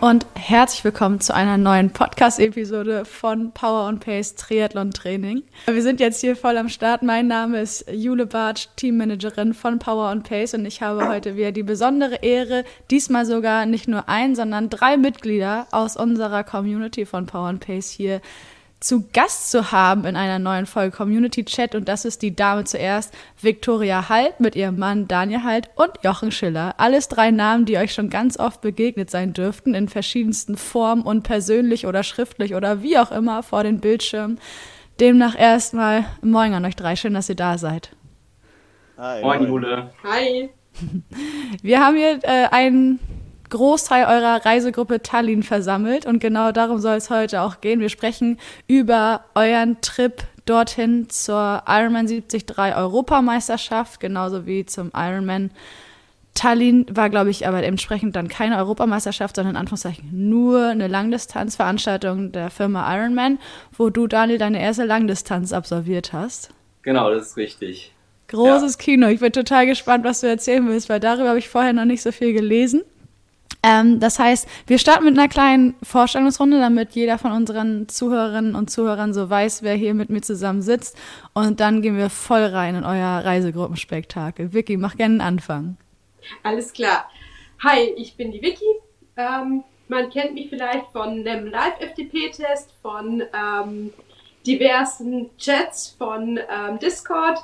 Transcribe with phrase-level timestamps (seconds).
[0.00, 5.42] und herzlich willkommen zu einer neuen Podcast-Episode von Power and Pace Triathlon Training.
[5.66, 7.02] Wir sind jetzt hier voll am Start.
[7.02, 11.52] Mein Name ist Jule Bartsch, Teammanagerin von Power and Pace und ich habe heute wieder
[11.52, 17.26] die besondere Ehre, diesmal sogar nicht nur ein, sondern drei Mitglieder aus unserer Community von
[17.26, 18.22] Power and Pace hier
[18.80, 22.64] zu Gast zu haben in einer neuen Folge Community Chat und das ist die Dame
[22.64, 26.74] zuerst, Viktoria Halt mit ihrem Mann Daniel Halt und Jochen Schiller.
[26.78, 31.22] Alles drei Namen, die euch schon ganz oft begegnet sein dürften in verschiedensten Formen und
[31.22, 34.40] persönlich oder schriftlich oder wie auch immer vor den Bildschirmen.
[34.98, 37.90] Demnach erstmal Moin an euch drei, schön, dass ihr da seid.
[38.96, 39.22] Hi.
[39.22, 39.90] Moin, Jule.
[40.04, 40.50] Hi.
[41.62, 42.98] Wir haben hier äh, einen
[43.50, 47.80] Großteil eurer Reisegruppe Tallinn versammelt und genau darum soll es heute auch gehen.
[47.80, 55.50] Wir sprechen über euren Trip dorthin zur Ironman 73 Europameisterschaft, genauso wie zum Ironman.
[56.34, 62.32] Tallinn war, glaube ich, aber entsprechend dann keine Europameisterschaft, sondern in Anführungszeichen nur eine Langdistanzveranstaltung
[62.32, 63.38] der Firma Ironman,
[63.76, 66.50] wo du, Daniel, deine erste Langdistanz absolviert hast.
[66.82, 67.92] Genau, das ist richtig.
[68.28, 68.78] Großes ja.
[68.78, 69.08] Kino.
[69.08, 72.00] Ich bin total gespannt, was du erzählen willst, weil darüber habe ich vorher noch nicht
[72.00, 72.82] so viel gelesen.
[73.62, 78.70] Ähm, das heißt, wir starten mit einer kleinen Vorstellungsrunde, damit jeder von unseren Zuhörerinnen und
[78.70, 80.96] Zuhörern so weiß, wer hier mit mir zusammen sitzt.
[81.34, 84.52] Und dann gehen wir voll rein in euer Reisegruppenspektakel.
[84.54, 85.76] Vicky, mach gerne einen Anfang.
[86.42, 87.10] Alles klar.
[87.62, 88.64] Hi, ich bin die Vicky.
[89.16, 93.92] Ähm, man kennt mich vielleicht von einem Live-FTP-Test, von ähm,
[94.46, 97.38] diversen Chats, von ähm, Discord.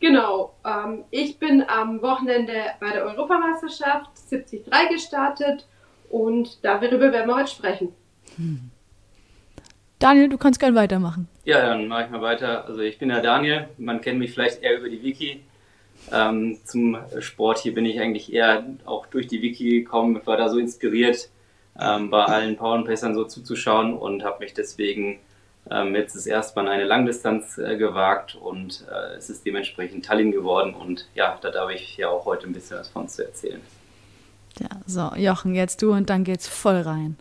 [0.00, 5.66] Genau, ähm, ich bin am Wochenende bei der Europameisterschaft 73 gestartet
[6.10, 7.92] und darüber werden wir heute sprechen.
[8.36, 8.70] Hm.
[9.98, 11.28] Daniel, du kannst gerne weitermachen.
[11.44, 12.64] Ja, dann mache ich mal weiter.
[12.66, 15.44] Also ich bin der Daniel, man kennt mich vielleicht eher über die Wiki.
[16.10, 20.48] Ähm, zum Sport hier bin ich eigentlich eher auch durch die Wiki gekommen, war da
[20.48, 21.28] so inspiriert,
[21.80, 25.20] ähm, bei allen Powerpacern so zuzuschauen und habe mich deswegen
[25.70, 30.74] ähm, jetzt ist erstmal eine Langdistanz äh, gewagt und äh, es ist dementsprechend Tallinn geworden
[30.74, 33.60] und ja, da darf ich ja auch heute ein bisschen was von zu erzählen.
[34.60, 37.16] Ja, so, Jochen, jetzt du und dann geht's voll rein.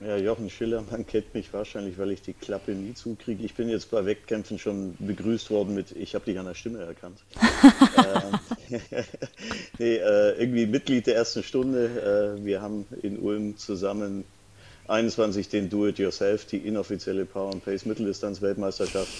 [0.00, 3.44] Ja, Jochen Schiller, man kennt mich wahrscheinlich, weil ich die Klappe nie zukriege.
[3.44, 6.78] Ich bin jetzt bei Wettkämpfen schon begrüßt worden mit, ich habe dich an der Stimme
[6.78, 7.18] erkannt.
[8.70, 8.80] ähm,
[9.78, 12.38] nee, äh, irgendwie Mitglied der ersten Stunde.
[12.38, 14.24] Äh, wir haben in Ulm zusammen
[14.88, 19.10] 21 den Do-It-Yourself, die inoffizielle Power and Pace Mitteldistanz-Weltmeisterschaft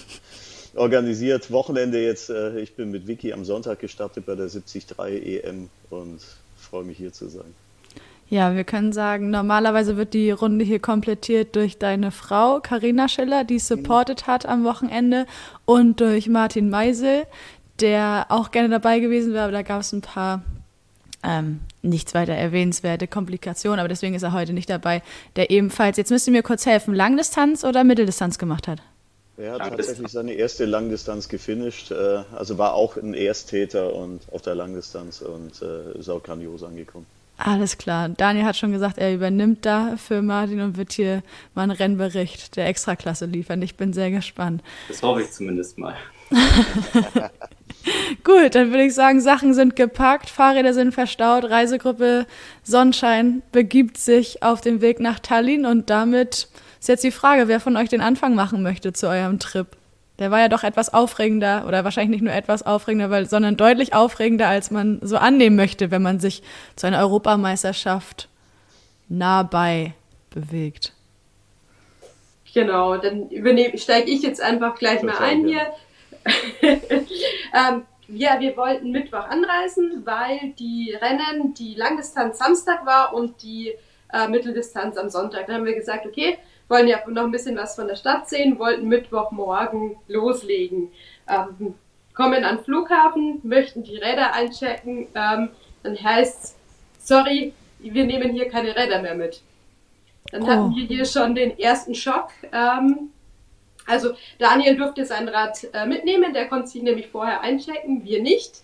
[0.73, 1.51] organisiert.
[1.51, 6.21] Wochenende jetzt, äh, ich bin mit Vicky am Sonntag gestartet bei der 73 EM und
[6.71, 7.53] freue mich hier zu sein.
[8.29, 13.43] Ja, wir können sagen, normalerweise wird die Runde hier komplettiert durch deine Frau, Karina Schiller,
[13.43, 15.25] die supported hat am Wochenende
[15.65, 17.27] und durch Martin Meisel,
[17.81, 20.43] der auch gerne dabei gewesen wäre, aber da gab es ein paar
[21.23, 25.03] ähm, nichts weiter erwähnenswerte Komplikationen, aber deswegen ist er heute nicht dabei,
[25.35, 28.81] der ebenfalls, jetzt müsst ihr mir kurz helfen, Langdistanz oder Mitteldistanz gemacht hat?
[29.41, 34.43] Er hat tatsächlich seine erste Langdistanz gefinisht, äh, also war auch ein Ersttäter und auf
[34.43, 37.07] der Langdistanz und äh, ist auch grandios angekommen.
[37.37, 38.09] Alles klar.
[38.09, 41.23] Daniel hat schon gesagt, er übernimmt da für Martin und wird hier
[41.55, 43.63] mal einen Rennbericht der Extraklasse liefern.
[43.63, 44.61] Ich bin sehr gespannt.
[44.87, 45.95] Das hoffe ich zumindest mal.
[48.23, 52.27] Gut, dann würde ich sagen, Sachen sind gepackt, Fahrräder sind verstaut, Reisegruppe
[52.61, 56.47] Sonnenschein begibt sich auf den Weg nach Tallinn und damit
[56.81, 59.67] ist jetzt die Frage, wer von euch den Anfang machen möchte zu eurem Trip.
[60.17, 63.93] Der war ja doch etwas aufregender oder wahrscheinlich nicht nur etwas aufregender, weil, sondern deutlich
[63.93, 66.41] aufregender, als man so annehmen möchte, wenn man sich
[66.75, 68.29] zu einer Europameisterschaft
[69.09, 69.93] nah bei
[70.31, 70.93] bewegt.
[72.53, 73.29] Genau, dann
[73.75, 75.67] steige ich jetzt einfach gleich mal ein hier.
[76.61, 83.73] ähm, ja, wir wollten Mittwoch anreisen, weil die Rennen, die Langdistanz Samstag war und die
[84.11, 85.45] äh, Mitteldistanz am Sonntag.
[85.45, 86.37] Dann haben wir gesagt, okay,
[86.71, 90.89] wollen ja noch ein bisschen was von der Stadt sehen, wollten Mittwochmorgen loslegen.
[91.29, 91.75] Ähm,
[92.15, 95.49] kommen an den Flughafen, möchten die Räder einchecken, ähm,
[95.83, 96.55] dann heißt es,
[96.99, 99.41] sorry, wir nehmen hier keine Räder mehr mit.
[100.31, 100.47] Dann oh.
[100.47, 102.29] hatten wir hier schon den ersten Schock.
[102.51, 103.09] Ähm,
[103.87, 108.61] also Daniel durfte sein Rad äh, mitnehmen, der konnte sich nämlich vorher einchecken, wir nicht.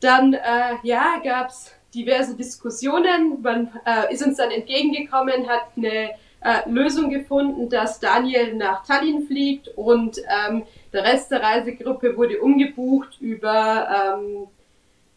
[0.00, 3.42] Dann äh, ja, gab es diverse Diskussionen.
[3.42, 6.10] Man äh, ist uns dann entgegengekommen, hat eine
[6.44, 12.40] äh, Lösung gefunden, dass Daniel nach Tallinn fliegt und ähm, der Rest der Reisegruppe wurde
[12.40, 14.46] umgebucht über ähm,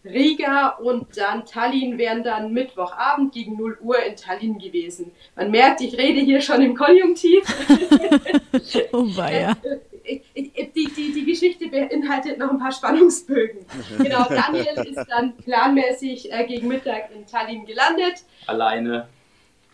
[0.06, 5.12] Riga und dann Tallinn wären dann Mittwochabend gegen 0 Uhr in Tallinn gewesen.
[5.36, 7.44] Man merkt, ich rede hier schon im Konjunktiv.
[8.92, 9.56] oh weia.
[9.63, 13.66] Äh, äh, die, die, die Geschichte beinhaltet noch ein paar Spannungsbögen.
[13.98, 18.24] Genau, Daniel ist dann planmäßig äh, gegen Mittag in Tallinn gelandet.
[18.45, 19.07] Alleine.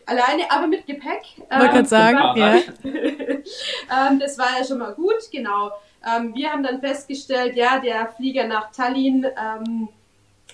[0.05, 1.23] Alleine, aber mit Gepäck.
[1.37, 2.55] Wollte ähm, gerade sagen, ja.
[2.83, 5.71] ähm, das war ja schon mal gut, genau.
[6.05, 9.89] Ähm, wir haben dann festgestellt, ja, der Flieger nach Tallinn, ähm,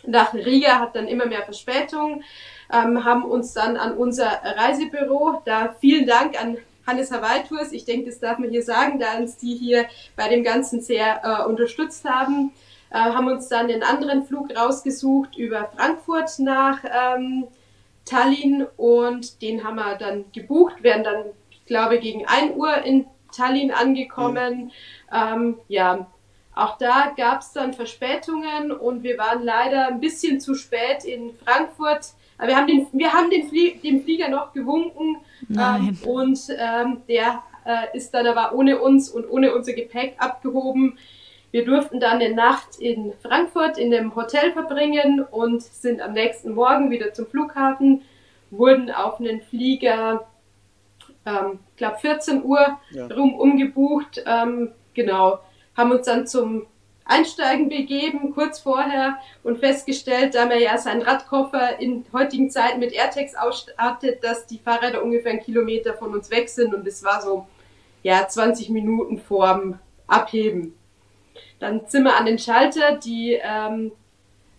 [0.05, 2.23] nach Riga hat dann immer mehr Verspätung,
[2.71, 7.85] ähm, haben uns dann an unser Reisebüro, da vielen Dank an Hannes Hawaii Tours, ich
[7.85, 9.85] denke, das darf man hier sagen, da uns die hier
[10.15, 12.53] bei dem Ganzen sehr äh, unterstützt haben,
[12.89, 17.47] äh, haben uns dann den anderen Flug rausgesucht über Frankfurt nach ähm,
[18.07, 23.05] Tallinn und den haben wir dann gebucht, werden dann, ich glaube, gegen 1 Uhr in
[23.35, 24.65] Tallinn angekommen.
[24.65, 24.71] Mhm.
[25.13, 26.07] Ähm, ja,
[26.55, 31.31] auch da gab es dann Verspätungen und wir waren leider ein bisschen zu spät in
[31.45, 32.13] Frankfurt.
[32.39, 35.17] Wir haben den, wir haben den, Flie dem Flieger noch gewunken
[35.51, 40.97] ähm, und ähm, der äh, ist dann aber ohne uns und ohne unser Gepäck abgehoben.
[41.51, 46.53] Wir durften dann eine Nacht in Frankfurt in einem Hotel verbringen und sind am nächsten
[46.53, 48.01] Morgen wieder zum Flughafen,
[48.51, 50.27] wurden auf einen Flieger,
[51.25, 53.07] ähm, glaube 14 Uhr ja.
[53.07, 55.39] rum umgebucht, ähm, genau,
[55.75, 56.65] haben uns dann zum
[57.05, 62.91] Einsteigen begeben, kurz vorher, und festgestellt, da man ja seinen Radkoffer in heutigen Zeiten mit
[62.91, 67.21] AirTags ausstattet, dass die Fahrräder ungefähr einen Kilometer von uns weg sind und es war
[67.21, 67.47] so,
[68.03, 70.76] ja, 20 Minuten vorm Abheben.
[71.59, 73.91] Dann wir an den Schalter, die ähm,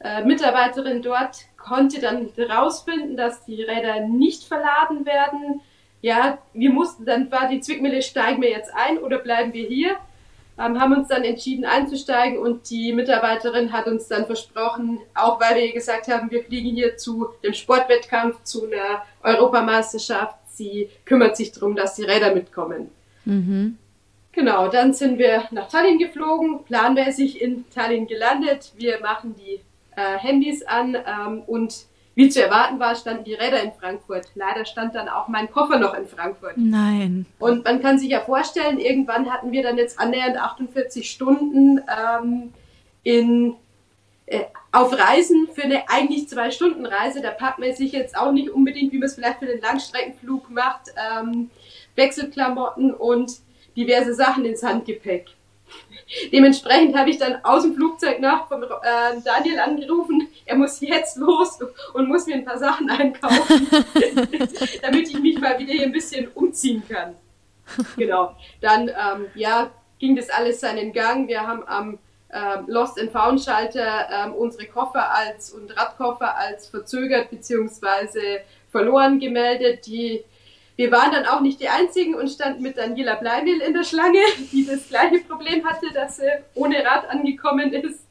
[0.01, 5.61] äh, Mitarbeiterin dort konnte dann herausfinden, dass die Räder nicht verladen werden.
[6.01, 9.97] Ja, wir mussten dann war die Zwickmühle, steigen wir jetzt ein oder bleiben wir hier?
[10.59, 15.57] ähm, haben uns dann entschieden einzusteigen und die Mitarbeiterin hat uns dann versprochen, auch weil
[15.57, 21.53] wir gesagt haben, wir fliegen hier zu dem Sportwettkampf, zu einer Europameisterschaft, sie kümmert sich
[21.53, 22.91] darum, dass die Räder mitkommen.
[23.25, 23.79] Mhm.
[24.33, 28.73] Genau, dann sind wir nach Tallinn geflogen, planmäßig in Tallinn gelandet.
[28.77, 29.61] Wir machen die
[29.97, 31.87] äh, Handys an ähm, und
[32.19, 34.27] wie zu erwarten war, standen die Räder in Frankfurt.
[34.35, 36.55] Leider stand dann auch mein Koffer noch in Frankfurt.
[36.57, 37.27] Nein.
[37.39, 42.53] Und man kann sich ja vorstellen, irgendwann hatten wir dann jetzt annähernd 48 Stunden ähm,
[43.05, 43.55] in,
[44.27, 44.41] äh,
[44.73, 47.21] auf Reisen für eine eigentlich zwei Stunden Reise.
[47.21, 50.51] Da packt man sich jetzt auch nicht unbedingt, wie man es vielleicht für den Langstreckenflug
[50.51, 51.51] macht, ähm,
[51.95, 53.31] Wechselklamotten und
[53.79, 55.29] diverse Sachen ins Handgepäck.
[56.33, 58.67] Dementsprechend habe ich dann aus dem Flugzeug nach von äh,
[59.25, 61.59] Daniel angerufen, er muss jetzt los
[61.93, 63.69] und muss mir ein paar Sachen einkaufen,
[64.83, 67.15] damit ich mich mal wieder hier ein bisschen umziehen kann.
[67.97, 68.35] Genau.
[68.63, 71.29] Dann ähm, ja, ging das alles seinen Gang.
[71.29, 71.99] Wir haben am
[72.33, 78.41] ähm, Lost and Found Schalter ähm, unsere Koffer als und Radkoffer als verzögert bzw.
[78.71, 79.87] verloren gemeldet.
[79.87, 80.25] Die
[80.79, 84.21] wir waren dann auch nicht die Einzigen und standen mit Daniela Bleimil in der Schlange,
[84.53, 88.07] die das gleiche Problem hatte, dass sie ohne Rad angekommen ist.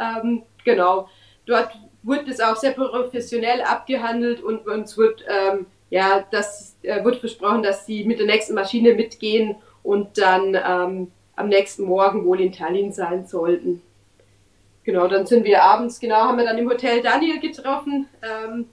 [0.00, 1.08] Ähm, genau,
[1.46, 1.70] dort
[2.02, 7.62] wurde es auch sehr professionell abgehandelt und uns wird, ähm, ja, das äh, wird versprochen,
[7.62, 9.54] dass sie mit der nächsten Maschine mitgehen
[9.84, 13.82] und dann ähm, am nächsten Morgen wohl in Tallinn sein sollten.
[14.82, 18.68] Genau, dann sind wir abends, genau, haben wir dann im Hotel Daniel getroffen ähm,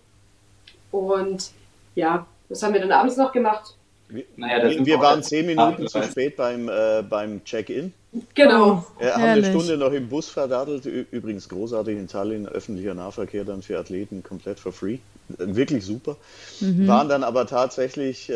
[0.92, 1.52] und
[1.94, 3.76] ja, was haben wir dann abends noch gemacht?
[4.10, 7.94] Wir, naja, wir waren zehn Minuten zu spät beim, äh, beim Check-in.
[8.36, 8.86] Genau.
[8.98, 10.86] Oh, äh, haben eine Stunde noch im Bus verdattelt.
[10.86, 15.00] Übrigens großartig in Tallinn, öffentlicher Nahverkehr dann für Athleten komplett for free.
[15.28, 16.16] Wirklich super.
[16.62, 16.88] Mhm.
[16.88, 18.34] Waren dann aber tatsächlich äh,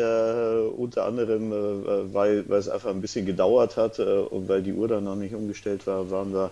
[0.76, 4.74] unter anderem, äh, weil, weil es einfach ein bisschen gedauert hat äh, und weil die
[4.74, 6.50] Uhr dann noch nicht umgestellt war, waren wir,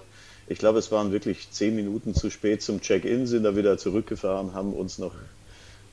[0.49, 4.54] ich glaube, es waren wirklich zehn Minuten zu spät zum Check-in, sind da wieder zurückgefahren,
[4.54, 5.12] haben uns noch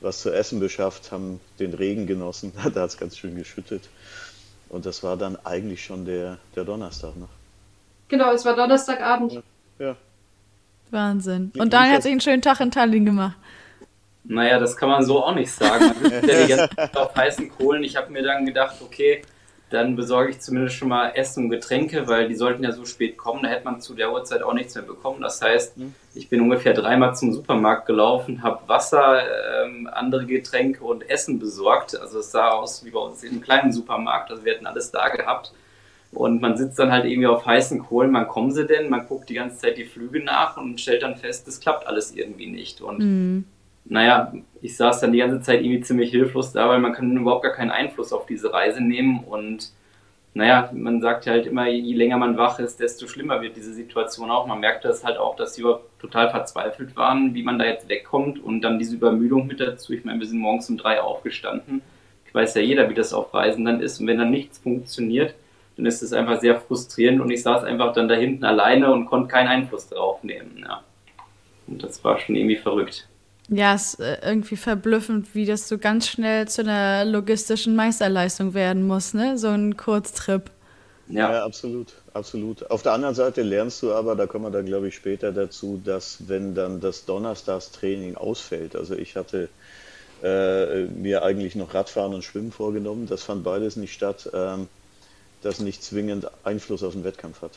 [0.00, 3.88] was zu essen beschafft, haben den Regen genossen, da hat es ganz schön geschüttet.
[4.68, 7.16] Und das war dann eigentlich schon der, der Donnerstag.
[7.16, 7.26] Ne?
[8.08, 9.34] Genau, es war Donnerstagabend.
[9.34, 9.42] Ja.
[9.78, 9.96] ja.
[10.90, 11.52] Wahnsinn.
[11.58, 13.36] Und Daniel hat sich einen schönen Tag in Tallinn gemacht.
[14.24, 15.94] Naja, das kann man so auch nicht sagen.
[16.02, 17.82] Man ist ja die ganze Zeit auf heißen Kohlen.
[17.82, 19.22] Ich habe mir dann gedacht, okay,
[19.70, 23.18] dann besorge ich zumindest schon mal Essen und Getränke, weil die sollten ja so spät
[23.18, 25.20] kommen, da hätte man zu der Uhrzeit auch nichts mehr bekommen.
[25.20, 25.94] Das heißt, mhm.
[26.14, 29.20] ich bin ungefähr dreimal zum Supermarkt gelaufen, habe Wasser,
[29.64, 31.98] ähm, andere Getränke und Essen besorgt.
[32.00, 34.90] Also es sah aus wie bei uns in einem kleinen Supermarkt, also wir hätten alles
[34.90, 35.52] da gehabt.
[36.10, 38.88] Und man sitzt dann halt irgendwie auf heißen Kohlen, wann kommen sie denn?
[38.88, 42.14] Man guckt die ganze Zeit die Flüge nach und stellt dann fest, das klappt alles
[42.14, 42.80] irgendwie nicht.
[42.80, 43.44] Und mhm
[43.88, 47.44] naja, ich saß dann die ganze Zeit irgendwie ziemlich hilflos da, weil man kann überhaupt
[47.44, 49.72] gar keinen Einfluss auf diese Reise nehmen und
[50.34, 54.30] naja, man sagt halt immer, je länger man wach ist, desto schlimmer wird diese Situation
[54.30, 54.46] auch.
[54.46, 55.64] Man merkte das halt auch, dass sie
[55.98, 59.94] total verzweifelt waren, wie man da jetzt wegkommt und dann diese Übermüdung mit dazu.
[59.94, 61.82] Ich meine, wir sind morgens um drei aufgestanden.
[62.26, 65.34] Ich weiß ja jeder, wie das auf Reisen dann ist und wenn dann nichts funktioniert,
[65.76, 69.06] dann ist es einfach sehr frustrierend und ich saß einfach dann da hinten alleine und
[69.06, 70.58] konnte keinen Einfluss drauf nehmen.
[70.60, 70.82] Ja.
[71.66, 73.08] Und das war schon irgendwie verrückt.
[73.48, 78.52] Ja, es ist äh, irgendwie verblüffend, wie das so ganz schnell zu einer logistischen Meisterleistung
[78.52, 79.38] werden muss, ne?
[79.38, 80.50] So ein Kurztrip.
[81.08, 81.32] Ja.
[81.32, 82.70] ja, absolut, absolut.
[82.70, 85.80] Auf der anderen Seite lernst du aber, da kommen wir dann glaube ich später dazu,
[85.82, 89.48] dass wenn dann das Donnerstagstraining ausfällt, also ich hatte
[90.22, 94.68] äh, mir eigentlich noch Radfahren und Schwimmen vorgenommen, das fand beides nicht statt, ähm,
[95.42, 97.52] das nicht zwingend Einfluss auf den Wettkampf hat.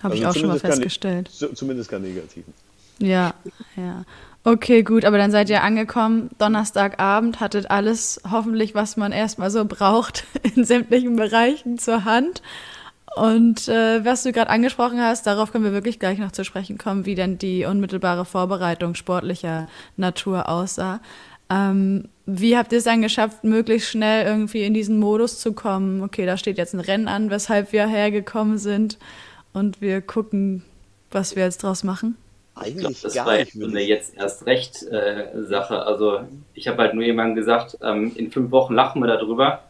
[0.00, 1.30] Habe also ich auch schon mal festgestellt.
[1.36, 2.54] Kein, zumindest kein negativen.
[2.98, 3.34] Ja,
[3.76, 4.04] ja.
[4.50, 9.66] Okay, gut, aber dann seid ihr angekommen, Donnerstagabend, hattet alles hoffentlich, was man erstmal so
[9.66, 10.24] braucht,
[10.54, 12.40] in sämtlichen Bereichen zur Hand.
[13.14, 16.78] Und äh, was du gerade angesprochen hast, darauf können wir wirklich gleich noch zu sprechen
[16.78, 21.00] kommen, wie denn die unmittelbare Vorbereitung sportlicher Natur aussah.
[21.50, 26.00] Ähm, wie habt ihr es dann geschafft, möglichst schnell irgendwie in diesen Modus zu kommen?
[26.00, 28.96] Okay, da steht jetzt ein Rennen an, weshalb wir hergekommen sind
[29.52, 30.62] und wir gucken,
[31.10, 32.16] was wir jetzt draus machen.
[32.60, 35.82] Eigentlich ich glaub, das war nicht so eine jetzt erst recht äh, Sache.
[35.82, 36.20] Also
[36.54, 39.64] ich habe halt nur jemandem gesagt, ähm, in fünf Wochen lachen wir darüber,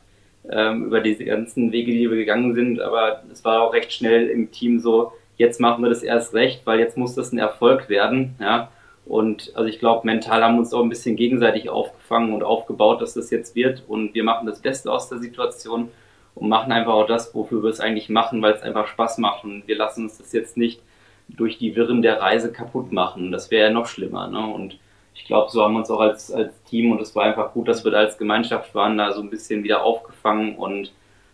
[0.51, 2.81] ähm, über diese ganzen Wege, die wir gegangen sind.
[2.81, 6.63] Aber es war auch recht schnell im Team so, jetzt machen wir das erst recht,
[6.65, 8.35] weil jetzt muss das ein Erfolg werden.
[8.41, 8.71] Ja?
[9.07, 13.01] Und also ich glaube, mental haben wir uns auch ein bisschen gegenseitig aufgefangen und aufgebaut,
[13.01, 13.83] dass das jetzt wird.
[13.89, 15.89] Und wir machen das Beste aus der Situation
[16.35, 19.45] und machen einfach auch das, wofür wir es eigentlich machen, weil es einfach Spaß macht.
[19.45, 20.81] Und wir lassen uns das jetzt nicht
[21.29, 23.31] durch die Wirren der Reise kaputt machen.
[23.31, 24.29] Das wäre ja noch schlimmer.
[24.29, 24.47] Ne?
[24.47, 24.79] Und
[25.15, 27.69] ich glaube, so haben wir uns auch als, als Team und es war einfach gut,
[27.69, 30.93] dass wir da als Gemeinschaft waren, da so ein bisschen wieder aufgefangen und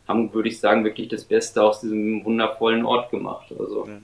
[0.08, 3.52] haben, würde ich sagen, wirklich das Beste aus diesem wundervollen Ort gemacht.
[3.58, 3.86] Also.
[3.86, 3.98] Ja.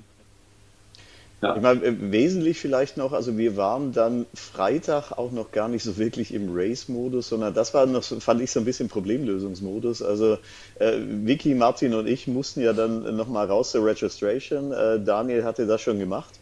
[1.42, 1.56] Ja.
[1.56, 5.96] Ich meine, wesentlich vielleicht noch, also wir waren dann Freitag auch noch gar nicht so
[5.96, 10.02] wirklich im Race-Modus, sondern das war noch, fand ich so ein bisschen Problemlösungsmodus.
[10.02, 10.36] Also
[10.78, 14.72] äh, Vicky, Martin und ich mussten ja dann nochmal raus zur Registration.
[14.72, 16.38] Äh, Daniel hatte das schon gemacht.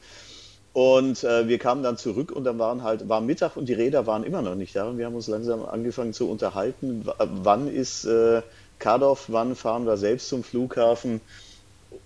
[0.73, 4.07] Und äh, wir kamen dann zurück und dann waren halt, war Mittag und die Räder
[4.07, 4.89] waren immer noch nicht da.
[4.89, 8.43] Und wir haben uns langsam angefangen zu unterhalten, wann ist äh,
[8.81, 11.21] Kadov, wann fahren wir selbst zum Flughafen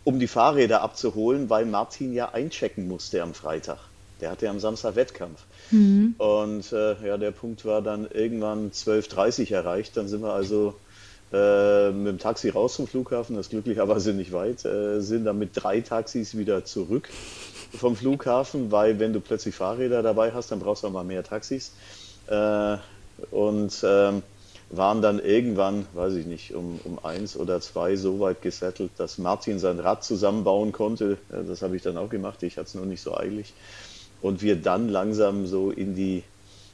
[0.04, 3.78] um die Fahrräder abzuholen, weil Martin ja einchecken musste am Freitag.
[4.20, 5.42] Der hatte ja am Samstag Wettkampf.
[5.70, 6.14] Mhm.
[6.18, 9.96] Und äh, ja, der Punkt war dann irgendwann 12.30 Uhr erreicht.
[9.96, 10.74] Dann sind wir also
[11.32, 15.38] äh, mit dem Taxi raus zum Flughafen, das ist glücklicherweise nicht weit, äh, sind dann
[15.38, 17.08] mit drei Taxis wieder zurück
[17.74, 21.24] vom Flughafen, weil wenn du plötzlich Fahrräder dabei hast, dann brauchst du auch mal mehr
[21.24, 21.72] Taxis.
[22.26, 22.76] Äh,
[23.30, 24.22] und ähm,
[24.72, 29.18] waren dann irgendwann, weiß ich nicht, um, um eins oder zwei so weit gesettelt, dass
[29.18, 31.18] Martin sein Rad zusammenbauen konnte.
[31.28, 33.52] Das habe ich dann auch gemacht, ich hatte es nur nicht so eilig.
[34.22, 36.22] Und wir dann langsam so in die,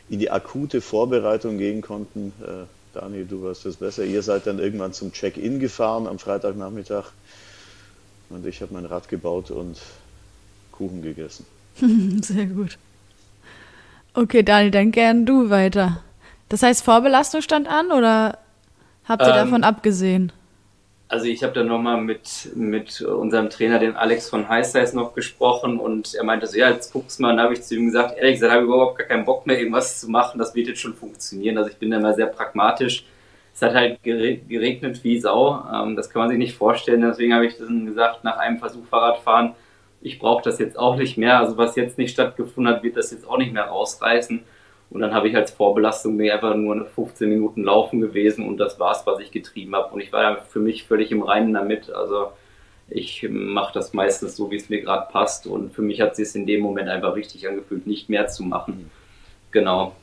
[0.09, 2.33] in die akute Vorbereitung gehen konnten.
[2.41, 4.05] Äh, Daniel, du weißt das besser.
[4.05, 7.07] Ihr seid dann irgendwann zum Check-in gefahren am Freitagnachmittag.
[8.31, 9.81] Und ich habe mein Rad gebaut und
[10.71, 11.47] Kuchen gegessen.
[12.23, 12.79] Sehr gut.
[14.15, 16.03] Okay, Daniel, dann gern du weiter.
[16.49, 18.39] Das heißt, Vorbelastung stand an oder
[19.05, 20.33] habt ihr ähm, davon abgesehen?
[21.11, 25.79] Also ich habe dann nochmal mit, mit unserem Trainer, dem Alex von Highsize, noch gesprochen
[25.79, 27.31] und er meinte so, ja, jetzt guck's mal.
[27.31, 29.47] Und dann habe ich zu ihm gesagt, ehrlich gesagt, habe ich überhaupt gar keinen Bock
[29.47, 30.39] mehr, irgendwas zu machen.
[30.39, 31.57] Das wird jetzt schon funktionieren.
[31.57, 33.07] Also ich bin da immer sehr pragmatisch.
[33.55, 35.65] Es hat halt geregnet wie Sau.
[35.73, 37.01] Ähm, das kann man sich nicht vorstellen.
[37.01, 39.55] Deswegen habe ich dann gesagt, nach einem Versuch Fahrradfahren,
[40.03, 41.39] ich brauche das jetzt auch nicht mehr.
[41.39, 44.45] Also was jetzt nicht stattgefunden hat, wird das jetzt auch nicht mehr rausreißen.
[44.91, 48.81] Und dann habe ich als Vorbelastung mir einfach nur 15 Minuten laufen gewesen und das
[48.81, 49.93] war es, was ich getrieben habe.
[49.93, 51.91] Und ich war ja für mich völlig im Reinen damit.
[51.91, 52.33] Also
[52.89, 55.47] ich mache das meistens so, wie es mir gerade passt.
[55.47, 58.43] Und für mich hat es sich in dem Moment einfach richtig angefühlt, nicht mehr zu
[58.45, 58.91] machen.
[59.51, 59.95] Genau.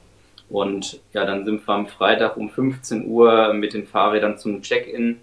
[0.50, 5.20] Und ja, dann sind wir am Freitag um 15 Uhr mit den Fahrrädern zum Check-in.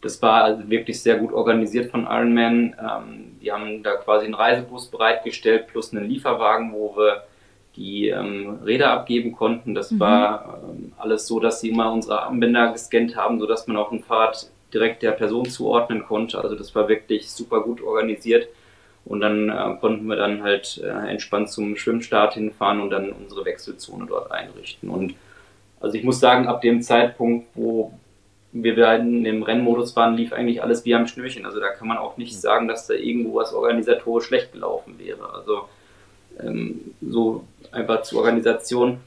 [0.00, 2.76] Das war also wirklich sehr gut organisiert von Ironman.
[2.80, 7.24] Ähm, die haben da quasi einen Reisebus bereitgestellt plus einen Lieferwagen, wo wir
[7.76, 9.74] die ähm, Räder abgeben konnten.
[9.74, 10.00] Das mhm.
[10.00, 14.02] war ähm, alles so, dass sie immer unsere Armbänder gescannt haben, sodass man auf dem
[14.02, 16.40] Pfad direkt der Person zuordnen konnte.
[16.42, 18.48] Also das war wirklich super gut organisiert.
[19.04, 23.44] Und dann äh, konnten wir dann halt äh, entspannt zum Schwimmstart hinfahren und dann unsere
[23.44, 24.88] Wechselzone dort einrichten.
[24.88, 25.14] Und
[25.80, 27.92] also ich muss sagen, ab dem Zeitpunkt, wo
[28.52, 31.46] wir in dem Rennmodus waren, lief eigentlich alles wie am Schnürchen.
[31.46, 32.38] Also da kann man auch nicht mhm.
[32.38, 35.34] sagen, dass da irgendwo was organisatorisch schlecht gelaufen wäre.
[35.34, 35.68] Also
[36.40, 38.98] ähm, so einfach zur Organisation.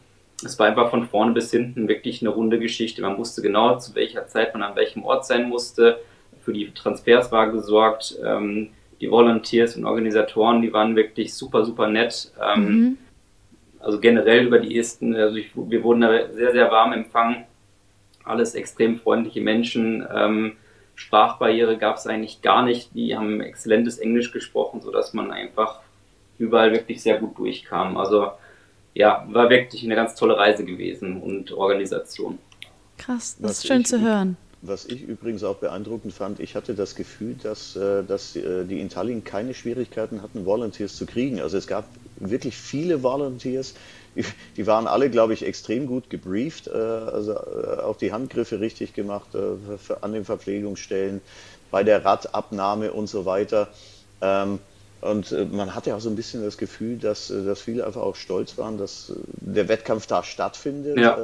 [0.43, 3.01] Es war einfach von vorne bis hinten wirklich eine runde Geschichte.
[3.01, 5.99] Man wusste genau, zu welcher Zeit man an welchem Ort sein musste.
[6.41, 8.17] Für die Transfers war gesorgt.
[8.23, 8.69] Ähm,
[9.01, 12.31] die Volunteers und Organisatoren, die waren wirklich super, super nett.
[12.41, 12.97] Ähm, mhm.
[13.79, 17.43] Also generell über die ersten, also ich, wir wurden da sehr, sehr warm empfangen.
[18.23, 20.05] Alles extrem freundliche Menschen.
[20.13, 20.53] Ähm,
[20.95, 22.95] Sprachbarriere gab es eigentlich gar nicht.
[22.95, 25.81] Die haben exzellentes Englisch gesprochen, sodass man einfach
[26.37, 27.97] überall wirklich sehr gut durchkam.
[27.97, 28.31] Also
[28.93, 32.39] ja, war wirklich eine ganz tolle Reise gewesen und Organisation.
[32.97, 34.37] Krass, das was ist schön ich, zu hören.
[34.61, 38.79] Was ich übrigens auch beeindruckend fand, ich hatte das Gefühl, dass, äh, dass äh, die
[38.79, 41.41] in Tallinn keine Schwierigkeiten hatten, Volunteers zu kriegen.
[41.41, 43.75] Also es gab wirklich viele Volunteers,
[44.55, 49.27] die waren alle, glaube ich, extrem gut gebrieft, äh, also auch die Handgriffe richtig gemacht
[50.01, 51.21] an den Verpflegungsstellen,
[51.69, 53.67] bei der Radabnahme und so weiter.
[55.05, 58.01] Und äh, man hatte auch so ein bisschen das Gefühl, dass, äh, dass viele einfach
[58.01, 61.17] auch stolz waren, dass äh, der Wettkampf da stattfindet, ja.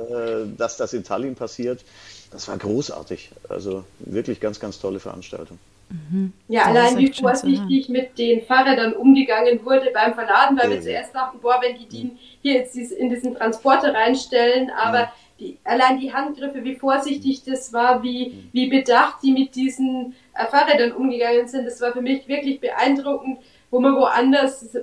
[0.58, 1.84] dass das in Tallinn passiert.
[2.32, 3.32] Das war großartig.
[3.50, 5.58] Also wirklich ganz, ganz tolle Veranstaltung.
[5.90, 6.32] Mhm.
[6.48, 11.14] Ja, allein wie vorsichtig mit den Fahrrädern umgegangen wurde beim Verladen, weil ja, wir zuerst
[11.14, 12.12] dachten, boah, wenn die die
[12.42, 15.14] hier jetzt in diesen Transporter reinstellen, aber ja.
[15.40, 20.16] die, allein die Handgriffe, wie vorsichtig das war, wie, wie bedacht die mit diesen
[20.50, 23.40] Fahrrädern umgegangen sind, das war für mich wirklich beeindruckend
[23.72, 24.78] wo man woanders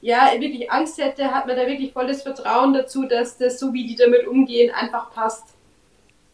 [0.00, 3.86] ja wirklich Angst hätte, hat man da wirklich volles Vertrauen dazu, dass das, so wie
[3.86, 5.54] die damit umgehen, einfach passt.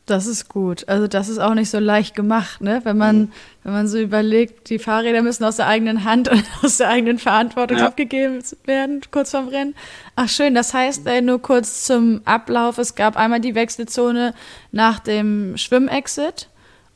[0.07, 0.89] Das ist gut.
[0.89, 2.81] Also das ist auch nicht so leicht gemacht, ne?
[2.83, 3.33] Wenn man, mhm.
[3.63, 7.19] wenn man so überlegt, die Fahrräder müssen aus der eigenen Hand und aus der eigenen
[7.19, 7.87] Verantwortung ja.
[7.87, 9.77] abgegeben werden, kurz vorm Rennen.
[10.17, 14.35] Ach schön, das heißt ey, nur kurz zum Ablauf, es gab einmal die Wechselzone
[14.73, 16.49] nach dem Schwimmexit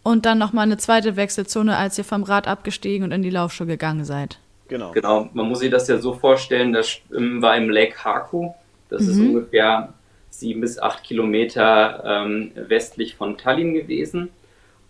[0.02, 3.68] und dann nochmal eine zweite Wechselzone, als ihr vom Rad abgestiegen und in die Laufschuhe
[3.68, 4.38] gegangen seid.
[4.74, 4.90] Genau.
[4.90, 8.50] Genau, man muss sich das ja so vorstellen, das war im Lake Haku.
[8.88, 9.10] Das mhm.
[9.10, 9.92] ist ungefähr
[10.30, 14.30] sieben bis acht Kilometer ähm, westlich von Tallinn gewesen.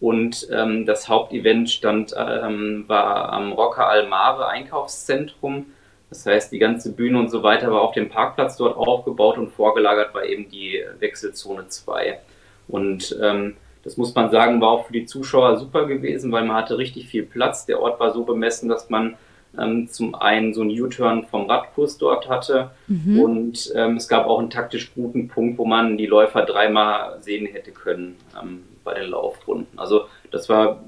[0.00, 5.66] Und ähm, das Hauptevent stand, ähm, war am Rocca al Mare Einkaufszentrum.
[6.08, 9.50] Das heißt, die ganze Bühne und so weiter war auf dem Parkplatz dort aufgebaut und
[9.50, 12.20] vorgelagert war eben die Wechselzone 2.
[12.68, 16.56] Und ähm, das muss man sagen, war auch für die Zuschauer super gewesen, weil man
[16.56, 17.66] hatte richtig viel Platz.
[17.66, 19.16] Der Ort war so bemessen, dass man
[19.58, 23.20] ähm, zum einen so einen U-Turn vom Radkurs dort hatte mhm.
[23.20, 27.46] und ähm, es gab auch einen taktisch guten Punkt, wo man die Läufer dreimal sehen
[27.46, 29.78] hätte können ähm, bei den Laufrunden.
[29.78, 30.84] Also das war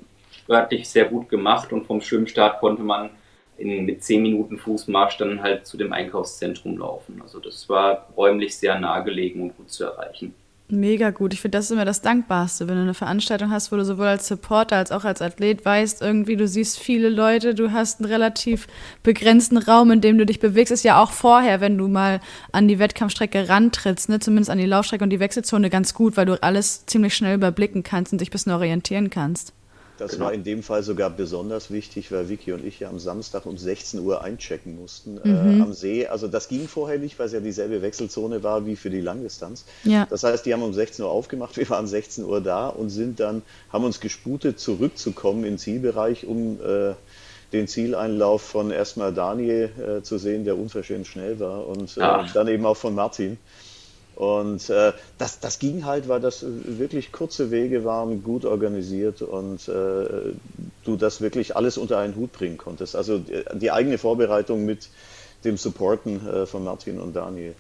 [0.48, 3.10] örtlich sehr gut gemacht und vom Schwimmstart konnte man
[3.58, 7.20] in, mit 10 Minuten Fußmarsch dann halt zu dem Einkaufszentrum laufen.
[7.22, 10.34] Also das war räumlich sehr nahegelegen und gut zu erreichen.
[10.68, 11.32] Mega gut.
[11.32, 14.06] Ich finde, das ist immer das Dankbarste, wenn du eine Veranstaltung hast, wo du sowohl
[14.06, 18.10] als Supporter als auch als Athlet weißt, irgendwie du siehst viele Leute, du hast einen
[18.10, 18.66] relativ
[19.04, 20.72] begrenzten Raum, in dem du dich bewegst.
[20.72, 24.66] Ist ja auch vorher, wenn du mal an die Wettkampfstrecke rantrittst, ne, zumindest an die
[24.66, 28.30] Laufstrecke und die Wechselzone ganz gut, weil du alles ziemlich schnell überblicken kannst und dich
[28.30, 29.52] ein bisschen orientieren kannst.
[29.98, 30.26] Das genau.
[30.26, 33.56] war in dem Fall sogar besonders wichtig, weil Vicky und ich ja am Samstag um
[33.56, 35.60] 16 Uhr einchecken mussten äh, mhm.
[35.60, 36.06] äh, am See.
[36.06, 39.64] Also das ging vorher nicht, weil es ja dieselbe Wechselzone war wie für die Langdistanz.
[39.84, 40.06] Ja.
[40.08, 43.20] Das heißt, die haben um 16 Uhr aufgemacht, wir waren 16 Uhr da und sind
[43.20, 46.94] dann, haben uns gesputet, zurückzukommen in den Zielbereich, um äh,
[47.52, 52.48] den Zieleinlauf von erstmal Daniel äh, zu sehen, der unverschämt schnell war und äh, dann
[52.48, 53.38] eben auch von Martin.
[54.16, 59.68] Und äh, das, das ging halt, weil das wirklich kurze Wege waren, gut organisiert und
[59.68, 60.32] äh,
[60.84, 62.96] du das wirklich alles unter einen Hut bringen konntest.
[62.96, 64.88] Also die, die eigene Vorbereitung mit
[65.44, 67.54] dem Supporten äh, von Martin und Daniel.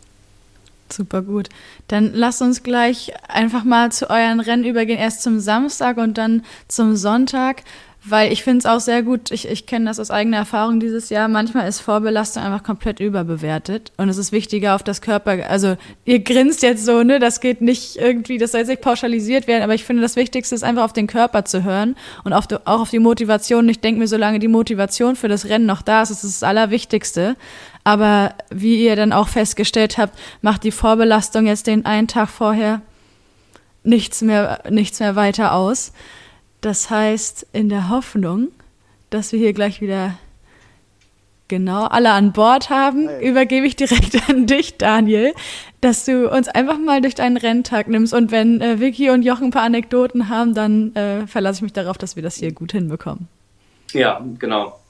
[0.90, 1.50] Super gut.
[1.88, 4.98] Dann lasst uns gleich einfach mal zu euren Rennen übergehen.
[4.98, 7.64] Erst zum Samstag und dann zum Sonntag.
[8.08, 11.08] Weil ich finde es auch sehr gut, ich, ich kenne das aus eigener Erfahrung dieses
[11.08, 15.76] Jahr, manchmal ist Vorbelastung einfach komplett überbewertet und es ist wichtiger auf das Körper, also
[16.04, 19.64] ihr grinst jetzt so, ne, das geht nicht irgendwie, das soll jetzt nicht pauschalisiert werden,
[19.64, 22.80] aber ich finde das Wichtigste ist einfach auf den Körper zu hören und auf auch
[22.80, 23.68] auf die Motivation.
[23.68, 26.48] Ich denke mir, solange die Motivation für das Rennen noch da ist, ist es das
[26.48, 27.36] Allerwichtigste.
[27.84, 32.82] Aber wie ihr dann auch festgestellt habt, macht die Vorbelastung jetzt den einen Tag vorher
[33.82, 35.92] nichts mehr, nichts mehr weiter aus.
[36.66, 38.48] Das heißt, in der Hoffnung,
[39.10, 40.18] dass wir hier gleich wieder
[41.46, 43.30] genau alle an Bord haben, hey.
[43.30, 45.32] übergebe ich direkt an dich, Daniel,
[45.80, 48.12] dass du uns einfach mal durch deinen Renntag nimmst.
[48.12, 51.72] Und wenn äh, Vicky und Jochen ein paar Anekdoten haben, dann äh, verlasse ich mich
[51.72, 53.28] darauf, dass wir das hier gut hinbekommen.
[53.92, 54.80] Ja, genau.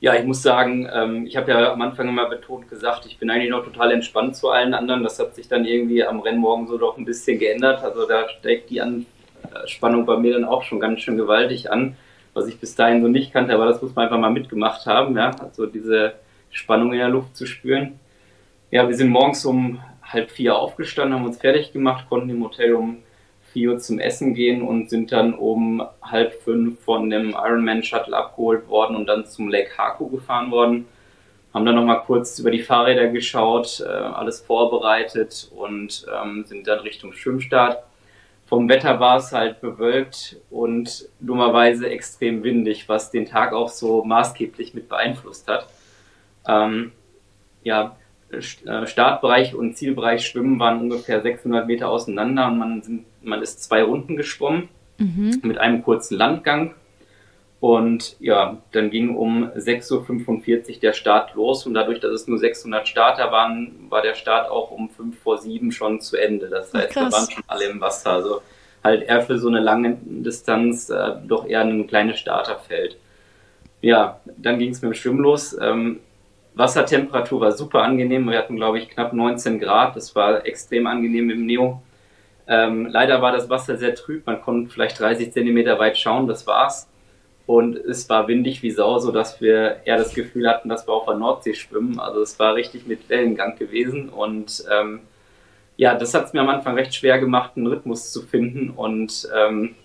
[0.00, 3.28] Ja, ich muss sagen, ähm, ich habe ja am Anfang immer betont gesagt, ich bin
[3.28, 5.02] eigentlich noch total entspannt zu allen anderen.
[5.02, 7.84] Das hat sich dann irgendwie am Rennmorgen so doch ein bisschen geändert.
[7.84, 9.04] Also da steckt die an
[9.66, 11.96] Spannung bei mir dann auch schon ganz schön gewaltig an,
[12.34, 15.16] was ich bis dahin so nicht kannte, aber das muss man einfach mal mitgemacht haben,
[15.16, 16.14] ja, also diese
[16.50, 17.98] Spannung in der Luft zu spüren.
[18.70, 22.74] Ja, wir sind morgens um halb vier aufgestanden, haben uns fertig gemacht, konnten im Hotel
[22.74, 22.98] um
[23.52, 28.16] vier Uhr zum Essen gehen und sind dann um halb fünf von dem Ironman Shuttle
[28.16, 30.86] abgeholt worden und dann zum Lake Haku gefahren worden.
[31.54, 36.80] Haben dann nochmal kurz über die Fahrräder geschaut, äh, alles vorbereitet und ähm, sind dann
[36.80, 37.82] Richtung Schwimmstart
[38.46, 44.04] vom Wetter war es halt bewölkt und dummerweise extrem windig, was den Tag auch so
[44.04, 45.68] maßgeblich mit beeinflusst hat.
[46.46, 46.92] Ähm,
[47.64, 47.96] ja,
[48.30, 53.64] äh, Startbereich und Zielbereich Schwimmen waren ungefähr 600 Meter auseinander und man, sind, man ist
[53.64, 55.40] zwei Runden geschwommen mhm.
[55.42, 56.74] mit einem kurzen Landgang.
[57.66, 62.38] Und ja, dann ging um 6.45 Uhr der Start los und dadurch, dass es nur
[62.38, 66.48] 600 Starter waren, war der Start auch um 5 vor 7 schon zu Ende.
[66.48, 68.12] Das heißt, Ach, da waren schon alle im Wasser.
[68.12, 68.40] Also
[68.84, 72.98] halt eher für so eine lange Distanz äh, doch eher ein kleines Starterfeld.
[73.80, 75.56] Ja, dann ging es mit dem Schwimmen los.
[75.60, 75.98] Ähm,
[76.54, 78.30] Wassertemperatur war super angenehm.
[78.30, 79.96] Wir hatten, glaube ich, knapp 19 Grad.
[79.96, 81.82] Das war extrem angenehm im Neo.
[82.46, 84.24] Ähm, leider war das Wasser sehr trüb.
[84.24, 86.28] Man konnte vielleicht 30 Zentimeter weit schauen.
[86.28, 86.86] Das war's.
[87.46, 91.06] Und es war windig wie Sau, sodass wir eher das Gefühl hatten, dass wir auf
[91.06, 92.00] der Nordsee schwimmen.
[92.00, 94.08] Also es war richtig mit Wellengang gewesen.
[94.08, 95.00] Und ähm,
[95.76, 98.70] ja, das hat es mir am Anfang recht schwer gemacht, einen Rhythmus zu finden.
[98.70, 99.76] Und ähm,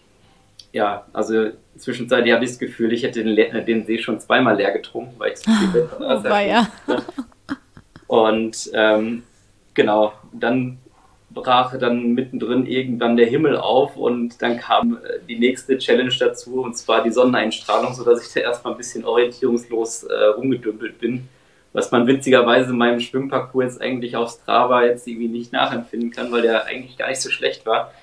[0.71, 4.71] ja, also zwischenzeitlich habe ich das Gefühl, ich hätte den, den, See schon zweimal leer
[4.71, 6.67] getrunken, weil ich so viel Bett oh, ja.
[8.07, 9.23] Und ähm,
[9.75, 10.79] genau, dann
[11.33, 16.61] brach dann mittendrin irgendwann der Himmel auf und dann kam äh, die nächste Challenge dazu
[16.61, 21.27] und zwar die Sonneneinstrahlung, sodass ich da erstmal ein bisschen orientierungslos äh, rumgedümpelt bin.
[21.73, 26.31] Was man witzigerweise in meinem Schwimmparcours jetzt eigentlich auf Strava jetzt irgendwie nicht nachempfinden kann,
[26.31, 27.93] weil der eigentlich gar nicht so schlecht war.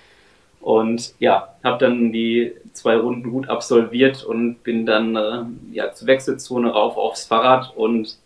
[0.61, 6.09] Und ja, habe dann die zwei Runden gut absolviert und bin dann äh, ja, zur
[6.09, 8.17] Wechselzone rauf aufs Fahrrad und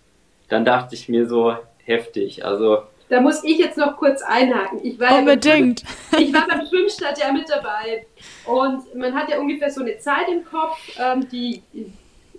[0.48, 2.44] dann dachte ich mir so heftig.
[2.44, 2.82] Also
[3.12, 4.80] da muss ich jetzt noch kurz einhaken.
[4.82, 5.82] Ich war Unbedingt.
[6.12, 8.06] Ja ich war beim Schwimmstart ja mit dabei
[8.46, 11.62] und man hat ja ungefähr so eine Zeit im Kopf, ähm, die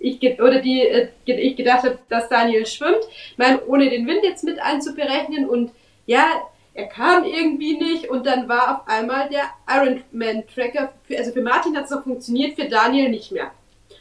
[0.00, 3.04] ich oder die äh, ich gedacht habe, dass Daniel schwimmt.
[3.30, 5.70] Ich meine, ohne den Wind jetzt mit einzuberechnen und
[6.06, 6.26] ja,
[6.74, 11.84] er kam irgendwie nicht und dann war auf einmal der Ironman-Tracker, also für Martin hat
[11.84, 13.52] es noch funktioniert, für Daniel nicht mehr.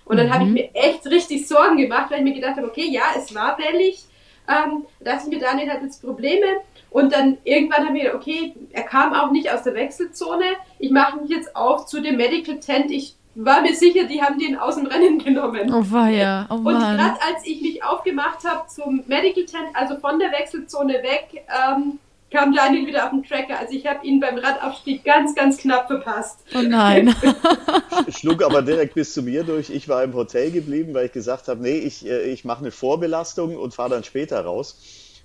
[0.06, 0.34] Und dann mhm.
[0.34, 3.36] habe ich mir echt richtig Sorgen gemacht, weil ich mir gedacht habe, okay, ja, es
[3.36, 4.06] war wellig,
[4.48, 6.46] ähm, da dachte ich mir, Daniel hat jetzt Probleme.
[6.90, 10.46] Und dann irgendwann habe ich gedacht, okay, er kam auch nicht aus der Wechselzone.
[10.80, 12.92] Ich mache mich jetzt auf zu dem Medical Tent.
[12.92, 15.74] Ich war mir sicher, die haben den aus dem Rennen genommen.
[15.74, 16.46] Oh war ja.
[16.50, 21.02] Oh, und gerade als ich mich aufgemacht habe zum Medical Tent, also von der Wechselzone
[21.02, 22.00] weg, ähm,
[22.34, 23.60] kam Daniel wieder auf den Tracker.
[23.60, 26.40] Also ich habe ihn beim Radaufstieg ganz, ganz knapp verpasst.
[26.56, 27.16] Oh nein.
[28.10, 29.70] Schlug aber direkt bis zu mir durch.
[29.70, 32.72] Ich war im Hotel geblieben, weil ich gesagt habe, nee, ich, äh, ich mache eine
[32.72, 34.78] Vorbelastung und fahre dann später raus.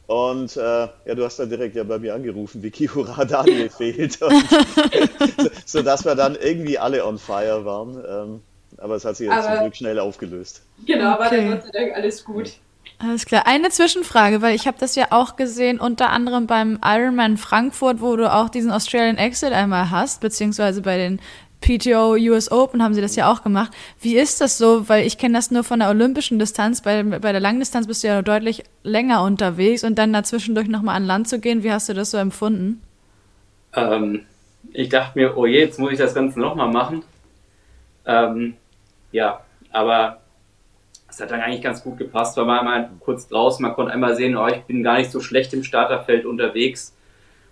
[0.07, 4.21] Und äh, ja, du hast dann direkt ja bei mir angerufen, Vicky, hurra, Daniel fehlt.
[4.23, 4.33] Und,
[5.66, 8.05] so, dass wir dann irgendwie alle on fire waren.
[8.09, 8.40] Ähm,
[8.77, 10.62] aber es hat sich jetzt zum Glück schnell aufgelöst.
[10.87, 11.21] Genau, okay.
[11.21, 12.53] war dann Gott sei Dank alles gut.
[13.01, 13.47] Alles klar.
[13.47, 18.17] Eine Zwischenfrage, weil ich habe das ja auch gesehen, unter anderem beim Ironman Frankfurt, wo
[18.17, 21.21] du auch diesen Australian Exit einmal hast, beziehungsweise bei den
[21.61, 23.73] PTO US Open haben sie das ja auch gemacht.
[24.01, 24.89] Wie ist das so?
[24.89, 26.83] Weil ich kenne das nur von der olympischen Distanz.
[26.83, 31.07] Bei, bei der Langdistanz bist du ja deutlich länger unterwegs und dann dazwischendurch nochmal an
[31.07, 31.63] Land zu gehen.
[31.63, 32.83] Wie hast du das so empfunden?
[33.75, 34.25] Ähm,
[34.73, 37.03] ich dachte mir, oh je, jetzt muss ich das Ganze nochmal machen.
[38.07, 38.55] Ähm,
[39.13, 39.41] ja,
[39.73, 40.21] aber
[41.18, 44.14] das hat dann eigentlich ganz gut gepasst, weil man einmal kurz draußen, man konnte einmal
[44.14, 46.94] sehen, oh, ich bin gar nicht so schlecht im Starterfeld unterwegs.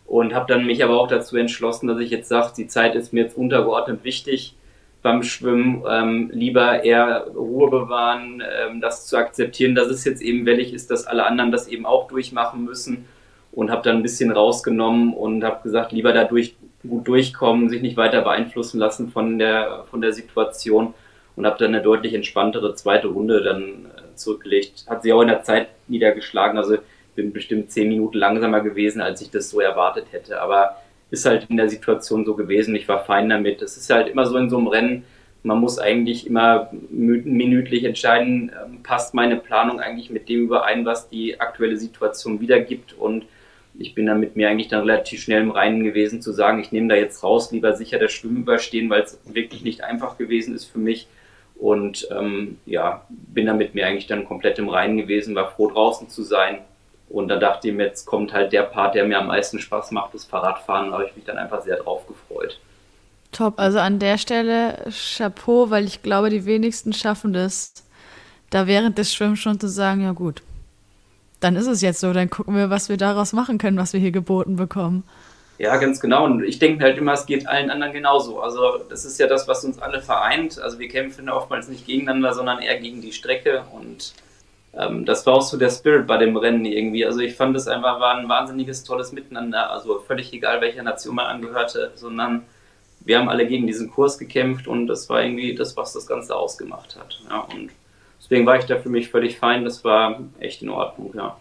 [0.06, 3.12] Und habe dann mich aber auch dazu entschlossen, dass ich jetzt sage, die Zeit ist
[3.12, 4.54] mir jetzt untergeordnet wichtig
[5.02, 10.46] beim Schwimmen, ähm, lieber eher Ruhe bewahren, ähm, das zu akzeptieren, dass es jetzt eben
[10.46, 13.06] wellig ist, dass alle anderen das eben auch durchmachen müssen.
[13.50, 16.54] Und habe dann ein bisschen rausgenommen und habe gesagt, lieber dadurch
[16.86, 20.94] gut durchkommen, sich nicht weiter beeinflussen lassen von der, von der Situation
[21.36, 24.86] und habe dann eine deutlich entspanntere zweite Runde dann äh, zurückgelegt.
[24.88, 26.78] Hat sich auch in der Zeit niedergeschlagen, also
[27.14, 30.40] bin bestimmt zehn Minuten langsamer gewesen, als ich das so erwartet hätte.
[30.40, 30.76] Aber
[31.10, 32.74] ist halt in der Situation so gewesen.
[32.74, 33.62] Ich war fein damit.
[33.62, 35.04] Es ist halt immer so in so einem Rennen.
[35.42, 41.08] Man muss eigentlich immer minütlich entscheiden, ähm, passt meine Planung eigentlich mit dem überein, was
[41.08, 42.94] die aktuelle Situation wiedergibt.
[42.94, 43.26] Und
[43.78, 46.72] ich bin dann mit mir eigentlich dann relativ schnell im Reinen gewesen, zu sagen, ich
[46.72, 50.54] nehme da jetzt raus, lieber sicher das Schwimmen überstehen, weil es wirklich nicht einfach gewesen
[50.54, 51.06] ist für mich.
[51.58, 55.68] Und ähm, ja, bin dann mit mir eigentlich dann komplett im Reinen gewesen, war froh
[55.68, 56.58] draußen zu sein.
[57.08, 59.92] Und dann dachte ich mir, jetzt kommt halt der Part, der mir am meisten Spaß
[59.92, 60.90] macht, das Fahrradfahren.
[60.90, 62.58] Da habe ich mich dann einfach sehr drauf gefreut.
[63.32, 67.74] Top, also an der Stelle Chapeau, weil ich glaube, die wenigsten schaffen das,
[68.50, 70.42] da während des Schwimmens schon zu sagen, ja gut,
[71.40, 74.00] dann ist es jetzt so, dann gucken wir, was wir daraus machen können, was wir
[74.00, 75.04] hier geboten bekommen.
[75.58, 76.24] Ja, ganz genau.
[76.24, 78.40] Und ich denke halt immer, es geht allen anderen genauso.
[78.40, 80.60] Also das ist ja das, was uns alle vereint.
[80.60, 83.64] Also wir kämpfen oftmals nicht gegeneinander, sondern eher gegen die Strecke.
[83.72, 84.12] Und
[84.74, 87.06] ähm, das war auch so der Spirit bei dem Rennen irgendwie.
[87.06, 89.70] Also ich fand es einfach war ein wahnsinniges, tolles Miteinander.
[89.70, 92.42] Also völlig egal, welcher Nation man angehörte, sondern
[93.00, 96.34] wir haben alle gegen diesen Kurs gekämpft und das war irgendwie das, was das Ganze
[96.34, 97.20] ausgemacht hat.
[97.30, 97.70] Ja, und
[98.20, 99.64] deswegen war ich da für mich völlig fein.
[99.64, 101.36] Das war echt in Ordnung, ja.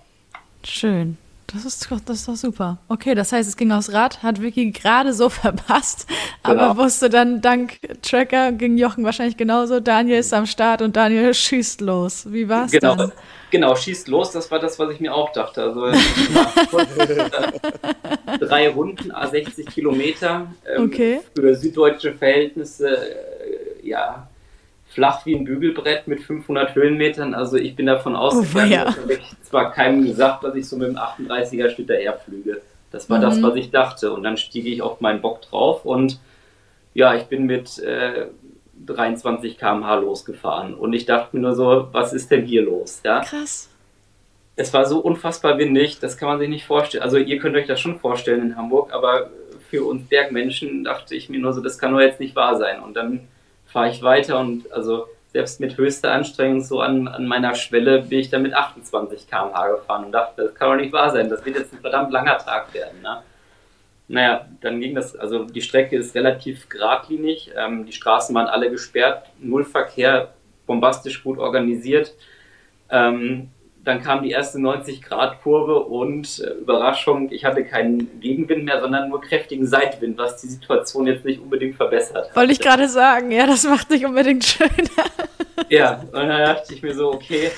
[0.64, 1.18] Schön.
[1.48, 2.80] Das ist, das ist doch super.
[2.88, 6.08] Okay, das heißt, es ging aufs Rad, hat Vicky gerade so verpasst,
[6.42, 6.78] aber genau.
[6.78, 9.80] wusste dann dank Tracker ging Jochen wahrscheinlich genauso.
[9.80, 12.32] Daniel ist am Start und Daniel schießt los.
[12.32, 12.96] Wie war es genau.
[12.96, 13.12] dann?
[13.52, 15.64] Genau, schießt los, das war das, was ich mir auch dachte.
[15.64, 15.92] Also
[18.40, 20.48] drei Runden, A60 Kilometer.
[20.68, 21.22] Ähm, okay.
[21.36, 24.28] Für süddeutsche Verhältnisse, äh, ja,
[24.96, 27.34] flach wie ein Bügelbrett mit 500 Höhenmetern.
[27.34, 28.98] Also ich bin davon ausgegangen, oh, ja.
[28.98, 32.62] habe ich zwar keinem gesagt, dass ich so mit dem 38er Schnitter eher flüge.
[32.92, 33.24] Das war mhm.
[33.24, 34.14] das, was ich dachte.
[34.14, 36.18] Und dann stieg ich auf meinen Bock drauf und
[36.94, 38.28] ja, ich bin mit äh,
[38.86, 40.74] 23 km/h losgefahren.
[40.74, 43.02] Und ich dachte mir nur so, was ist denn hier los?
[43.04, 43.20] Ja?
[43.20, 43.70] Krass.
[44.56, 47.04] Es war so unfassbar windig, das kann man sich nicht vorstellen.
[47.04, 49.30] Also ihr könnt euch das schon vorstellen in Hamburg, aber
[49.70, 52.82] für uns Bergmenschen dachte ich mir nur so, das kann nur jetzt nicht wahr sein.
[52.82, 53.28] Und dann
[53.76, 58.20] fahre ich weiter und also selbst mit höchster Anstrengung so an, an meiner Schwelle bin
[58.20, 61.44] ich dann mit 28 km/h gefahren und dachte, das kann doch nicht wahr sein, das
[61.44, 63.02] wird jetzt ein verdammt langer Tag werden.
[63.02, 63.22] Ne?
[64.08, 68.72] Naja, dann ging das, also die Strecke ist relativ geradlinig, ähm, die Straßen waren alle
[68.72, 70.34] gesperrt, null Verkehr,
[70.66, 72.14] bombastisch gut organisiert.
[72.90, 73.50] Ähm,
[73.86, 79.22] dann kam die erste 90-Grad-Kurve und äh, Überraschung, ich hatte keinen Gegenwind mehr, sondern nur
[79.22, 82.36] kräftigen Seitwind, was die Situation jetzt nicht unbedingt verbessert.
[82.36, 84.72] Wollte ich gerade sagen, ja, das macht nicht unbedingt schöner.
[85.70, 87.52] ja, und dann dachte ich mir so, okay,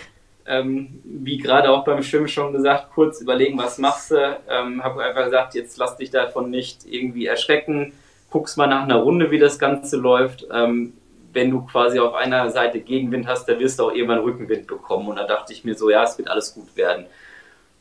[0.45, 4.37] ähm, wie gerade auch beim Schwimmen schon gesagt, kurz überlegen, was machst du.
[4.49, 7.93] Ähm, habe einfach gesagt, jetzt lass dich davon nicht irgendwie erschrecken.
[8.29, 10.45] Guckst mal nach einer Runde, wie das Ganze läuft.
[10.53, 10.93] Ähm,
[11.37, 15.07] wenn du quasi auf einer Seite Gegenwind hast, dann wirst du auch irgendwann Rückenwind bekommen.
[15.07, 17.05] Und da dachte ich mir so, ja, es wird alles gut werden.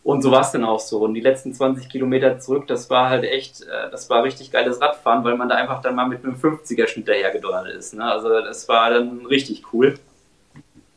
[0.05, 0.99] Und so war es dann auch so.
[0.99, 4.81] Und die letzten 20 Kilometer zurück, das war halt echt, äh, das war richtig geiles
[4.83, 7.95] Radfahren, weil man da einfach dann mal mit einem 50er Schnitt dahergedonnert ist.
[7.95, 8.05] Ne?
[8.05, 9.95] Also das war dann richtig cool.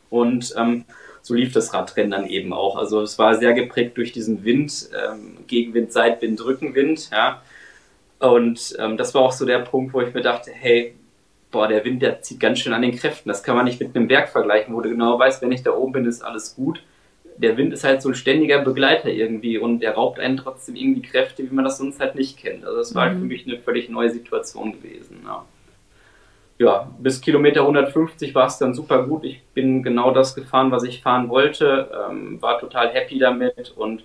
[0.09, 0.83] Und ähm,
[1.21, 2.75] so lief das Radrennen dann eben auch.
[2.75, 7.41] Also es war sehr geprägt durch diesen Wind, ähm, Gegenwind, Seitwind, Rückenwind, ja.
[8.19, 10.98] Und ähm, das war auch so der Punkt, wo ich mir dachte, hey,
[11.51, 13.29] boah, der Wind, der zieht ganz schön an den Kräften.
[13.29, 15.71] Das kann man nicht mit einem Berg vergleichen, wo du genau weißt, wenn ich da
[15.71, 16.81] oben bin, ist alles gut.
[17.37, 21.01] Der Wind ist halt so ein ständiger Begleiter irgendwie und der raubt einen trotzdem irgendwie
[21.01, 22.65] Kräfte, wie man das sonst halt nicht kennt.
[22.65, 23.21] Also das war halt mhm.
[23.21, 25.21] für mich eine völlig neue Situation gewesen.
[25.25, 25.45] Ja.
[26.59, 29.23] ja, bis Kilometer 150 war es dann super gut.
[29.23, 34.03] Ich bin genau das gefahren, was ich fahren wollte, ähm, war total happy damit und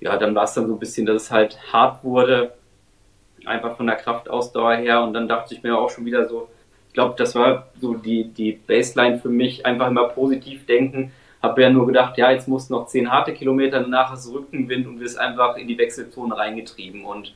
[0.00, 2.54] ja, dann war es dann so ein bisschen, dass es halt hart wurde,
[3.46, 6.48] einfach von der Kraftausdauer her und dann dachte ich mir auch schon wieder so,
[6.94, 11.12] glaube, das war so die, die Baseline für mich, einfach immer positiv denken.
[11.42, 14.86] Habe ja nur gedacht, ja, jetzt musst du noch zehn harte Kilometer, danach ist Rückenwind
[14.86, 17.04] und wirst einfach in die Wechselzone reingetrieben.
[17.04, 17.34] Und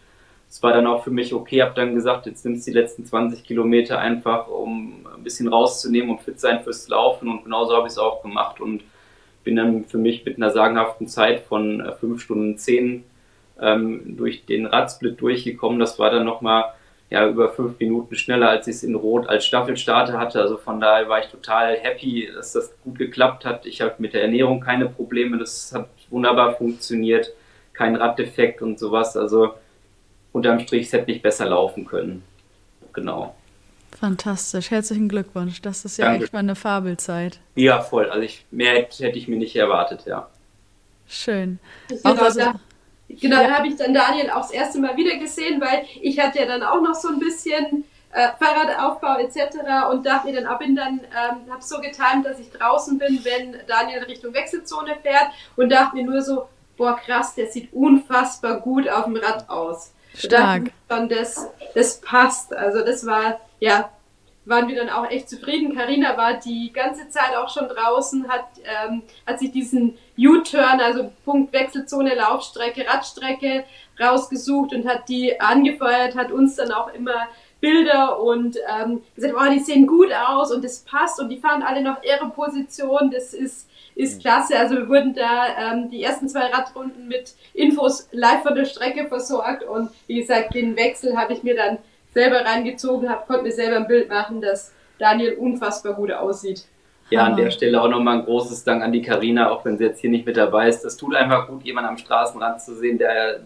[0.48, 3.04] es war dann auch für mich okay, habe dann gesagt, jetzt nimmst du die letzten
[3.04, 7.28] 20 Kilometer einfach, um ein bisschen rauszunehmen und fit sein fürs Laufen.
[7.28, 8.82] Und genauso habe ich es auch gemacht und
[9.44, 13.04] bin dann für mich mit einer sagenhaften Zeit von 5 äh, Stunden 10
[13.60, 15.78] ähm, durch den Radsplit durchgekommen.
[15.78, 16.72] Das war dann nochmal
[17.10, 20.40] ja über fünf Minuten schneller, als ich es in Rot als Staffelstarter hatte.
[20.40, 23.66] Also von daher war ich total happy, dass das gut geklappt hat.
[23.66, 27.32] Ich habe mit der Ernährung keine Probleme, das hat wunderbar funktioniert,
[27.72, 29.16] kein Raddefekt und sowas.
[29.16, 29.54] Also
[30.32, 32.22] unterm Strich, es hätte nicht besser laufen können.
[32.92, 33.34] Genau.
[33.98, 35.62] Fantastisch, herzlichen Glückwunsch.
[35.62, 36.24] Das ist ja Danke.
[36.24, 37.40] echt mal eine Fabelzeit.
[37.54, 38.10] Ja, voll.
[38.10, 40.28] Also ich, mehr hätte, ich mir nicht erwartet, ja.
[41.08, 41.58] Schön.
[42.04, 42.40] Auch also,
[43.08, 46.40] Genau, da habe ich dann Daniel auch das erste Mal wieder gesehen, weil ich hatte
[46.40, 49.90] ja dann auch noch so ein bisschen äh, Fahrradaufbau etc.
[49.90, 53.24] und dachte mir dann, ab bin dann, ähm, habe so getimt, dass ich draußen bin,
[53.24, 58.60] wenn Daniel Richtung Wechselzone fährt und dachte mir nur so, boah krass, der sieht unfassbar
[58.60, 59.92] gut auf dem Rad aus.
[60.14, 60.70] Stark.
[60.90, 62.54] Schon, das, das passt.
[62.54, 63.90] Also das war, ja,
[64.48, 65.76] waren wir dann auch echt zufrieden.
[65.76, 71.12] Karina war die ganze Zeit auch schon draußen, hat, ähm, hat sich diesen U-Turn, also
[71.24, 73.64] Punkt Wechselzone, Laufstrecke, Radstrecke
[74.00, 77.28] rausgesucht und hat die angefeuert, hat uns dann auch immer
[77.60, 81.62] Bilder und ähm, gesagt, oh, die sehen gut aus und das passt und die fahren
[81.62, 84.20] alle noch ihre Position, das ist, ist mhm.
[84.22, 84.58] klasse.
[84.58, 89.08] Also wir wurden da ähm, die ersten zwei Radrunden mit Infos live von der Strecke
[89.08, 91.78] versorgt und wie gesagt, den Wechsel habe ich mir dann
[92.18, 96.64] selber reingezogen habe, konnte mir selber ein Bild machen, dass Daniel unfassbar gut aussieht.
[97.10, 99.84] Ja, an der Stelle auch nochmal ein großes Dank an die Karina, auch wenn sie
[99.84, 100.82] jetzt hier nicht mit dabei ist.
[100.82, 103.40] Das tut einfach gut, jemanden am Straßenrand zu sehen, der,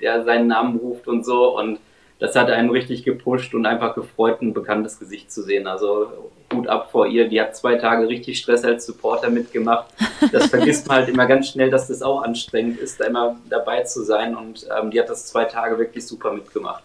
[0.00, 1.56] der seinen Namen ruft und so.
[1.56, 1.78] Und
[2.18, 5.66] das hat einen richtig gepusht und einfach gefreut, ein bekanntes Gesicht zu sehen.
[5.66, 7.28] Also gut ab vor ihr.
[7.28, 9.86] Die hat zwei Tage richtig Stress als Supporter mitgemacht.
[10.32, 13.84] Das vergisst man halt immer ganz schnell, dass das auch anstrengend ist, da immer dabei
[13.84, 14.34] zu sein.
[14.34, 16.82] Und ähm, die hat das zwei Tage wirklich super mitgemacht.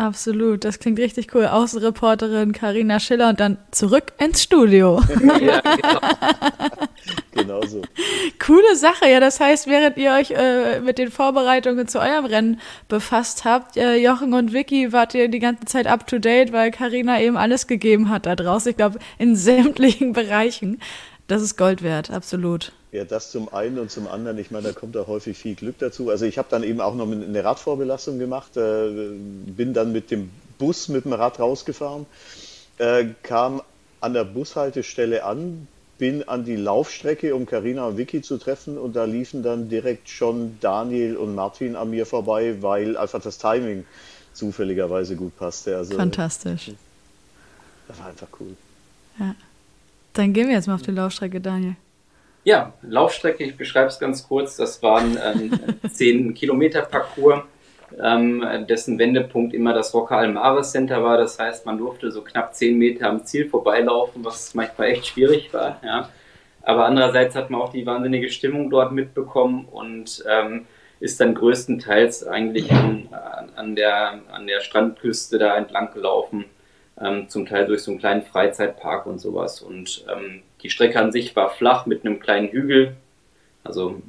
[0.00, 1.44] Absolut, das klingt richtig cool.
[1.44, 4.98] Außenreporterin Karina Schiller und dann zurück ins Studio.
[5.42, 6.00] ja, genau.
[7.32, 7.82] genau so.
[8.38, 9.20] Coole Sache, ja.
[9.20, 13.96] Das heißt, während ihr euch äh, mit den Vorbereitungen zu eurem Rennen befasst habt, äh,
[13.96, 17.66] Jochen und Vicky, wart ihr die ganze Zeit up to date, weil Karina eben alles
[17.66, 18.70] gegeben hat da draußen.
[18.70, 20.80] Ich glaube, in sämtlichen Bereichen.
[21.30, 22.72] Das ist Gold wert, absolut.
[22.90, 25.78] Ja, das zum einen und zum anderen, ich meine, da kommt da häufig viel Glück
[25.78, 26.10] dazu.
[26.10, 29.12] Also ich habe dann eben auch noch eine Radvorbelastung gemacht, äh,
[29.46, 32.06] bin dann mit dem Bus mit dem Rad rausgefahren,
[32.78, 33.62] äh, kam
[34.00, 38.96] an der Bushaltestelle an, bin an die Laufstrecke, um Karina und Vicky zu treffen und
[38.96, 43.84] da liefen dann direkt schon Daniel und Martin an mir vorbei, weil einfach das Timing
[44.32, 45.76] zufälligerweise gut passte.
[45.76, 46.72] Also, Fantastisch.
[47.86, 48.56] Das war einfach cool.
[49.20, 49.36] Ja.
[50.12, 51.76] Dann gehen wir jetzt mal auf die Laufstrecke, Daniel.
[52.42, 54.56] Ja, Laufstrecke, ich beschreibe es ganz kurz.
[54.56, 57.42] Das waren ein ähm, 10 Kilometer Parcours,
[58.02, 61.18] ähm, dessen Wendepunkt immer das Rocca Almare Center war.
[61.18, 65.52] Das heißt, man durfte so knapp 10 Meter am Ziel vorbeilaufen, was manchmal echt schwierig
[65.52, 65.80] war.
[65.84, 66.08] Ja.
[66.62, 70.66] Aber andererseits hat man auch die wahnsinnige Stimmung dort mitbekommen und ähm,
[70.98, 73.08] ist dann größtenteils eigentlich an,
[73.56, 76.44] an, der, an der Strandküste da entlang gelaufen
[77.00, 79.62] ähm, zum Teil durch so einen kleinen Freizeitpark und sowas.
[79.62, 82.96] Und ähm, die Strecke an sich war flach mit einem kleinen Hügel.
[83.64, 84.02] Also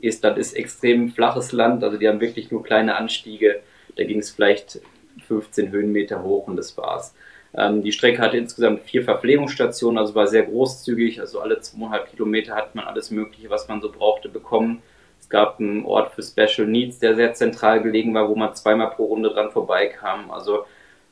[0.00, 3.60] Estland ist extrem flaches Land, also die haben wirklich nur kleine Anstiege.
[3.96, 4.80] Da ging es vielleicht
[5.26, 7.14] 15 Höhenmeter hoch und das war's.
[7.54, 11.20] Ähm, die Strecke hatte insgesamt vier Verpflegungsstationen, also war sehr großzügig.
[11.20, 14.82] Also alle zweieinhalb Kilometer hat man alles Mögliche, was man so brauchte, bekommen.
[15.20, 18.90] Es gab einen Ort für Special Needs, der sehr zentral gelegen war, wo man zweimal
[18.90, 20.30] pro Runde dran vorbeikam.
[20.30, 20.64] Also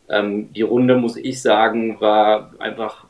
[0.09, 3.07] ähm, die Runde, muss ich sagen, war einfach,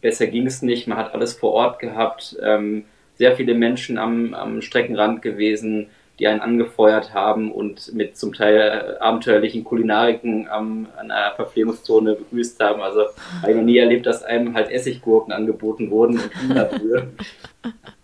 [0.00, 0.86] besser ging es nicht.
[0.86, 2.36] Man hat alles vor Ort gehabt.
[2.42, 2.84] Ähm,
[3.16, 5.88] sehr viele Menschen am, am Streckenrand gewesen,
[6.18, 12.60] die einen angefeuert haben und mit zum Teil abenteuerlichen Kulinariken am, an einer Verpflegungszone begrüßt
[12.60, 12.80] haben.
[12.80, 13.02] Also
[13.42, 17.08] habe ich noch nie erlebt, dass einem halt Essiggurken angeboten wurden und Hühnerbrühe.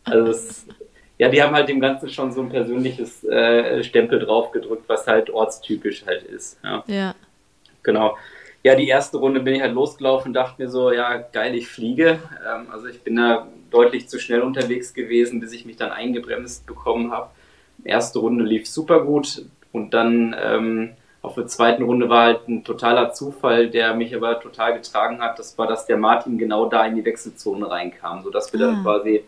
[0.06, 0.66] Also es,
[1.16, 5.30] ja, die haben halt dem Ganzen schon so ein persönliches äh, Stempel draufgedrückt, was halt
[5.30, 6.58] ortstypisch halt ist.
[6.62, 6.84] Ja.
[6.86, 7.14] ja.
[7.84, 8.16] Genau.
[8.64, 11.68] Ja, die erste Runde bin ich halt losgelaufen und dachte mir so, ja, geil, ich
[11.68, 12.18] fliege.
[12.46, 16.66] Ähm, also ich bin da deutlich zu schnell unterwegs gewesen, bis ich mich dann eingebremst
[16.66, 17.30] bekommen habe.
[17.84, 22.64] Erste Runde lief super gut und dann ähm, auf der zweiten Runde war halt ein
[22.64, 25.38] totaler Zufall, der mich aber total getragen hat.
[25.38, 28.66] Das war, dass der Martin genau da in die Wechselzone reinkam, sodass wir ah.
[28.66, 29.24] dann quasi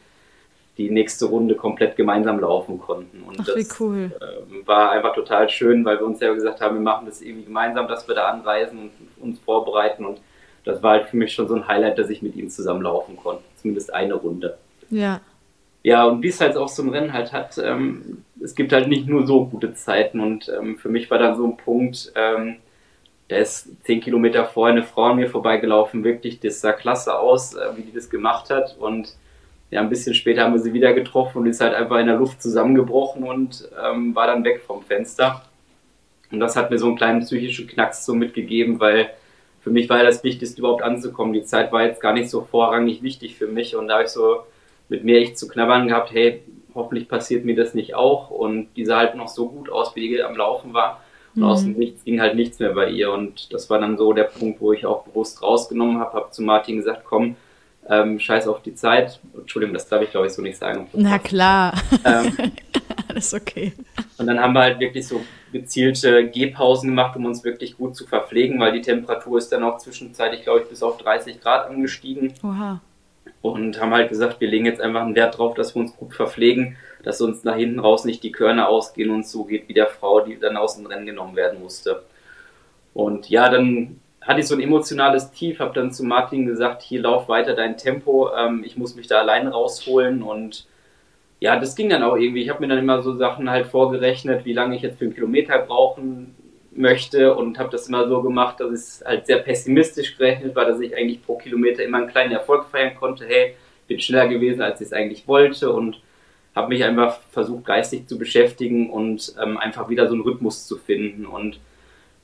[0.78, 3.22] die nächste Runde komplett gemeinsam laufen konnten.
[3.22, 4.12] Und Ach, das cool.
[4.20, 7.46] äh, war einfach total schön, weil wir uns ja gesagt haben, wir machen das irgendwie
[7.46, 8.90] gemeinsam, dass wir da anreisen und
[9.22, 10.04] uns vorbereiten.
[10.04, 10.20] Und
[10.64, 13.16] das war halt für mich schon so ein Highlight, dass ich mit ihm zusammen laufen
[13.16, 13.42] konnte.
[13.56, 14.58] Zumindest eine Runde.
[14.90, 15.20] Ja.
[15.82, 18.88] Ja, und wie es halt auch so ein Rennen halt hat, ähm, es gibt halt
[18.88, 20.20] nicht nur so gute Zeiten.
[20.20, 22.56] Und ähm, für mich war dann so ein Punkt, ähm,
[23.28, 27.54] da ist zehn Kilometer vorher eine Frau an mir vorbeigelaufen, wirklich, das sah klasse aus,
[27.54, 28.76] äh, wie die das gemacht hat.
[28.78, 29.14] Und
[29.70, 32.16] ja, ein bisschen später haben wir sie wieder getroffen und ist halt einfach in der
[32.16, 35.42] Luft zusammengebrochen und ähm, war dann weg vom Fenster.
[36.31, 39.11] Und das hat mir so einen kleinen psychischen Knacks so mitgegeben, weil
[39.61, 41.33] für mich war ja das Wichtigste überhaupt anzukommen.
[41.33, 44.11] Die Zeit war jetzt gar nicht so vorrangig wichtig für mich und da habe ich
[44.11, 44.44] so
[44.88, 46.42] mit mir echt zu knabbern gehabt, hey,
[46.74, 48.31] hoffentlich passiert mir das nicht auch.
[48.31, 51.02] Und die sah halt noch so gut aus, wie die am Laufen war.
[51.35, 51.48] Und mhm.
[51.48, 53.11] aus dem Nichts ging halt nichts mehr bei ihr.
[53.11, 56.42] Und das war dann so der Punkt, wo ich auch bewusst rausgenommen habe, habe zu
[56.42, 57.37] Martin gesagt, komm,
[57.88, 59.20] ähm, scheiß auf die Zeit.
[59.37, 60.88] Entschuldigung, das darf ich glaube ich so nicht sagen.
[60.92, 61.75] Na klar.
[62.05, 62.37] Ähm,
[63.09, 63.72] Alles okay.
[64.18, 65.22] Und dann haben wir halt wirklich so
[65.53, 69.79] gezielte Gehpausen gemacht, um uns wirklich gut zu verpflegen, weil die Temperatur ist dann auch
[69.79, 72.35] zwischenzeitlich, glaube ich, bis auf 30 Grad angestiegen.
[72.42, 72.81] Oha.
[73.42, 76.14] Und haben halt gesagt, wir legen jetzt einfach einen Wert drauf, dass wir uns gut
[76.14, 79.87] verpflegen, dass uns nach hinten raus nicht die Körner ausgehen und so geht wie der
[79.87, 82.03] Frau, die dann aus dem Rennen genommen werden musste.
[82.92, 87.00] Und ja, dann hatte ich so ein emotionales Tief, habe dann zu Martin gesagt, hier
[87.00, 90.66] lauf weiter dein Tempo, ähm, ich muss mich da allein rausholen und
[91.38, 92.42] ja, das ging dann auch irgendwie.
[92.42, 95.14] Ich habe mir dann immer so Sachen halt vorgerechnet, wie lange ich jetzt für einen
[95.14, 96.34] Kilometer brauchen
[96.72, 100.80] möchte und habe das immer so gemacht, dass es halt sehr pessimistisch gerechnet war, dass
[100.80, 103.26] ich eigentlich pro Kilometer immer einen kleinen Erfolg feiern konnte.
[103.26, 103.55] Hey,
[103.86, 106.01] bin schneller gewesen, als ich es eigentlich wollte und
[106.55, 110.76] habe mich einfach versucht, geistig zu beschäftigen und ähm, einfach wieder so einen Rhythmus zu
[110.76, 111.61] finden und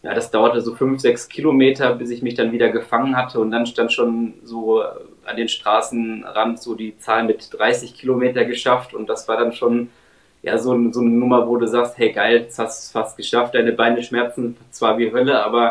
[0.03, 3.39] ja, das dauerte so fünf, sechs Kilometer, bis ich mich dann wieder gefangen hatte.
[3.39, 8.95] Und dann stand schon so an den Straßenrand so die Zahl mit 30 Kilometer geschafft.
[8.95, 9.91] Und das war dann schon
[10.43, 13.17] ja so, so eine Nummer, wo du sagst, hey geil, jetzt hast du es fast
[13.17, 15.71] geschafft, deine Beine schmerzen zwar wie Hölle, aber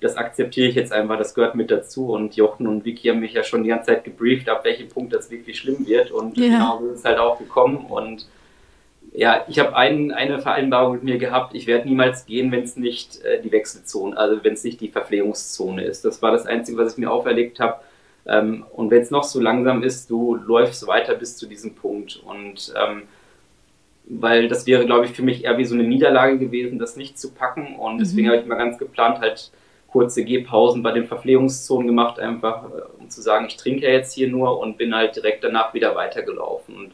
[0.00, 2.12] das akzeptiere ich jetzt einfach, das gehört mit dazu.
[2.12, 5.12] Und Jochen und Vicky haben mich ja schon die ganze Zeit gebrieft, ab welchem Punkt
[5.12, 6.10] das wirklich schlimm wird.
[6.10, 6.46] Und ja.
[6.48, 7.86] genau so ist es halt auch gekommen.
[7.86, 8.26] Und
[9.16, 12.76] ja, ich habe ein, eine Vereinbarung mit mir gehabt, ich werde niemals gehen, wenn es
[12.76, 16.04] nicht äh, die Wechselzone, also wenn es nicht die Verpflegungszone ist.
[16.04, 17.80] Das war das Einzige, was ich mir auferlegt habe.
[18.26, 22.22] Ähm, und wenn es noch so langsam ist, du läufst weiter bis zu diesem Punkt.
[22.26, 23.04] Und ähm,
[24.04, 27.18] weil das wäre, glaube ich, für mich eher wie so eine Niederlage gewesen, das nicht
[27.18, 27.74] zu packen.
[27.76, 28.32] Und deswegen mhm.
[28.32, 29.50] habe ich mal ganz geplant, halt
[29.88, 34.12] kurze Gehpausen bei den Verpflegungszonen gemacht, einfach äh, um zu sagen, ich trinke ja jetzt
[34.12, 36.76] hier nur und bin halt direkt danach wieder weitergelaufen.
[36.76, 36.92] Und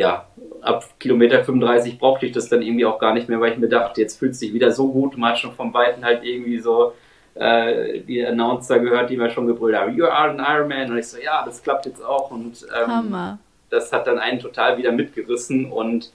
[0.00, 0.24] ja,
[0.62, 3.68] ab Kilometer 35 brauchte ich das dann irgendwie auch gar nicht mehr, weil ich mir
[3.68, 5.18] dachte, jetzt fühlt es sich wieder so gut.
[5.18, 6.94] Man hat schon vom Weiten halt irgendwie so
[7.34, 10.90] äh, die Announcer gehört, die mir schon gebrüllt haben, you are an Ironman.
[10.90, 12.30] Und ich so, ja, das klappt jetzt auch.
[12.30, 13.38] Und ähm,
[13.68, 15.70] das hat dann einen total wieder mitgerissen.
[15.70, 16.10] Und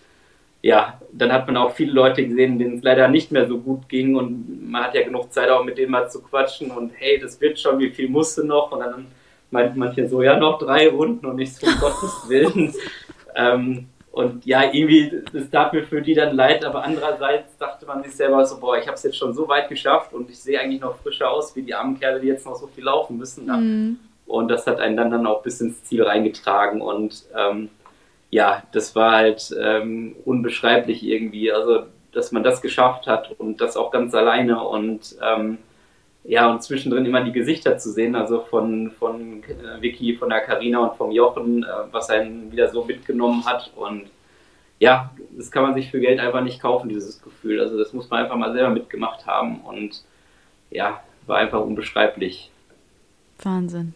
[0.63, 3.87] ja, dann hat man auch viele Leute gesehen, denen es leider nicht mehr so gut
[3.87, 4.15] ging.
[4.15, 6.71] Und man hat ja genug Zeit auch mit denen mal zu quatschen.
[6.71, 8.71] Und hey, das wird schon, wie viel musste noch?
[8.71, 9.05] Und dann
[9.51, 12.73] meinten manche so, ja, noch drei Runden und nichts von Gottes Willen.
[13.35, 18.01] Ähm, und ja, irgendwie, es tat mir für die dann leid, aber andererseits dachte man
[18.01, 20.57] sich selber so, boah, ich habe es jetzt schon so weit geschafft und ich sehe
[20.57, 23.45] eigentlich noch frischer aus wie die armen Kerle, die jetzt noch so viel laufen müssen.
[23.45, 23.99] Mhm.
[24.25, 27.69] Und das hat einen dann, dann auch bis ins Ziel reingetragen und ähm,
[28.29, 31.83] ja, das war halt ähm, unbeschreiblich irgendwie, also
[32.13, 35.57] dass man das geschafft hat und das auch ganz alleine und ähm,
[36.27, 40.41] ja, und zwischendrin immer die Gesichter zu sehen, also von, von äh, Vicky, von der
[40.41, 43.71] Karina und vom Jochen, äh, was einen wieder so mitgenommen hat.
[43.75, 44.07] Und
[44.79, 47.59] ja, das kann man sich für Geld einfach nicht kaufen, dieses Gefühl.
[47.59, 50.03] Also das muss man einfach mal selber mitgemacht haben und
[50.71, 52.49] ja, war einfach unbeschreiblich.
[53.43, 53.93] Wahnsinn.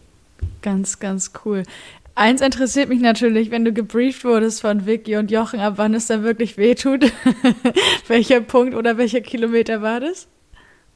[0.62, 1.64] Ganz, ganz cool.
[2.14, 6.08] Eins interessiert mich natürlich, wenn du gebrieft wurdest von Vicky und Jochen, ab wann es
[6.08, 7.12] dann wirklich wehtut.
[8.08, 10.28] welcher Punkt oder welcher Kilometer war das?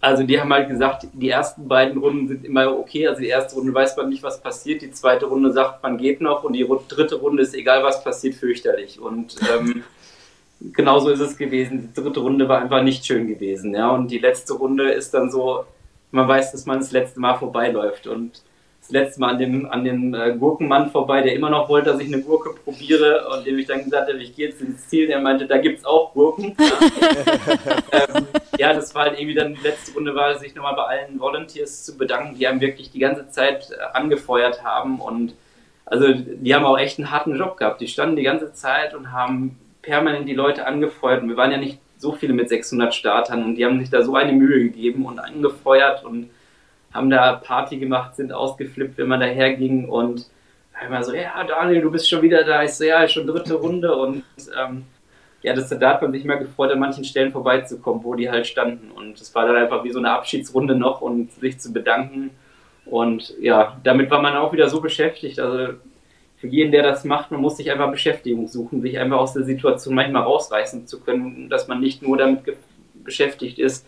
[0.04, 3.08] Also die haben halt gesagt, die ersten beiden Runden sind immer okay.
[3.08, 4.82] Also die erste Runde weiß man nicht, was passiert.
[4.82, 8.36] Die zweite Runde sagt man geht noch und die dritte Runde ist egal, was passiert,
[8.36, 9.00] fürchterlich.
[9.00, 9.84] Und ähm,
[10.74, 11.90] genauso ist es gewesen.
[11.96, 13.74] Die dritte Runde war einfach nicht schön gewesen.
[13.74, 15.64] Ja, und die letzte Runde ist dann so,
[16.12, 18.42] man weiß, dass man das letzte Mal vorbeiläuft und
[18.84, 22.02] das letzte Mal an dem, an dem äh, Gurkenmann vorbei, der immer noch wollte, dass
[22.02, 25.08] ich eine Gurke probiere und dem ich dann gesagt habe, ich gehe jetzt ins Ziel,
[25.08, 26.56] der meinte, da gibt es auch Gurken.
[27.94, 28.28] ähm,
[28.58, 31.86] ja, das war halt irgendwie dann, die letzte Runde war, sich nochmal bei allen Volunteers
[31.86, 35.34] zu bedanken, die einem wirklich die ganze Zeit äh, angefeuert haben und
[35.86, 37.80] also die haben auch echt einen harten Job gehabt.
[37.80, 41.58] Die standen die ganze Zeit und haben permanent die Leute angefeuert und wir waren ja
[41.58, 45.06] nicht so viele mit 600 Startern und die haben sich da so eine Mühe gegeben
[45.06, 46.30] und angefeuert und
[46.94, 50.28] haben da Party gemacht, sind ausgeflippt, wenn man daher ging und
[50.86, 52.64] immer so, ja, Daniel, du bist schon wieder da.
[52.64, 54.24] Ich so, ja, schon dritte Runde und
[54.60, 54.86] ähm,
[55.42, 58.48] ja, das, da hat man sich mal gefreut, an manchen Stellen vorbeizukommen, wo die halt
[58.48, 58.92] standen.
[58.92, 62.32] Und es war dann einfach wie so eine Abschiedsrunde noch und sich zu bedanken.
[62.86, 65.76] Und ja, damit war man auch wieder so beschäftigt, also
[66.38, 69.44] für jeden, der das macht, man muss sich einfach Beschäftigung suchen, sich einfach aus der
[69.44, 72.42] Situation manchmal rausreißen zu können, dass man nicht nur damit
[72.96, 73.88] beschäftigt ist,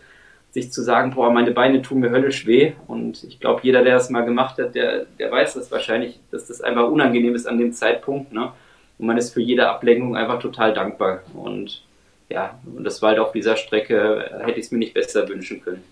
[0.56, 2.72] sich zu sagen, boah, meine Beine tun mir höllisch weh.
[2.86, 6.46] Und ich glaube, jeder, der das mal gemacht hat, der, der weiß das wahrscheinlich, dass
[6.46, 8.32] das einfach unangenehm ist an dem Zeitpunkt.
[8.32, 8.52] Ne?
[8.98, 11.20] Und man ist für jede Ablenkung einfach total dankbar.
[11.34, 11.82] Und
[12.30, 15.60] ja, und das war halt auf dieser Strecke, hätte ich es mir nicht besser wünschen
[15.60, 15.84] können.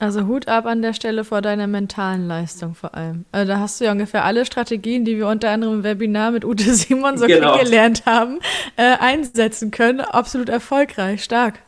[0.00, 3.26] Also Hut ab an der Stelle vor deiner mentalen Leistung vor allem.
[3.32, 6.46] Also da hast du ja ungefähr alle Strategien, die wir unter anderem im Webinar mit
[6.46, 7.58] Ute Simon so genau.
[7.58, 8.38] gelernt haben,
[8.76, 10.00] äh, einsetzen können.
[10.00, 11.58] Absolut erfolgreich, stark.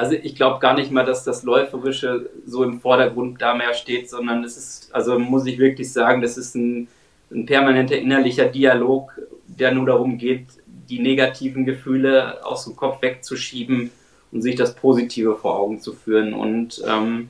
[0.00, 4.08] Also ich glaube gar nicht mal, dass das Läuferische so im Vordergrund da mehr steht,
[4.08, 6.88] sondern es ist, also muss ich wirklich sagen, das ist ein,
[7.30, 9.12] ein permanenter innerlicher Dialog,
[9.46, 10.46] der nur darum geht,
[10.88, 13.90] die negativen Gefühle aus dem Kopf wegzuschieben
[14.32, 16.32] und sich das Positive vor Augen zu führen.
[16.32, 17.28] Und ähm,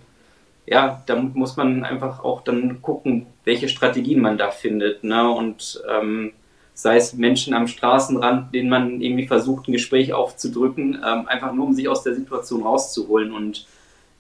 [0.65, 5.03] ja, da muss man einfach auch dann gucken, welche Strategien man da findet.
[5.03, 5.29] Ne?
[5.29, 6.35] Und ähm,
[6.83, 11.67] sei es Menschen am Straßenrand, denen man irgendwie versucht, ein Gespräch aufzudrücken, ähm, einfach nur
[11.67, 13.33] um sich aus der Situation rauszuholen.
[13.33, 13.67] Und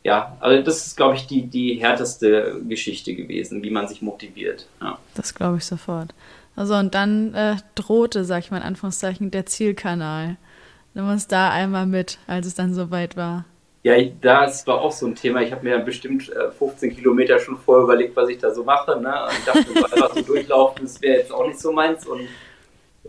[0.02, 4.66] ja, also das ist, glaube ich, die, die härteste Geschichte gewesen, wie man sich motiviert.
[4.80, 4.98] Ja.
[5.14, 6.14] Das glaube ich sofort.
[6.56, 10.36] Also und dann äh, drohte, sag ich mal in Anführungszeichen, der Zielkanal.
[10.92, 13.44] Nimm uns da einmal mit, als es dann soweit war.
[13.82, 15.40] Ja, das war auch so ein Thema.
[15.40, 19.00] Ich habe mir bestimmt äh, 15 Kilometer schon vorher überlegt, was ich da so mache.
[19.00, 19.08] Ne?
[19.08, 22.06] Und dachte, so einfach so durchlaufen, das wäre jetzt auch nicht so meins.
[22.06, 22.28] Und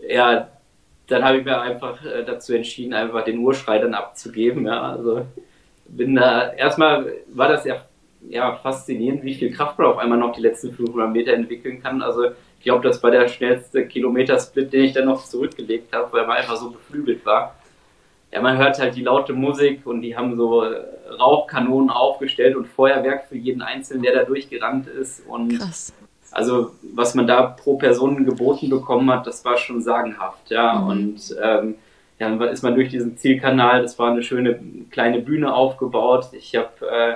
[0.08, 0.48] ja,
[1.06, 4.66] dann habe ich mir einfach äh, dazu entschieden, einfach den Urschrei dann abzugeben.
[4.66, 5.26] Ja, also
[5.86, 7.84] bin da, erstmal war das ja,
[8.28, 12.02] ja faszinierend, wie viel Kraft man auf einmal noch die letzten 500 Meter entwickeln kann.
[12.02, 16.26] Also ich glaube, das war der schnellste Kilometersplit, den ich dann noch zurückgelegt habe, weil
[16.26, 17.56] man einfach so beflügelt war.
[18.32, 20.82] Ja, man hört halt die laute Musik und die haben so äh,
[21.20, 25.26] Rauchkanonen aufgestellt und Feuerwerk für jeden Einzelnen, der da durchgerannt ist.
[25.26, 25.92] Und Krass.
[26.32, 30.74] Also was man da pro Person geboten bekommen hat, das war schon sagenhaft, ja.
[30.74, 30.88] Mhm.
[30.88, 31.74] Und ähm,
[32.18, 34.58] ja, dann ist man durch diesen Zielkanal, das war eine schöne
[34.90, 36.28] kleine Bühne aufgebaut.
[36.32, 37.14] Ich habe äh,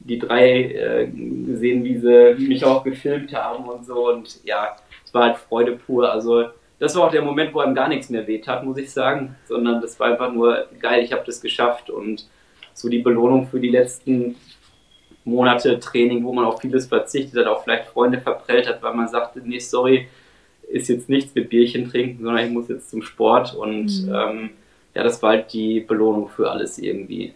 [0.00, 4.10] die drei äh, gesehen, wie sie mich auch gefilmt haben und so.
[4.10, 6.10] Und ja, es war halt Freude pur.
[6.10, 6.44] Also
[6.78, 9.36] das war auch der Moment, wo einem gar nichts mehr wehtat, muss ich sagen.
[9.46, 11.90] Sondern das war einfach nur geil, ich habe das geschafft.
[11.90, 12.26] Und
[12.74, 14.36] so die Belohnung für die letzten
[15.24, 19.08] Monate Training, wo man auf vieles verzichtet hat, auch vielleicht Freunde verprellt hat, weil man
[19.08, 20.08] sagte, nee, sorry,
[20.68, 23.54] ist jetzt nichts mit Bierchen trinken, sondern ich muss jetzt zum Sport.
[23.54, 24.14] Und mhm.
[24.14, 24.50] ähm,
[24.94, 27.34] ja, das war halt die Belohnung für alles irgendwie.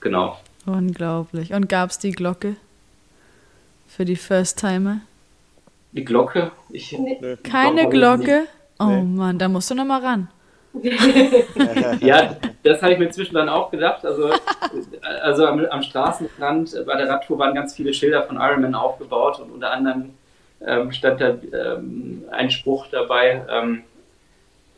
[0.00, 0.38] Genau.
[0.66, 1.52] Unglaublich.
[1.52, 2.56] Und gab es die Glocke
[3.86, 5.00] für die First-Timer?
[5.92, 6.50] Die Glocke?
[6.70, 7.36] Ich, nee.
[7.42, 8.46] Keine Glocke?
[8.78, 9.02] Oh nee.
[9.02, 10.28] Mann, da musst du noch mal ran.
[12.00, 14.04] ja, das habe ich mir zwischendurch auch gedacht.
[14.04, 14.30] Also,
[15.22, 19.50] also am, am, Straßenrand bei der Radtour waren ganz viele Schilder von Ironman aufgebaut und
[19.52, 20.14] unter anderem
[20.66, 23.82] ähm, stand da ähm, ein Spruch dabei, ähm,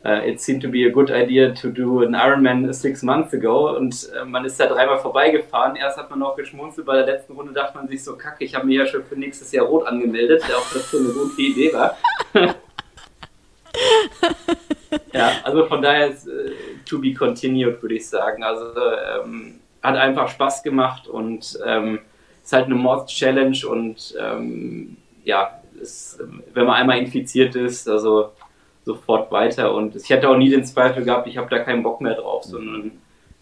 [0.03, 3.75] uh, it seemed to be a good idea to do an Ironman six months ago
[3.75, 5.75] und äh, man ist da dreimal vorbeigefahren.
[5.75, 8.53] Erst hat man noch geschmunzelt, bei der letzten Runde dachte man sich so, kacke, ich
[8.53, 11.73] habe mir ja schon für nächstes Jahr rot angemeldet, auch das so eine gute Idee
[11.73, 11.97] war.
[15.13, 16.51] Ja, also von daher ist äh,
[16.85, 18.43] to be continued, würde ich sagen.
[18.43, 18.65] Also
[19.23, 21.99] ähm, hat einfach Spaß gemacht und ähm,
[22.43, 26.19] ist halt eine Mod-Challenge und ähm, ja, ist,
[26.53, 28.31] wenn man einmal infiziert ist, also
[28.83, 29.73] sofort weiter.
[29.73, 32.43] Und ich hatte auch nie den Zweifel gehabt, ich habe da keinen Bock mehr drauf,
[32.43, 32.91] sondern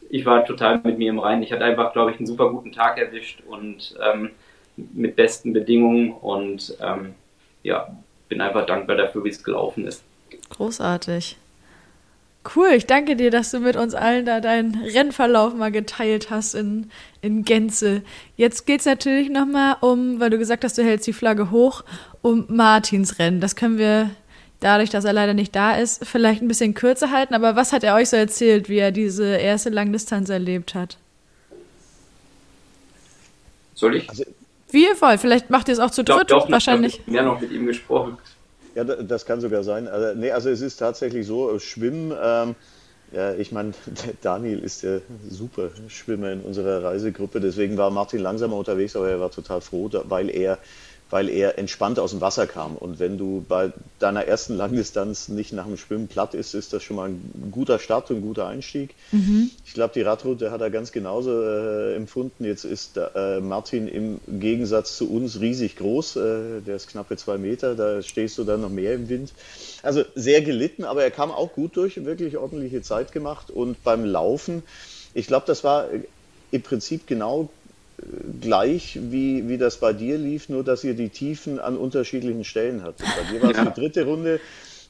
[0.09, 1.43] ich war total mit mir im Reinen.
[1.43, 4.31] Ich hatte einfach, glaube ich, einen super guten Tag erwischt und ähm,
[4.75, 7.15] mit besten Bedingungen und ähm,
[7.61, 7.95] ja,
[8.29, 10.03] bin einfach dankbar dafür, wie es gelaufen ist.
[10.55, 11.37] Großartig.
[12.55, 16.55] Cool, ich danke dir, dass du mit uns allen da deinen Rennverlauf mal geteilt hast
[16.55, 16.91] in,
[17.21, 18.01] in Gänze.
[18.35, 21.83] Jetzt geht es natürlich nochmal um, weil du gesagt hast, du hältst die Flagge hoch,
[22.21, 23.39] um Martins Rennen.
[23.39, 24.09] Das können wir
[24.59, 27.33] dadurch, dass er leider nicht da ist, vielleicht ein bisschen kürzer halten.
[27.33, 30.97] Aber was hat er euch so erzählt, wie er diese erste Langdistanz erlebt hat?
[33.73, 34.07] Soll ich?
[34.69, 35.21] Wie ihr wollt.
[35.21, 36.29] Vielleicht macht ihr es auch zu dritt.
[36.29, 36.99] Doch, wahrscheinlich.
[36.99, 38.17] Ich mehr noch mit ihm gesprochen.
[38.75, 39.87] Ja, das kann sogar sein.
[39.87, 42.55] Also, nee, also es ist tatsächlich so, Schwimmen, ähm,
[43.11, 43.73] ja, ich meine,
[44.21, 49.19] Daniel ist der super Schwimmer in unserer Reisegruppe, deswegen war Martin langsamer unterwegs, aber er
[49.19, 50.59] war total froh, weil er
[51.13, 52.75] weil er entspannt aus dem Wasser kam.
[52.75, 56.81] Und wenn du bei deiner ersten Langdistanz nicht nach dem Schwimmen platt ist, ist das
[56.81, 58.95] schon mal ein guter Start und ein guter Einstieg.
[59.11, 59.51] Mhm.
[59.63, 62.45] Ich glaube, die Radroute hat er ganz genauso äh, empfunden.
[62.45, 66.15] Jetzt ist äh, Martin im Gegensatz zu uns riesig groß.
[66.15, 69.33] Äh, der ist knappe zwei Meter, da stehst du dann noch mehr im Wind.
[69.83, 73.51] Also sehr gelitten, aber er kam auch gut durch, wirklich ordentliche Zeit gemacht.
[73.51, 74.63] Und beim Laufen,
[75.13, 75.89] ich glaube, das war
[76.49, 77.49] im Prinzip genau
[78.41, 82.83] gleich, wie, wie das bei dir lief, nur dass ihr die Tiefen an unterschiedlichen Stellen
[82.83, 83.05] hattet.
[83.17, 83.65] Bei dir war es ja.
[83.65, 84.39] die dritte Runde.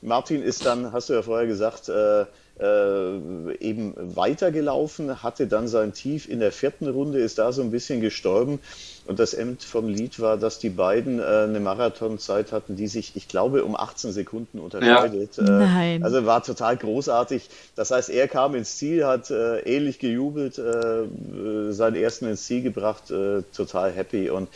[0.02, 2.26] Martin ist dann, hast du ja vorher gesagt, äh,
[2.60, 7.72] äh, eben weitergelaufen, hatte dann sein Tief in der vierten Runde, ist da so ein
[7.72, 8.60] bisschen gestorben.
[9.06, 13.16] Und das End vom Lied war, dass die beiden äh, eine Marathonzeit hatten, die sich,
[13.16, 15.38] ich glaube, um 18 Sekunden unterscheidet.
[15.38, 15.44] Ja.
[15.44, 16.04] Äh, Nein.
[16.04, 17.50] Also war total großartig.
[17.76, 22.62] Das heißt, er kam ins Ziel, hat äh, ähnlich gejubelt, äh, seinen ersten ins Ziel
[22.62, 24.48] gebracht, äh, total happy und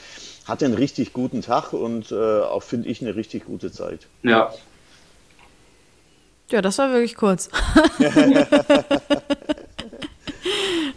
[0.45, 4.07] hatte einen richtig guten Tag und auch, finde ich, eine richtig gute Zeit.
[4.23, 4.53] Ja,
[6.49, 7.49] ja, das war wirklich kurz.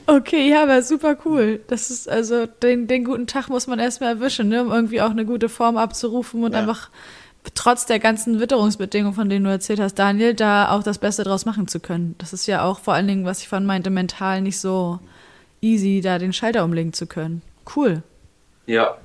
[0.07, 1.61] okay, ja, aber super cool.
[1.69, 5.11] Das ist also, den, den guten Tag muss man erstmal erwischen, ne, um irgendwie auch
[5.11, 6.61] eine gute Form abzurufen und ja.
[6.61, 6.91] einfach
[7.55, 11.47] trotz der ganzen Witterungsbedingungen, von denen du erzählt hast, Daniel, da auch das Beste draus
[11.47, 12.15] machen zu können.
[12.19, 15.01] Das ist ja auch vor allen Dingen, was ich von meinte, mental nicht so
[15.61, 17.43] easy, da den Schalter umlegen zu können.
[17.75, 18.03] Cool.
[18.67, 18.97] Ja,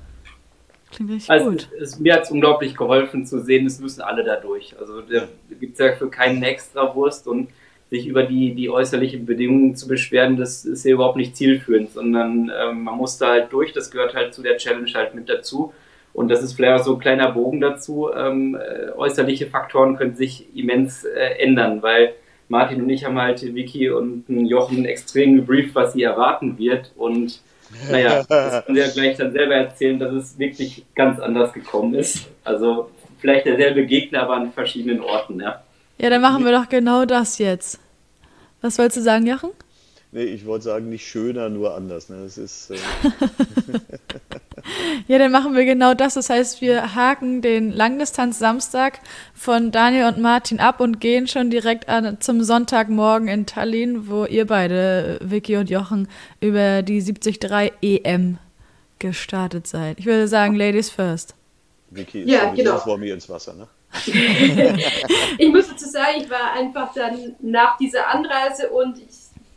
[0.90, 1.68] Klingt richtig also, gut.
[1.80, 4.74] Es, mir hat es unglaublich geholfen zu sehen, es müssen alle da durch.
[4.78, 5.28] Also da
[5.58, 7.48] gibt es ja für keinen extra Wurst und
[7.90, 12.50] sich über die, die äußerlichen Bedingungen zu beschweren, das ist ja überhaupt nicht zielführend, sondern
[12.56, 15.72] ähm, man muss da halt durch, das gehört halt zu der Challenge halt mit dazu.
[16.12, 18.10] Und das ist vielleicht auch so ein kleiner Bogen dazu.
[18.12, 22.14] Ähm, äh, äußerliche Faktoren können sich immens äh, ändern, weil
[22.48, 26.92] Martin und ich haben halt Vicky und Jochen extrem gebrieft, was sie erwarten wird.
[26.96, 27.40] Und
[27.90, 32.26] naja, das kann ja gleich dann selber erzählen, dass es wirklich ganz anders gekommen ist.
[32.44, 35.62] Also vielleicht derselbe Gegner, aber an verschiedenen Orten, ja.
[35.98, 37.78] Ja, dann machen wir doch genau das jetzt.
[38.60, 39.50] Was wolltest du sagen, Jochen?
[40.12, 42.08] Nee, ich wollte sagen, nicht schöner, nur anders.
[42.08, 42.18] Ne?
[42.22, 42.76] Das ist, äh
[45.08, 46.14] ja, dann machen wir genau das.
[46.14, 49.00] Das heißt, wir haken den Langdistanz Samstag
[49.34, 54.24] von Daniel und Martin ab und gehen schon direkt an, zum Sonntagmorgen in Tallinn, wo
[54.24, 56.08] ihr beide, Vicky und Jochen,
[56.40, 58.38] über die 73 EM
[58.98, 59.98] gestartet seid.
[59.98, 61.34] Ich würde sagen, Ladies first.
[61.90, 62.78] Vicky ist ja, genau.
[62.78, 63.68] vor mir ins Wasser, ne?
[65.38, 69.06] ich muss dazu sagen, ich war einfach dann nach dieser Anreise und ich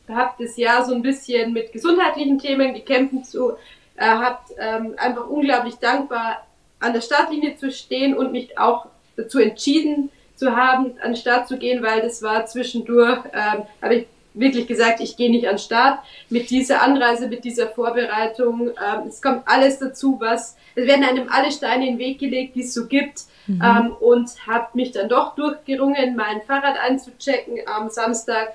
[0.08, 3.58] habe das Jahr so ein bisschen mit gesundheitlichen Themen gekämpft, so
[4.00, 6.46] äh, habe ähm, einfach unglaublich dankbar
[6.80, 8.88] an der Startlinie zu stehen und mich auch
[9.18, 13.96] dazu entschieden zu haben, an den Start zu gehen, weil das war zwischendurch, ähm, habe
[13.96, 16.00] ich wirklich gesagt, ich gehe nicht an den Start.
[16.30, 21.28] Mit dieser Anreise, mit dieser Vorbereitung, ähm, es kommt alles dazu, was, es werden einem
[21.30, 23.24] alle Steine in den Weg gelegt, die es so gibt.
[23.48, 23.62] Mhm.
[23.62, 28.54] Ähm, und habe mich dann doch durchgerungen, mein Fahrrad einzuchecken am Samstag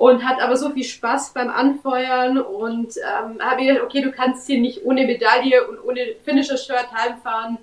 [0.00, 4.46] und hat aber so viel Spaß beim Anfeuern und ähm, habe gedacht, okay, du kannst
[4.46, 7.58] hier nicht ohne Medaille und ohne Finisher-Shirt heimfahren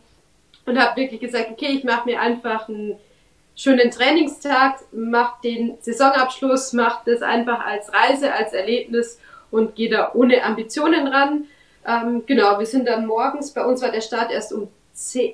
[0.67, 2.99] und habe wirklich gesagt, okay, ich mache mir einfach einen
[3.55, 9.19] schönen Trainingstag, mache den Saisonabschluss, mache das einfach als Reise, als Erlebnis
[9.49, 11.45] und gehe da ohne Ambitionen ran.
[11.87, 15.33] Ähm, genau, wir sind dann morgens, bei uns war der Start erst um 10,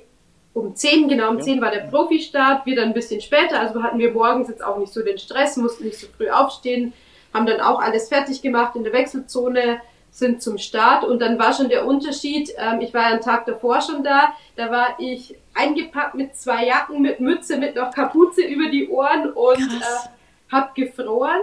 [0.54, 1.44] um 10, genau um ja.
[1.44, 4.78] 10 war der Profi-Start, wir dann ein bisschen später, also hatten wir morgens jetzt auch
[4.78, 6.92] nicht so den Stress, mussten nicht so früh aufstehen,
[7.34, 9.80] haben dann auch alles fertig gemacht in der Wechselzone,
[10.10, 13.46] sind zum Start und dann war schon der Unterschied, ähm, ich war ja einen Tag
[13.46, 18.42] davor schon da, da war ich eingepackt mit zwei Jacken, mit Mütze, mit noch Kapuze
[18.42, 20.08] über die Ohren und äh,
[20.52, 21.40] hab gefroren.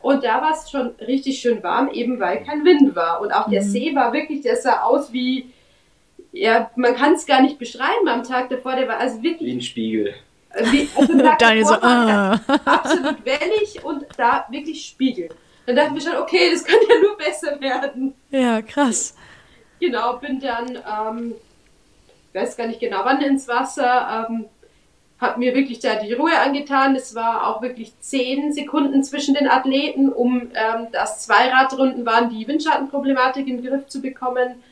[0.00, 3.20] Und da war es schon richtig schön warm, eben weil kein Wind war.
[3.20, 3.68] Und auch der mhm.
[3.68, 5.50] See war wirklich, der sah aus wie,
[6.34, 9.50] ja, man kann es gar nicht beschreiben am Tag davor, der war also wirklich.
[9.50, 10.14] Wie ein Spiegel.
[10.50, 12.40] Äh, wie, also Daniel so, ah.
[12.64, 15.28] absolut wellig und da wirklich Spiegel.
[15.66, 18.14] Dann dachten wir schon, okay, das kann ja nur besser werden.
[18.30, 19.16] Ja, krass.
[19.80, 21.34] Genau, bin dann ähm,
[22.34, 24.46] weiß gar nicht genau wann ins Wasser, ähm,
[25.18, 26.96] hat mir wirklich da die Ruhe angetan.
[26.96, 32.46] Es war auch wirklich zehn Sekunden zwischen den Athleten, um ähm, das Zweiradrunden waren, die
[32.46, 34.62] Windschattenproblematik in den Griff zu bekommen.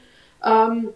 [0.44, 0.90] Ähm,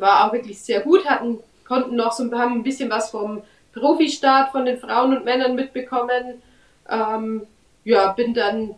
[0.00, 3.42] war auch wirklich sehr gut, hatten, konnten noch so, haben ein bisschen was vom
[3.74, 6.42] Profi-Start von den Frauen und Männern mitbekommen.
[6.88, 7.46] Ähm,
[7.84, 8.76] ja, bin dann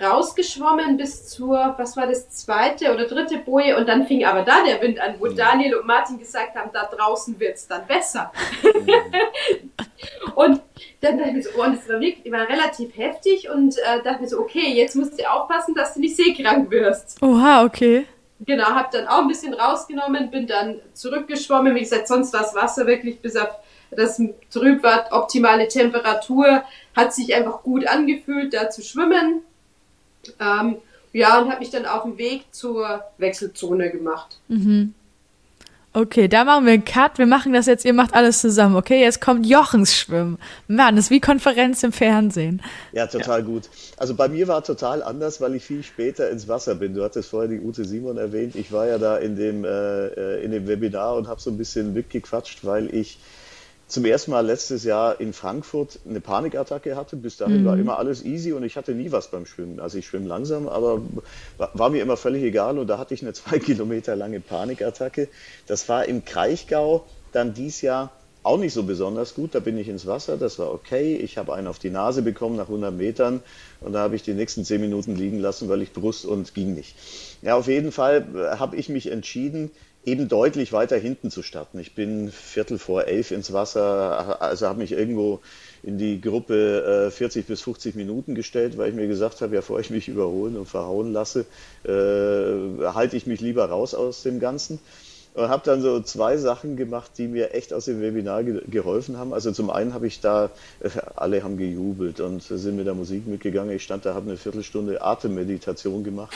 [0.00, 4.64] rausgeschwommen bis zur, was war das, zweite oder dritte Boje und dann fing aber da
[4.64, 5.36] der Wind an, wo mhm.
[5.36, 8.32] Daniel und Martin gesagt haben, da draußen wird es dann besser.
[8.62, 8.90] Mhm.
[10.34, 10.60] und
[11.00, 14.02] dann dachte ich mir so, oh, und das war wirklich, war relativ heftig und äh,
[14.02, 17.22] dachte mir so, okay, jetzt musst du aufpassen, dass du nicht seekrank wirst.
[17.22, 18.06] Oha, okay.
[18.46, 22.54] Genau, hab dann auch ein bisschen rausgenommen, bin dann zurückgeschwommen, wie gesagt, sonst war das
[22.54, 23.48] Wasser wirklich bis auf
[23.90, 24.20] das
[24.50, 26.64] trüb war, optimale Temperatur,
[26.96, 29.42] hat sich einfach gut angefühlt, da zu schwimmen
[30.40, 30.76] ähm,
[31.12, 34.38] ja, und habe mich dann auf den Weg zur Wechselzone gemacht.
[34.48, 34.94] Mhm.
[35.96, 37.18] Okay, da machen wir einen Cut.
[37.18, 38.74] Wir machen das jetzt, ihr macht alles zusammen.
[38.74, 40.38] Okay, jetzt kommt Jochens Schwimmen.
[40.66, 42.60] Mann, das ist wie Konferenz im Fernsehen.
[42.90, 43.46] Ja, total ja.
[43.46, 43.70] gut.
[43.96, 46.94] Also bei mir war total anders, weil ich viel später ins Wasser bin.
[46.94, 48.56] Du hattest vorher die Ute Simon erwähnt.
[48.56, 51.56] Ich war ja da in dem, äh, äh in dem Webinar und habe so ein
[51.56, 53.20] bisschen mitgequatscht, weil ich
[53.86, 57.16] zum ersten Mal letztes Jahr in Frankfurt eine Panikattacke hatte.
[57.16, 57.66] Bis dahin mhm.
[57.66, 59.80] war immer alles easy und ich hatte nie was beim Schwimmen.
[59.80, 61.02] Also ich schwimme langsam, aber
[61.56, 65.28] war mir immer völlig egal und da hatte ich eine zwei Kilometer lange Panikattacke.
[65.66, 68.10] Das war im Kraichgau dann dies Jahr
[68.42, 69.54] auch nicht so besonders gut.
[69.54, 71.16] Da bin ich ins Wasser, das war okay.
[71.16, 73.42] Ich habe einen auf die Nase bekommen nach 100 Metern
[73.80, 76.74] und da habe ich die nächsten 10 Minuten liegen lassen, weil ich Brust und ging
[76.74, 76.94] nicht.
[77.42, 78.26] Ja, auf jeden Fall
[78.58, 79.70] habe ich mich entschieden,
[80.06, 81.78] eben deutlich weiter hinten zu starten.
[81.78, 85.40] Ich bin Viertel vor elf ins Wasser, also habe mich irgendwo
[85.82, 89.80] in die Gruppe äh, 40 bis 50 Minuten gestellt, weil ich mir gesagt habe, bevor
[89.80, 91.46] ich mich überholen und verhauen lasse,
[91.84, 94.78] äh, halte ich mich lieber raus aus dem Ganzen.
[95.34, 99.18] Und habe dann so zwei Sachen gemacht, die mir echt aus dem Webinar ge geholfen
[99.18, 99.34] haben.
[99.34, 103.26] Also zum einen habe ich da, äh, alle haben gejubelt und sind mit der Musik
[103.26, 103.74] mitgegangen.
[103.74, 106.34] Ich stand da, habe eine Viertelstunde Atemmeditation gemacht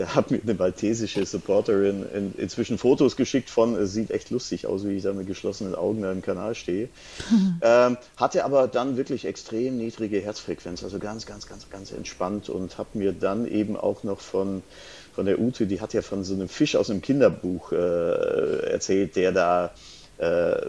[0.00, 4.66] der hat mir eine maltesische Supporterin in, inzwischen Fotos geschickt von, es sieht echt lustig
[4.66, 6.88] aus, wie ich da mit geschlossenen Augen da im Kanal stehe.
[7.60, 12.78] ähm, hatte aber dann wirklich extrem niedrige Herzfrequenz, also ganz, ganz, ganz, ganz entspannt und
[12.78, 14.62] habe mir dann eben auch noch von,
[15.12, 19.16] von der Ute, die hat ja von so einem Fisch aus einem Kinderbuch äh, erzählt,
[19.16, 19.70] der da
[20.16, 20.66] äh,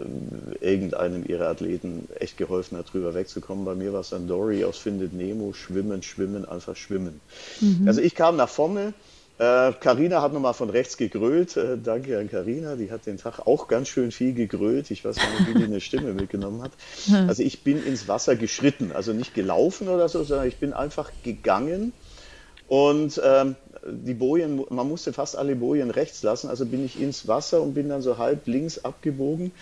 [0.60, 3.64] irgendeinem ihrer Athleten echt geholfen hat, drüber wegzukommen.
[3.64, 7.22] Bei mir war es dann Dory aus Findet Nemo, schwimmen, schwimmen, einfach schwimmen.
[7.60, 7.88] Mhm.
[7.88, 8.92] Also ich kam nach vorne,
[9.38, 11.56] Karina äh, hat nochmal von rechts gegrölt.
[11.56, 14.90] Äh, danke an Karina, die hat den Tag auch ganz schön viel gegrölt.
[14.90, 16.72] Ich weiß nicht, wie die eine Stimme mitgenommen hat.
[17.28, 21.10] Also ich bin ins Wasser geschritten, also nicht gelaufen oder so, sondern ich bin einfach
[21.22, 21.92] gegangen.
[22.68, 23.56] Und ähm,
[23.86, 27.74] die Bojen, man musste fast alle Bojen rechts lassen, also bin ich ins Wasser und
[27.74, 29.52] bin dann so halb links abgebogen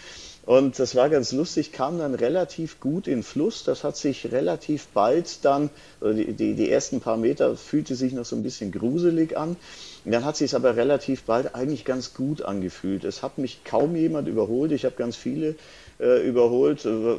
[0.46, 3.62] Und das war ganz lustig, kam dann relativ gut in Fluss.
[3.64, 5.70] Das hat sich relativ bald dann,
[6.02, 9.56] die, die, die ersten paar Meter fühlte sich noch so ein bisschen gruselig an.
[10.04, 13.04] Und dann hat sich es aber relativ bald eigentlich ganz gut angefühlt.
[13.04, 14.72] Es hat mich kaum jemand überholt.
[14.72, 15.56] Ich habe ganz viele
[16.00, 17.16] äh, überholt, äh,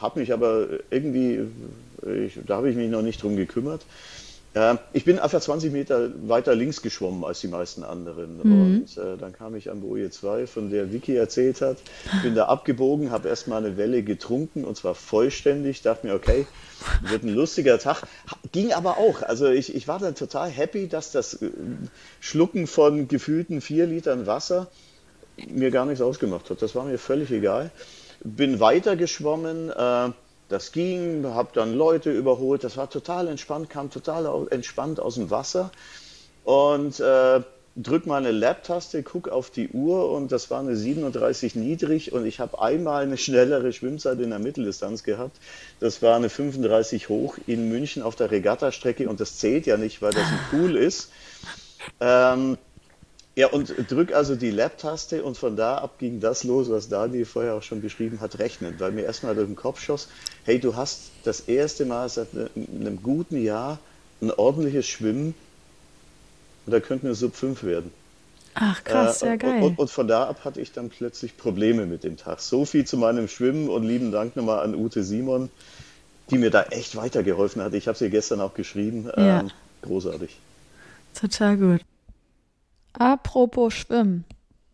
[0.00, 1.46] habe mich aber irgendwie,
[2.04, 3.82] ich, da habe ich mich noch nicht drum gekümmert.
[4.56, 8.38] Äh, ich bin einfach 20 Meter weiter links geschwommen als die meisten anderen.
[8.42, 8.76] Mhm.
[8.76, 11.76] Und äh, dann kam ich an Boje 2, von der Vicky erzählt hat.
[12.22, 15.82] Bin da abgebogen, habe erstmal eine Welle getrunken und zwar vollständig.
[15.82, 16.46] Dachte mir, okay,
[17.02, 18.02] wird ein lustiger Tag.
[18.50, 19.22] Ging aber auch.
[19.22, 21.50] Also ich, ich war dann total happy, dass das äh,
[22.20, 24.68] Schlucken von gefühlten vier Litern Wasser
[25.48, 26.62] mir gar nichts ausgemacht hat.
[26.62, 27.70] Das war mir völlig egal.
[28.24, 29.68] Bin weiter geschwommen.
[29.68, 30.10] Äh,
[30.48, 35.30] das ging, habe dann Leute überholt, das war total entspannt, kam total entspannt aus dem
[35.30, 35.70] Wasser
[36.44, 37.40] und äh,
[37.76, 42.24] drück mal eine Lab-Taste, guck auf die Uhr und das war eine 37 niedrig und
[42.24, 45.36] ich habe einmal eine schnellere Schwimmzeit in der Mitteldistanz gehabt.
[45.78, 50.00] Das war eine 35 hoch in München auf der Regattastrecke und das zählt ja nicht,
[50.00, 51.10] weil das ein Pool ist.
[52.00, 52.56] Ähm,
[53.36, 57.26] ja, und drück also die Lab-Taste und von da ab ging das los, was Daniel
[57.26, 60.08] vorher auch schon beschrieben hat, rechnen, weil mir erstmal durch den Kopf schoss,
[60.44, 63.78] hey, du hast das erste Mal seit ne, einem guten Jahr
[64.22, 65.34] ein ordentliches Schwimmen
[66.64, 67.92] und da könnte eine Sub 5 werden.
[68.54, 69.62] Ach krass, sehr äh, geil.
[69.62, 72.40] Und, und, von da ab hatte ich dann plötzlich Probleme mit dem Tag.
[72.40, 75.50] So viel zu meinem Schwimmen und lieben Dank nochmal an Ute Simon,
[76.30, 77.74] die mir da echt weitergeholfen hat.
[77.74, 79.10] Ich habe sie gestern auch geschrieben.
[79.14, 79.40] Ja.
[79.40, 79.50] Ähm,
[79.82, 80.38] großartig.
[81.12, 81.80] Total gut.
[82.98, 84.24] Apropos Schwimmen.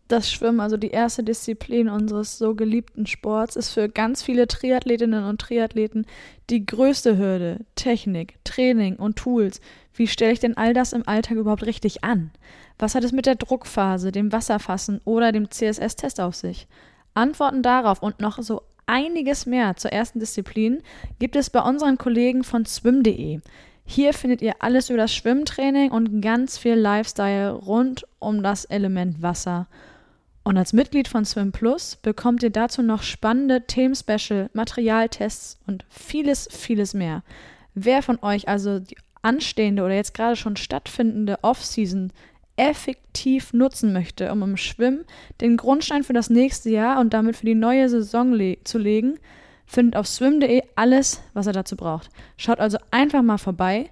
[0.07, 5.25] Das Schwimmen, also die erste Disziplin unseres so geliebten Sports, ist für ganz viele Triathletinnen
[5.25, 6.05] und Triathleten
[6.49, 7.65] die größte Hürde.
[7.75, 9.59] Technik, Training und Tools.
[9.93, 12.31] Wie stelle ich denn all das im Alltag überhaupt richtig an?
[12.79, 16.67] Was hat es mit der Druckphase, dem Wasserfassen oder dem CSS-Test auf sich?
[17.13, 20.81] Antworten darauf und noch so einiges mehr zur ersten Disziplin
[21.19, 23.41] gibt es bei unseren Kollegen von swim.de.
[23.85, 29.21] Hier findet ihr alles über das Schwimmtraining und ganz viel Lifestyle rund um das Element
[29.21, 29.67] Wasser.
[30.43, 36.49] Und als Mitglied von Swim Plus bekommt ihr dazu noch spannende Themen-Special, Materialtests und vieles,
[36.51, 37.23] vieles mehr.
[37.75, 42.11] Wer von euch also die anstehende oder jetzt gerade schon stattfindende Off-Season
[42.55, 45.05] effektiv nutzen möchte, um im Schwimmen
[45.41, 49.17] den Grundstein für das nächste Jahr und damit für die neue Saison le zu legen,
[49.73, 52.09] findet auf swim.de alles, was er dazu braucht.
[52.37, 53.89] Schaut also einfach mal vorbei.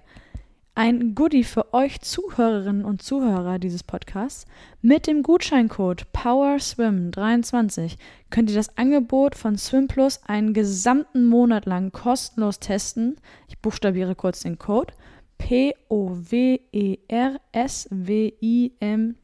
[0.74, 4.46] Ein Goodie für euch Zuhörerinnen und Zuhörer dieses Podcasts.
[4.80, 7.98] Mit dem Gutscheincode POWERSWIM23
[8.30, 13.18] könnt ihr das Angebot von Swim Plus einen gesamten Monat lang kostenlos testen.
[13.48, 14.94] Ich buchstabiere kurz den Code.
[15.36, 16.64] P-O-W-E-R-S-W-I-M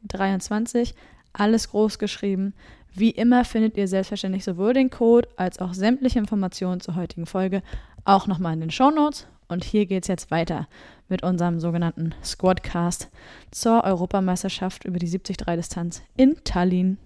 [0.07, 0.93] 23.
[1.33, 2.53] Alles groß geschrieben.
[2.99, 7.63] Wie immer findet ihr selbstverständlich sowohl den Code als auch sämtliche Informationen zur heutigen Folge
[8.03, 9.25] auch nochmal in den Show Notes.
[9.47, 10.67] Und hier geht es jetzt weiter
[11.07, 13.09] mit unserem sogenannten Squadcast
[13.51, 16.97] zur Europameisterschaft über die 73-Distanz in Tallinn.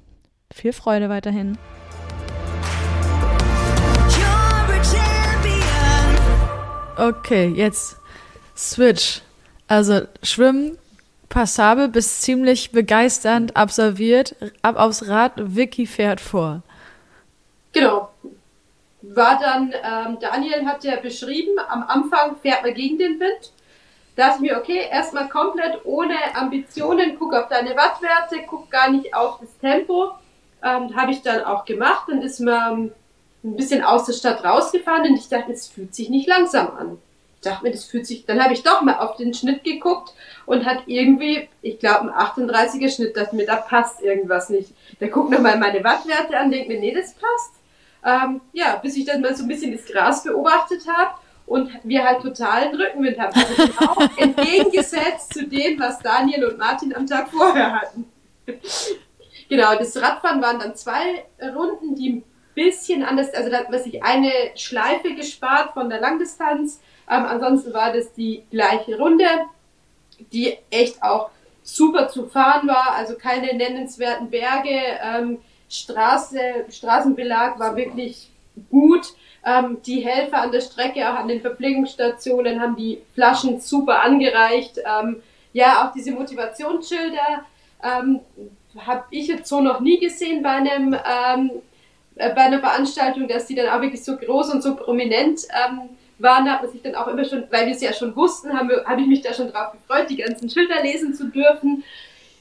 [0.51, 1.59] Viel Freude weiterhin.
[6.97, 7.97] Okay, jetzt
[8.57, 9.21] Switch.
[9.67, 10.79] Also Schwimmen
[11.34, 14.36] passabel bis ziemlich begeisternd absolviert.
[14.61, 16.61] Ab aufs Rad, Vicky fährt vor.
[17.73, 18.09] Genau.
[19.01, 23.51] War dann, ähm, Daniel hat ja beschrieben, am Anfang fährt man gegen den Wind.
[24.15, 29.15] Da ich mir, okay, erstmal komplett ohne Ambitionen, guck auf deine Wattwerte, guck gar nicht
[29.15, 30.11] auf das Tempo.
[30.63, 32.09] Ähm, Habe ich dann auch gemacht.
[32.09, 32.91] Dann ist man
[33.43, 36.99] ein bisschen aus der Stadt rausgefahren und ich dachte, es fühlt sich nicht langsam an
[37.45, 40.13] dachte mir, das fühlt sich, dann habe ich doch mal auf den Schnitt geguckt
[40.45, 44.73] und hat irgendwie, ich glaube, ein 38er Schnitt, dachte mir, da passt irgendwas nicht.
[44.99, 47.53] Da guck nochmal meine Wattwerte an, denke mir, nee, das passt.
[48.05, 51.15] Ähm, ja, bis ich dann mal so ein bisschen das Gras beobachtet habe
[51.45, 53.33] und wir halt totalen Rückenwind haben.
[53.33, 58.05] Also genau entgegengesetzt zu dem, was Daniel und Martin am Tag vorher hatten.
[59.49, 61.25] genau, das Radfahren waren dann zwei
[61.55, 62.23] Runden, die ein
[62.55, 67.73] bisschen anders, also da hat man sich eine Schleife gespart von der Langdistanz ähm, ansonsten
[67.73, 69.25] war das die gleiche Runde,
[70.31, 71.29] die echt auch
[71.63, 74.79] super zu fahren war, also keine nennenswerten Berge.
[75.01, 75.39] Ähm,
[75.69, 78.29] Straße, Straßenbelag war wirklich
[78.69, 79.13] gut.
[79.45, 84.77] Ähm, die Helfer an der Strecke, auch an den Verpflegungsstationen, haben die Flaschen super angereicht.
[84.77, 87.45] Ähm, ja, auch diese Motivationsschilder
[87.83, 88.19] ähm,
[88.77, 91.51] habe ich jetzt so noch nie gesehen bei einem ähm,
[92.15, 95.89] äh, bei einer Veranstaltung, dass die dann auch wirklich so groß und so prominent ähm,
[96.24, 98.84] waren, hat man sich dann auch immer schon, weil wir es ja schon wussten, habe
[98.86, 101.84] hab ich mich da schon drauf gefreut, die ganzen Schilder lesen zu dürfen.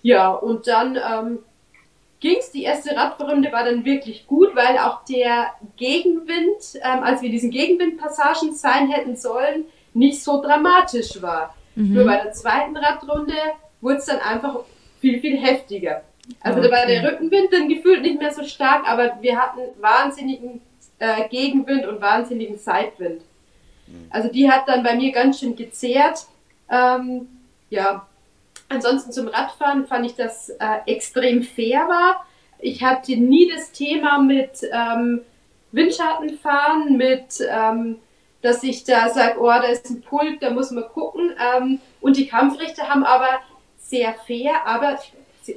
[0.03, 1.39] Ja, und dann ähm,
[2.21, 2.51] ging es.
[2.51, 7.51] Die erste Radrunde war dann wirklich gut, weil auch der Gegenwind, ähm, als wir diesen
[7.51, 11.55] Gegenwindpassagen sein hätten sollen, nicht so dramatisch war.
[11.75, 11.95] Mhm.
[11.95, 13.35] Nur bei der zweiten Radrunde
[13.81, 14.61] wurde es dann einfach
[15.01, 16.03] viel, viel heftiger.
[16.41, 16.69] Also okay.
[16.69, 20.61] da war der Rückenwind dann gefühlt nicht mehr so stark, aber wir hatten wahnsinnigen
[20.99, 23.23] äh, Gegenwind und wahnsinnigen Seitwind.
[24.11, 26.27] Also die hat dann bei mir ganz schön gezehrt.
[26.71, 27.29] Ähm,
[27.71, 28.07] ja,
[28.69, 32.27] ansonsten zum Radfahren fand ich, dass äh, extrem fair war.
[32.59, 35.23] Ich hatte nie das Thema mit ähm,
[35.73, 37.99] Windschattenfahren, mit ähm,
[38.43, 41.33] dass ich da sage, oh, da ist ein Pult, da muss man gucken.
[41.57, 43.41] Ähm, und die Kampfrichter haben aber
[43.79, 44.99] sehr fair, aber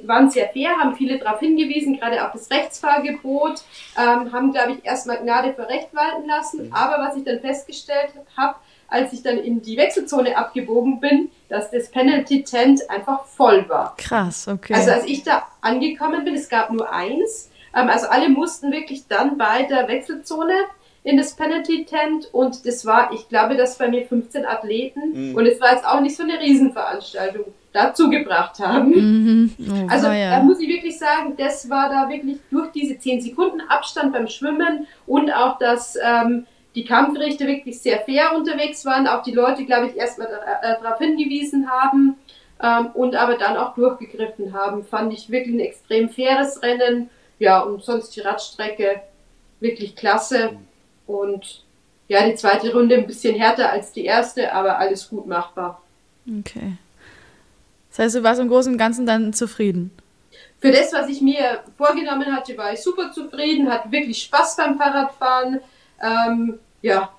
[0.04, 3.62] waren sehr fair, haben viele darauf hingewiesen, gerade auf das Rechtsfahrgebot,
[3.96, 6.66] ähm, haben, glaube ich, erstmal Gnade für Recht walten lassen.
[6.66, 6.74] Mhm.
[6.74, 8.56] Aber was ich dann festgestellt habe,
[8.88, 13.96] als ich dann in die Wechselzone abgebogen bin, dass das Penalty Tent einfach voll war.
[13.96, 14.74] Krass, okay.
[14.74, 19.06] Also als ich da angekommen bin, es gab nur eins, ähm, also alle mussten wirklich
[19.08, 20.54] dann bei der Wechselzone
[21.06, 25.36] in das Penalty Tent und das war, ich glaube, das bei mir 15 Athleten mhm.
[25.36, 28.90] und es war jetzt auch nicht so eine Riesenveranstaltung dazu gebracht haben.
[28.90, 29.54] Mhm.
[29.68, 30.30] Oh, also ja.
[30.30, 34.26] da muss ich wirklich sagen, das war da wirklich durch diese 10 Sekunden Abstand beim
[34.26, 39.64] Schwimmen und auch, dass ähm, die Kampfrichter wirklich sehr fair unterwegs waren, auch die Leute,
[39.64, 42.16] glaube ich, erstmal äh, darauf hingewiesen haben
[42.60, 47.10] ähm, und aber dann auch durchgegriffen haben, fand ich wirklich ein extrem faires Rennen.
[47.38, 49.02] Ja, und sonst die Radstrecke
[49.60, 50.56] wirklich klasse.
[51.06, 51.64] Und
[52.08, 55.82] ja, die zweite Runde ein bisschen härter als die erste, aber alles gut machbar.
[56.40, 56.72] Okay.
[57.90, 59.90] Das heißt, du warst im Großen und Ganzen dann zufrieden?
[60.60, 64.78] Für das, was ich mir vorgenommen hatte, war ich super zufrieden, hatte wirklich Spaß beim
[64.78, 65.60] Fahrradfahren.
[66.02, 67.10] Ähm, ja,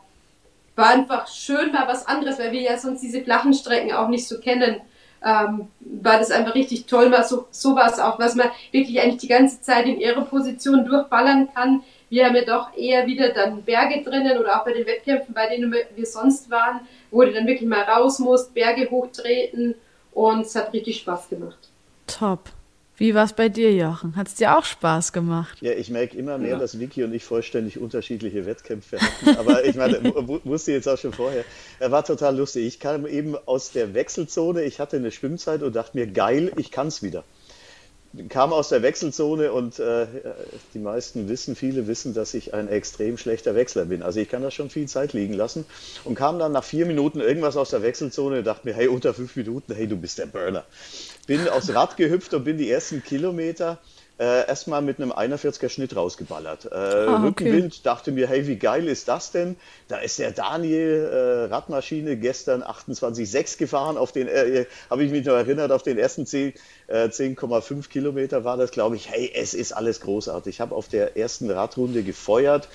[0.76, 4.28] war einfach schön, mal was anderes, weil wir ja sonst diese flachen Strecken auch nicht
[4.28, 4.82] so kennen.
[5.26, 9.28] Ähm, war das einfach richtig toll, mal so sowas auch, was man wirklich eigentlich die
[9.28, 11.82] ganze Zeit in ihrer Position durchballern kann.
[12.10, 15.50] Wir haben ja doch eher wieder dann Berge drinnen oder auch bei den Wettkämpfen, bei
[15.50, 16.82] denen wir sonst waren,
[17.12, 19.76] wo du dann wirklich mal raus musst, Berge hochtreten
[20.12, 21.70] und es hat richtig Spaß gemacht.
[22.08, 22.50] Top.
[23.00, 24.16] Wie war es bei dir, Jochen?
[24.16, 25.60] Hat es dir auch Spaß gemacht?
[25.62, 26.58] Ja, ich merke immer mehr, ja.
[26.58, 29.38] dass Vicky und ich vollständig unterschiedliche Wettkämpfe hatten.
[29.38, 30.04] Aber ich meine,
[30.44, 31.44] wusste jetzt auch schon vorher.
[31.80, 32.66] Er war total lustig.
[32.66, 34.64] Ich kam eben aus der Wechselzone.
[34.64, 37.24] Ich hatte eine Schwimmzeit und dachte mir, geil, ich kann es wieder
[38.30, 40.08] kam aus der Wechselzone und äh,
[40.74, 44.02] die meisten wissen, viele wissen, dass ich ein extrem schlechter Wechsler bin.
[44.02, 45.66] Also ich kann da schon viel Zeit liegen lassen
[46.04, 49.14] und kam dann nach vier Minuten irgendwas aus der Wechselzone und dachte mir, hey, unter
[49.14, 50.66] fünf Minuten, hey, du bist der Burner.
[51.26, 53.78] Bin aufs Rad gehüpft und bin die ersten Kilometer
[54.20, 56.66] äh, erstmal mit einem 41er Schnitt rausgeballert.
[56.66, 57.26] Äh, ah, okay.
[57.28, 59.56] Rückenwind, dachte mir, hey, wie geil ist das denn?
[59.88, 65.26] Da ist der Daniel äh, Radmaschine gestern 28,6 gefahren, auf den, äh, habe ich mich
[65.26, 69.54] noch erinnert, auf den ersten 10,5 10, äh, Kilometer war das, glaube ich, hey, es
[69.54, 70.56] ist alles großartig.
[70.56, 72.68] Ich habe auf der ersten Radrunde gefeuert,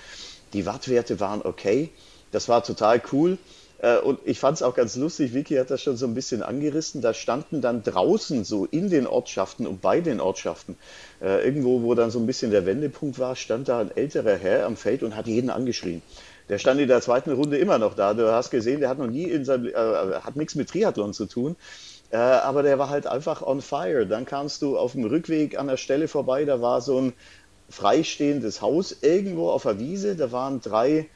[0.52, 1.90] die Wattwerte waren okay,
[2.30, 3.38] das war total cool.
[3.82, 6.42] Äh, und ich fand es auch ganz lustig, Vicky hat das schon so ein bisschen
[6.42, 10.76] angerissen, da standen dann draußen so in den Ortschaften und bei den Ortschaften,
[11.20, 14.64] äh, irgendwo, wo dann so ein bisschen der Wendepunkt war, stand da ein älterer Herr
[14.66, 16.00] am Feld und hat jeden angeschrien.
[16.48, 18.14] Der stand in der zweiten Runde immer noch da.
[18.14, 21.26] Du hast gesehen, der hat noch nie in seinem, äh, hat nichts mit Triathlon zu
[21.26, 21.56] tun.
[22.10, 24.06] Äh, aber der war halt einfach on fire.
[24.06, 27.12] Dann kamst du auf dem Rückweg an der Stelle vorbei, da war so ein
[27.68, 30.14] freistehendes Haus irgendwo auf der Wiese.
[30.14, 31.08] Da waren drei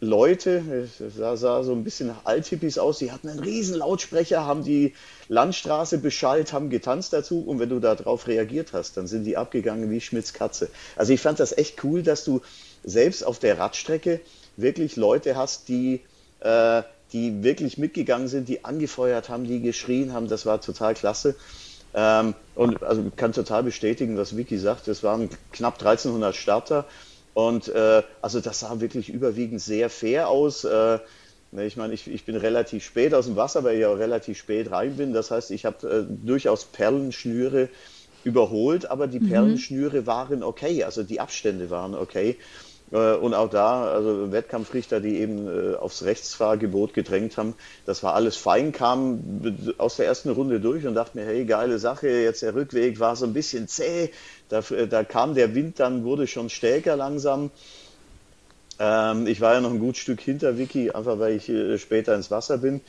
[0.00, 4.94] Leute, das sah so ein bisschen Althippies aus, die hatten einen riesen Lautsprecher, haben die
[5.28, 9.90] Landstraße beschallt, haben getanzt dazu und wenn du darauf reagiert hast, dann sind die abgegangen
[9.90, 10.68] wie Schmitz Katze.
[10.96, 12.42] Also ich fand das echt cool, dass du
[12.84, 14.20] selbst auf der Radstrecke
[14.58, 16.02] wirklich Leute hast, die,
[16.40, 16.82] äh,
[17.14, 21.36] die wirklich mitgegangen sind, die angefeuert haben, die geschrien haben, das war total klasse.
[21.94, 26.84] Ähm, und also kann total bestätigen, was Vicky sagt, es waren knapp 1300 Starter
[27.36, 30.64] und äh, also das sah wirklich überwiegend sehr fair aus.
[30.64, 30.98] Äh,
[31.52, 34.38] ne, ich meine, ich, ich bin relativ spät aus dem Wasser, weil ich auch relativ
[34.38, 35.12] spät rein bin.
[35.12, 37.68] Das heißt, ich habe äh, durchaus Perlenschnüre
[38.24, 39.28] überholt, aber die mhm.
[39.28, 42.38] Perlenschnüre waren okay, also die Abstände waren okay.
[42.92, 48.14] Äh, und auch da, also Wettkampfrichter, die eben äh, aufs Rechtsfahrgebot gedrängt haben, das war
[48.14, 52.42] alles fein, kam aus der ersten Runde durch und dachte mir, hey, geile Sache, jetzt
[52.42, 54.10] der Rückweg war so ein bisschen zäh,
[54.48, 57.50] da, äh, da kam der Wind dann, wurde schon stärker langsam.
[58.78, 62.30] Ähm, ich war ja noch ein gut Stück hinter Vicky, einfach weil ich später ins
[62.30, 62.82] Wasser bin.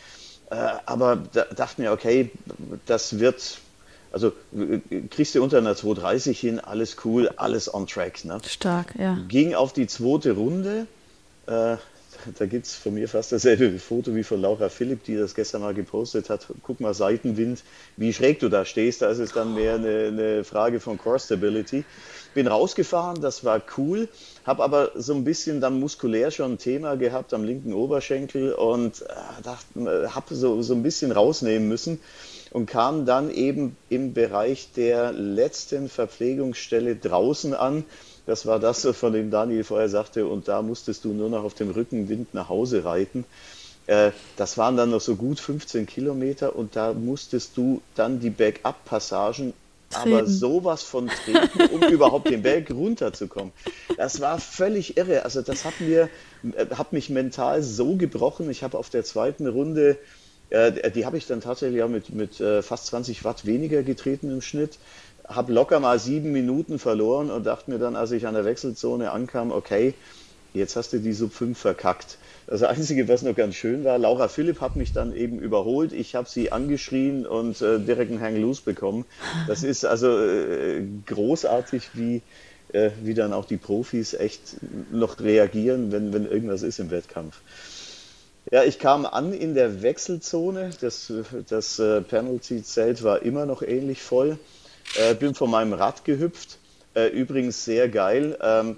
[0.49, 2.31] aber da dachte mir, okay,
[2.85, 3.59] das wird
[4.17, 4.33] also
[5.11, 8.25] kriegst du unter einer 230 hin, alles cool, alles on track.
[8.25, 8.39] Ne?
[8.47, 9.19] Stark, ja.
[9.27, 10.87] Ging auf die zweite Runde.
[11.45, 11.77] Äh,
[12.39, 15.61] da gibt es von mir fast dasselbe Foto wie von Laura Philipp, die das gestern
[15.61, 16.47] mal gepostet hat.
[16.63, 17.61] Guck mal, Seitenwind,
[17.95, 19.03] wie schräg du da stehst.
[19.03, 21.85] Da ist es dann mehr eine, eine Frage von Core Stability.
[22.33, 24.09] Bin rausgefahren, das war cool,
[24.45, 29.03] habe aber so ein bisschen dann muskulär schon ein Thema gehabt am linken Oberschenkel und
[29.03, 31.99] äh, habe so, so ein bisschen rausnehmen müssen
[32.51, 37.83] und kam dann eben im Bereich der letzten Verpflegungsstelle draußen an
[38.27, 41.53] das war das, von dem Daniel vorher sagte, und da musstest du nur noch auf
[41.53, 43.23] dem Rückenwind nach Hause reiten.
[43.87, 48.29] Äh, das waren dann noch so gut 15 Kilometer und da musstest du dann die
[48.29, 49.53] Bergab-Passagen
[49.93, 53.53] aber sowas von treten, um überhaupt den Berg runterzukommen.
[53.95, 55.23] Das war völlig irre.
[55.23, 56.09] Also das hat mir,
[56.57, 58.49] äh, hat mich mental so gebrochen.
[58.51, 59.97] Ich habe auf der zweiten Runde,
[60.49, 64.41] äh, die habe ich dann tatsächlich auch mit, mit fast 20 Watt weniger getreten im
[64.41, 64.77] Schnitt
[65.27, 69.11] habe locker mal sieben Minuten verloren und dachte mir dann, als ich an der Wechselzone
[69.11, 69.93] ankam, okay,
[70.53, 72.17] jetzt hast du die Sub 5 verkackt.
[72.47, 75.91] Das Einzige, was noch ganz schön war, Laura Philipp hat mich dann eben überholt.
[75.91, 79.05] Ich habe sie angeschrien und äh, direkt einen Hang Loose bekommen.
[79.47, 82.21] Das ist also äh, großartig, wie,
[82.71, 84.55] äh, wie dann auch die Profis echt
[84.91, 87.41] noch reagieren, wenn, wenn irgendwas ist im Wettkampf.
[88.49, 90.69] Ja, ich kam an in der Wechselzone.
[90.79, 91.11] Das,
[91.49, 94.39] das äh, Penalty-Zelt war immer noch ähnlich voll.
[94.95, 96.57] Äh, bin von meinem Rad gehüpft.
[96.95, 98.37] Äh, übrigens sehr geil.
[98.41, 98.77] Ähm,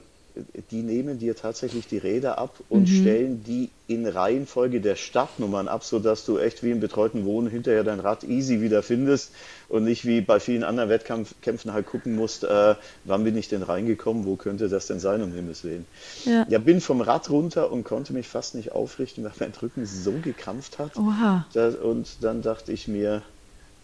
[0.72, 3.02] die nehmen dir tatsächlich die Räder ab und mhm.
[3.02, 7.84] stellen die in Reihenfolge der Startnummern ab, sodass du echt wie im betreuten Wohnen hinterher
[7.84, 9.32] dein Rad easy wieder findest
[9.68, 12.76] und nicht wie bei vielen anderen Wettkämpfen halt gucken musst, äh,
[13.06, 15.86] wann bin ich denn reingekommen, wo könnte das denn sein, um Himmels Willen.
[16.26, 16.46] Ja.
[16.48, 20.14] ja, bin vom Rad runter und konnte mich fast nicht aufrichten, weil mein Rücken so
[20.22, 20.96] gekrampft hat.
[20.98, 21.48] Oha.
[21.54, 23.24] Das, und dann dachte ich mir,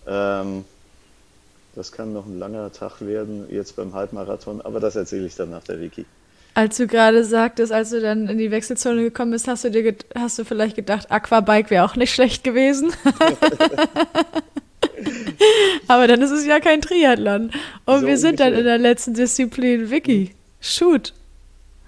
[0.07, 0.65] ähm,
[1.75, 5.49] das kann noch ein langer Tag werden, jetzt beim Halbmarathon, aber das erzähle ich dann
[5.49, 6.05] nach der Wiki.
[6.55, 9.93] Als du gerade sagtest, als du dann in die Wechselzone gekommen bist, hast du dir
[10.17, 12.93] hast du vielleicht gedacht, Aquabike wäre auch nicht schlecht gewesen.
[15.87, 17.51] aber dann ist es ja kein Triathlon.
[17.85, 20.33] Und so wir sind dann in der letzten Disziplin, Vicky.
[20.61, 21.13] Shoot.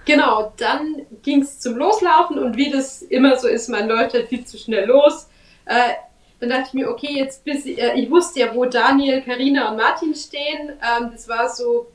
[0.06, 4.28] Genau, dann ging es zum Loslaufen und wie das immer so ist, man läuft halt
[4.28, 5.28] viel zu schnell los.
[5.66, 5.94] Äh,
[6.40, 9.78] dann dachte ich mir, okay, jetzt bis äh, ich wusste ja, wo Daniel, Karina und
[9.78, 10.70] Martin stehen.
[10.70, 11.88] Ähm, das war so,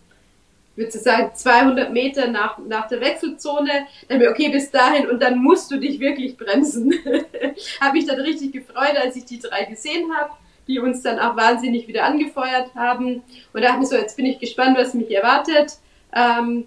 [0.77, 3.87] würde sagen, 200 Meter nach, nach der Wechselzone.
[4.09, 6.93] Dann mir, okay, bis dahin und dann musst du dich wirklich bremsen.
[7.81, 10.33] habe ich dann richtig gefreut, als ich die drei gesehen habe,
[10.69, 13.23] die uns dann auch wahnsinnig wieder angefeuert haben.
[13.53, 15.79] Und dachte mir so, jetzt bin ich gespannt, was mich erwartet.
[16.15, 16.67] Ähm,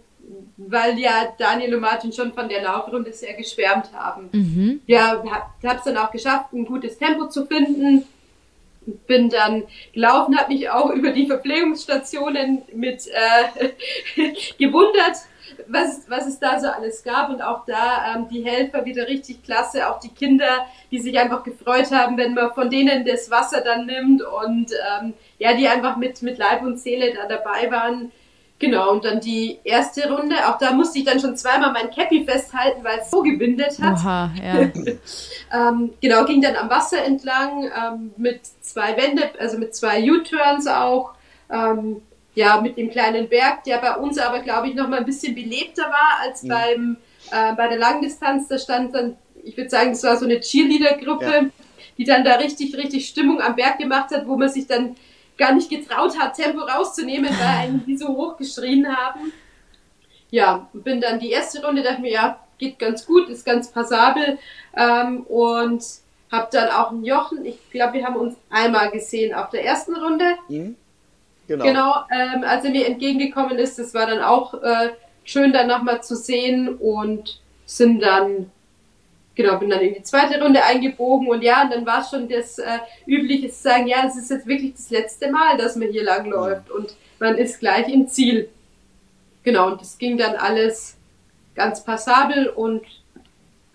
[0.58, 4.30] weil ja Daniel und Martin schon von der Laufrunde sehr geschwärmt haben.
[4.32, 4.82] Mhm.
[4.88, 8.06] Ja, habe es dann auch geschafft, ein gutes Tempo zu finden.
[9.08, 9.64] Bin dann
[9.94, 13.70] gelaufen, habe mich auch über die Verpflegungsstationen mit äh,
[14.58, 15.18] gewundert,
[15.68, 17.30] was, was es da so alles gab.
[17.30, 21.44] Und auch da ähm, die Helfer wieder richtig klasse, auch die Kinder, die sich einfach
[21.44, 24.22] gefreut haben, wenn man von denen das Wasser dann nimmt.
[24.22, 24.72] Und
[25.02, 28.12] ähm, ja, die einfach mit, mit Leib und Seele da dabei waren
[28.66, 32.26] Genau, und dann die erste Runde, auch da musste ich dann schon zweimal mein Cappy
[32.26, 34.00] festhalten, weil es so gebindet hat.
[34.00, 34.72] Oha, ja.
[35.70, 40.66] ähm, genau, ging dann am Wasser entlang ähm, mit zwei Wände, also mit zwei U-Turns
[40.66, 41.12] auch.
[41.52, 42.02] Ähm,
[42.34, 45.36] ja, mit dem kleinen Berg, der bei uns aber, glaube ich, noch mal ein bisschen
[45.36, 46.48] belebter war als mhm.
[46.48, 46.98] beim,
[47.30, 48.48] äh, bei der Langdistanz.
[48.48, 51.46] Da stand dann, ich würde sagen, das war so eine Cheerleader-Gruppe, ja.
[52.00, 54.96] die dann da richtig, richtig Stimmung am Berg gemacht hat, wo man sich dann
[55.38, 59.32] gar nicht getraut hat, Tempo rauszunehmen, weil die so hoch geschrien haben.
[60.32, 64.38] Ja, bin dann die erste Runde, dachte mir, ja, geht ganz gut, ist ganz passabel
[64.76, 65.84] ähm, und
[66.32, 69.96] habe dann auch einen Jochen, ich glaube, wir haben uns einmal gesehen auf der ersten
[69.96, 70.36] Runde.
[70.48, 70.76] Mhm.
[71.48, 74.90] Genau, genau ähm, als er mir entgegengekommen ist, das war dann auch äh,
[75.24, 78.52] schön dann nochmal zu sehen und sind dann
[79.36, 82.58] genau, bin dann in die zweite Runde eingebogen und ja, und dann war schon das
[82.58, 86.04] äh, übliche zu sagen, ja, es ist jetzt wirklich das letzte Mal, dass man hier
[86.04, 88.50] lang läuft und man ist gleich im Ziel.
[89.44, 90.98] Genau, und das ging dann alles
[91.54, 92.84] ganz passabel und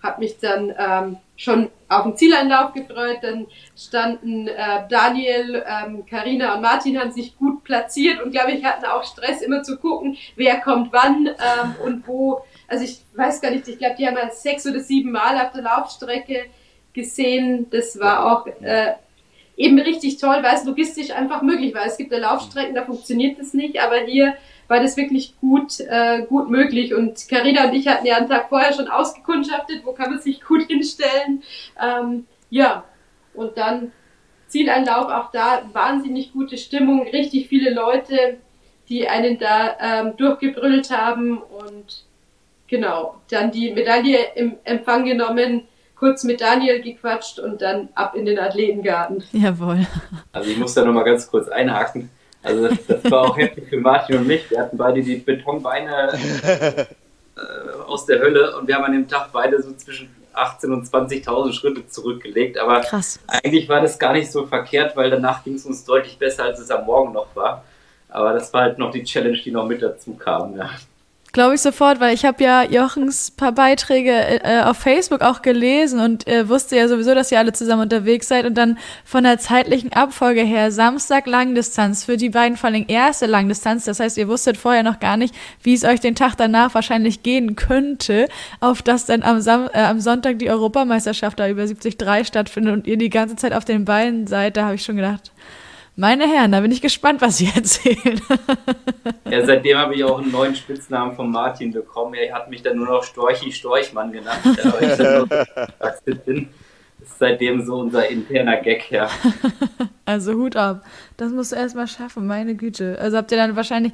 [0.03, 3.19] habe mich dann ähm, schon auf den Zieleinlauf gefreut.
[3.21, 3.47] Dann
[3.77, 5.63] standen äh, Daniel,
[6.09, 9.63] Karina ähm, und Martin haben sich gut platziert und glaube ich hatten auch Stress immer
[9.63, 13.95] zu gucken, wer kommt wann ähm, und wo also ich weiß gar nicht, ich glaube,
[13.99, 16.45] die haben wir sechs oder sieben Mal auf der Laufstrecke
[16.93, 17.67] gesehen.
[17.69, 18.93] Das war auch äh,
[19.57, 21.85] eben richtig toll, weil es logistisch einfach möglich war.
[21.85, 24.35] Es gibt ja Laufstrecken, da funktioniert das nicht, aber hier
[24.69, 26.93] war das wirklich gut, äh, gut möglich.
[26.93, 30.41] Und Carina und ich hatten ja einen Tag vorher schon ausgekundschaftet, wo kann man sich
[30.41, 31.43] gut hinstellen.
[31.81, 32.85] Ähm, ja,
[33.33, 33.91] und dann
[34.47, 38.37] Zieleinlauf, auch da wahnsinnig gute Stimmung, richtig viele Leute,
[38.87, 42.05] die einen da ähm, durchgebrüllt haben und
[42.71, 48.25] genau, dann die Medaille im Empfang genommen, kurz mit Daniel gequatscht und dann ab in
[48.25, 49.23] den Athletengarten.
[49.33, 49.85] Jawohl.
[50.31, 52.09] Also ich muss da nochmal ganz kurz einhaken.
[52.41, 54.49] Also das, das war auch heftig für Martin und mich.
[54.49, 56.13] Wir hatten beide die Betonbeine
[57.35, 57.41] äh,
[57.85, 61.53] aus der Hölle und wir haben an dem Tag beide so zwischen 18.000 und 20.000
[61.53, 62.57] Schritte zurückgelegt.
[62.57, 63.19] Aber Krass.
[63.27, 66.59] eigentlich war das gar nicht so verkehrt, weil danach ging es uns deutlich besser, als
[66.59, 67.63] es am Morgen noch war.
[68.09, 70.57] Aber das war halt noch die Challenge, die noch mit dazu kam.
[70.57, 70.69] Ja.
[71.33, 74.11] Glaube ich sofort, weil ich habe ja Jochens paar Beiträge
[74.43, 78.27] äh, auf Facebook auch gelesen und äh, wusste ja sowieso, dass ihr alle zusammen unterwegs
[78.27, 82.83] seid und dann von der zeitlichen Abfolge her Samstag Langdistanz für die beiden vor allem
[82.85, 83.85] erste Langdistanz.
[83.85, 87.23] Das heißt, ihr wusstet vorher noch gar nicht, wie es euch den Tag danach wahrscheinlich
[87.23, 88.27] gehen könnte,
[88.59, 92.87] auf das dann am, Sam äh, am Sonntag die Europameisterschaft da über 73 stattfindet und
[92.87, 94.57] ihr die ganze Zeit auf den Beinen seid.
[94.57, 95.31] Da habe ich schon gedacht,
[95.95, 98.21] meine Herren, da bin ich gespannt, was Sie erzählen.
[99.29, 102.13] Ja, seitdem habe ich auch einen neuen Spitznamen von Martin bekommen.
[102.13, 106.49] Er hat mich dann nur noch Storchi Storchmann genannt, weil ich dann so bin.
[106.99, 109.09] Das ist seitdem so unser interner Gag, ja.
[110.05, 110.83] Also Hut ab.
[111.17, 112.97] Das musst du erstmal schaffen, meine Güte.
[112.99, 113.93] Also habt ihr dann wahrscheinlich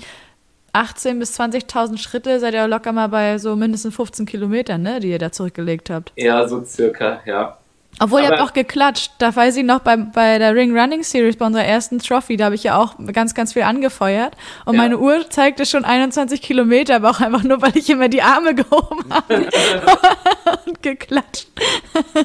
[0.73, 5.09] 18.000 bis 20.000 Schritte, seid ihr locker mal bei so mindestens 15 Kilometern, ne, die
[5.09, 6.11] ihr da zurückgelegt habt.
[6.15, 7.57] Ja, so circa, ja.
[7.99, 9.11] Obwohl, ihr habt auch geklatscht.
[9.17, 12.45] Da weiß ich noch, bei, bei der Ring Running Series, bei unserer ersten Trophy, da
[12.45, 14.35] habe ich ja auch ganz, ganz viel angefeuert.
[14.65, 14.81] Und ja.
[14.81, 18.53] meine Uhr zeigte schon 21 Kilometer, aber auch einfach nur, weil ich immer die Arme
[18.55, 19.47] gehoben habe
[20.65, 21.47] und geklatscht.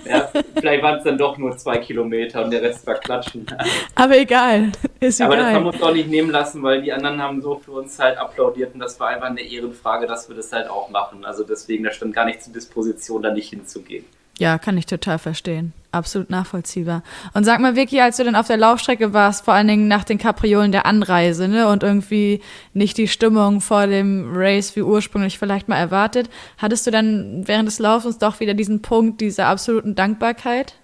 [0.04, 3.46] Ja, vielleicht waren es dann doch nur zwei Kilometer und der Rest war Klatschen.
[3.94, 5.46] Aber egal, ist aber egal.
[5.46, 7.98] das haben wir uns auch nicht nehmen lassen, weil die anderen haben so für uns
[7.98, 11.24] halt applaudiert und das war einfach eine Ehrenfrage, dass wir das halt auch machen.
[11.24, 14.04] Also deswegen, da stand gar nicht zur Disposition, da nicht hinzugehen.
[14.38, 15.72] Ja, kann ich total verstehen.
[15.92, 17.02] Absolut nachvollziehbar.
[17.34, 20.04] Und sag mal, Vicky, als du dann auf der Laufstrecke warst, vor allen Dingen nach
[20.04, 22.40] den Kapriolen der Anreise, ne, und irgendwie
[22.72, 27.68] nicht die Stimmung vor dem Race wie ursprünglich vielleicht mal erwartet, hattest du dann während
[27.68, 30.76] des Laufens doch wieder diesen Punkt dieser absoluten Dankbarkeit?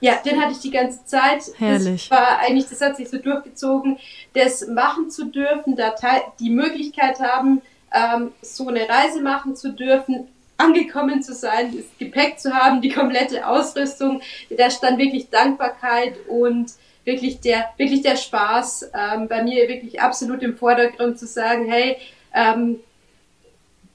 [0.00, 1.42] Ja, den hatte ich die ganze Zeit.
[1.58, 2.08] Herrlich.
[2.08, 3.98] Das war eigentlich, das hat sich so durchgezogen,
[4.34, 5.94] das machen zu dürfen, da
[6.38, 10.28] die Möglichkeit haben, ähm, so eine Reise machen zu dürfen,
[10.62, 14.20] angekommen zu sein, das Gepäck zu haben, die komplette Ausrüstung.
[14.50, 16.72] Da stand wirklich Dankbarkeit und
[17.04, 21.96] wirklich der, wirklich der Spaß ähm, bei mir wirklich absolut im Vordergrund zu sagen, hey,
[22.32, 22.80] ähm,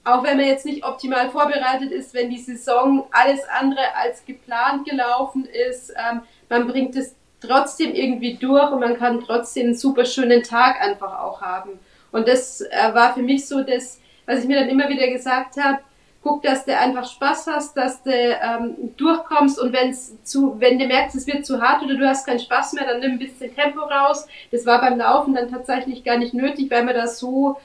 [0.04, 4.88] auch wenn man jetzt nicht optimal vorbereitet ist, wenn die Saison alles andere als geplant
[4.88, 10.06] gelaufen ist, ähm, man bringt es trotzdem irgendwie durch und man kann trotzdem einen super
[10.06, 11.80] schönen Tag einfach auch haben.
[12.12, 15.58] Und das äh, war für mich so das, was ich mir dann immer wieder gesagt
[15.62, 15.80] habe,
[16.28, 20.86] guck, dass du einfach Spaß hast, dass du ähm, durchkommst und wenn's zu, wenn du
[20.86, 23.56] merkst, es wird zu hart oder du hast keinen Spaß mehr, dann nimm ein bisschen
[23.56, 24.28] Tempo raus.
[24.52, 27.60] Das war beim Laufen dann tatsächlich gar nicht nötig, weil mir das so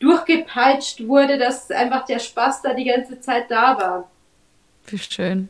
[0.00, 4.10] durchgepeitscht wurde, dass einfach der Spaß da die ganze Zeit da war.
[4.88, 5.48] Wie schön.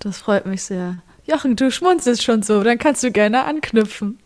[0.00, 0.96] Das freut mich sehr.
[1.26, 4.18] Jochen, du schmunzelst schon so, dann kannst du gerne anknüpfen.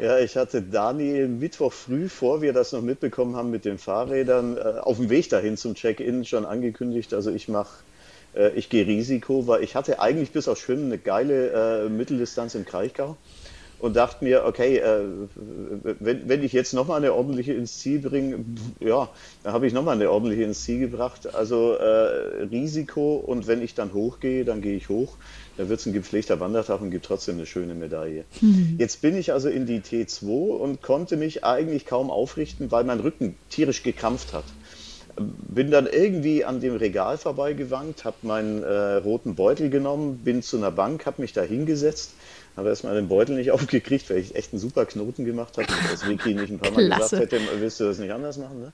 [0.00, 4.56] Ja, ich hatte Daniel Mittwoch früh, vor wir das noch mitbekommen haben mit den Fahrrädern,
[4.56, 7.12] äh, auf dem Weg dahin zum Check-in schon angekündigt.
[7.12, 7.84] Also ich mache,
[8.34, 12.54] äh, ich gehe Risiko, weil ich hatte eigentlich bis auf Schwimmen eine geile äh, Mitteldistanz
[12.54, 13.18] im Kraichgau
[13.78, 14.82] und dachte mir, okay,
[15.34, 18.44] wenn, ich jetzt nochmal eine ordentliche ins Ziel bringe,
[18.78, 19.08] ja,
[19.42, 21.34] dann habe ich nochmal eine ordentliche ins Ziel gebracht.
[21.34, 21.78] Also
[22.50, 25.16] Risiko und wenn ich dann hochgehe, dann gehe ich hoch.
[25.60, 28.24] Da wird es ein gepflegter Wandertag und gibt trotzdem eine schöne Medaille.
[28.40, 28.76] Mhm.
[28.78, 32.98] Jetzt bin ich also in die T2 und konnte mich eigentlich kaum aufrichten, weil mein
[32.98, 34.44] Rücken tierisch gekrampft hat.
[35.18, 40.56] Bin dann irgendwie an dem Regal vorbeigewankt, habe meinen äh, roten Beutel genommen, bin zu
[40.56, 42.12] einer Bank, habe mich da hingesetzt
[42.56, 45.66] habe erstmal den Beutel nicht aufgekriegt, weil ich echt einen super Knoten gemacht habe.
[45.68, 47.16] Und das Vicky nicht ein paar Mal Klasse.
[47.16, 48.60] gesagt hätte, willst du das nicht anders machen?
[48.60, 48.72] Ne?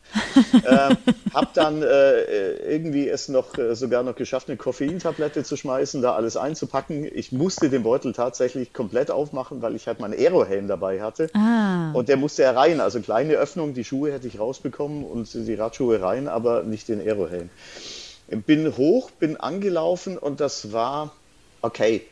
[0.68, 0.96] ähm,
[1.32, 6.14] hab dann äh, irgendwie es noch äh, sogar noch geschafft, eine Koffeintablette zu schmeißen, da
[6.14, 7.08] alles einzupacken.
[7.12, 11.30] Ich musste den Beutel tatsächlich komplett aufmachen, weil ich halt meinen Aerohelm dabei hatte.
[11.34, 11.92] Ah.
[11.92, 12.80] Und der musste ja rein.
[12.80, 17.00] Also kleine Öffnung, die Schuhe hätte ich rausbekommen und die Radschuhe rein, aber nicht den
[17.00, 17.50] Aerohelm.
[18.28, 21.12] Bin hoch, bin angelaufen und das war
[21.62, 22.02] okay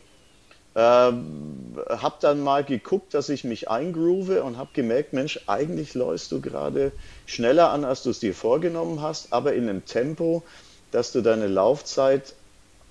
[0.76, 6.32] ähm, habe dann mal geguckt, dass ich mich eingroove und habe gemerkt, Mensch, eigentlich läufst
[6.32, 6.92] du gerade
[7.26, 10.42] schneller an, als du es dir vorgenommen hast, aber in einem Tempo,
[10.90, 12.34] dass du deine Laufzeit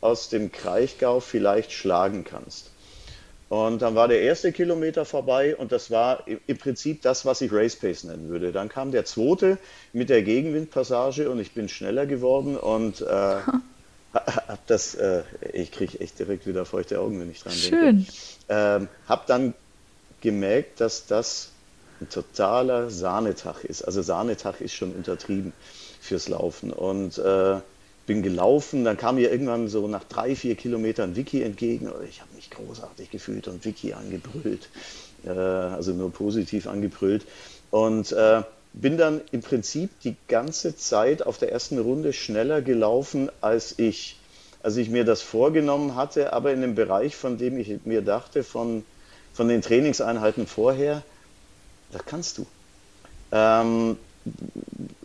[0.01, 2.69] aus dem Kraichgau vielleicht schlagen kannst.
[3.49, 7.53] Und dann war der erste Kilometer vorbei und das war im Prinzip das, was ich
[7.53, 8.51] Race Pace nennen würde.
[8.51, 9.59] Dann kam der zweite
[9.91, 13.35] mit der Gegenwindpassage und ich bin schneller geworden und äh,
[14.13, 15.23] hab das, äh,
[15.53, 17.97] ich kriege echt direkt wieder feuchte Augen, wenn ich dran Schön.
[17.97, 18.11] denke.
[18.49, 19.53] Ähm, hab dann
[20.21, 21.49] gemerkt, dass das
[22.01, 23.83] ein totaler Sahnetag ist.
[23.83, 25.53] Also Sahnetag ist schon untertrieben
[25.99, 26.71] fürs Laufen.
[26.71, 27.59] Und äh,
[28.05, 31.89] bin gelaufen, dann kam mir irgendwann so nach drei, vier Kilometern Vicky entgegen.
[32.09, 34.69] Ich habe mich großartig gefühlt und Vicky angebrüllt,
[35.25, 37.25] äh, also nur positiv angebrüllt.
[37.71, 43.29] Und äh, bin dann im Prinzip die ganze Zeit auf der ersten Runde schneller gelaufen
[43.39, 44.19] als ich.
[44.63, 48.43] Als ich mir das vorgenommen hatte, aber in einem Bereich, von dem ich mir dachte,
[48.43, 48.83] von,
[49.33, 51.03] von den Trainingseinheiten vorher,
[51.91, 52.45] das kannst du.
[53.31, 53.97] Ähm,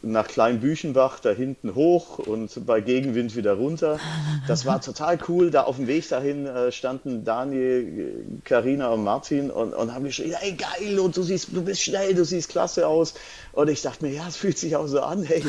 [0.03, 3.99] nach Kleinbüchenbach da hinten hoch und bei Gegenwind wieder runter.
[4.47, 5.51] Das war total cool.
[5.51, 10.35] Da auf dem Weg dahin äh, standen Daniel, Karina und Martin und, und haben geschrien,
[10.39, 13.15] hey geil und du siehst, du bist schnell, du siehst klasse aus.
[13.53, 15.45] Und ich dachte mir, ja, es fühlt sich auch so an, hey,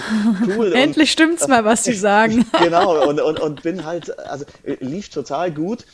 [0.58, 0.74] cool.
[0.74, 2.46] Endlich und, stimmt's mal, was sie sagen.
[2.60, 5.86] genau, und, und, und bin halt, also lief total gut.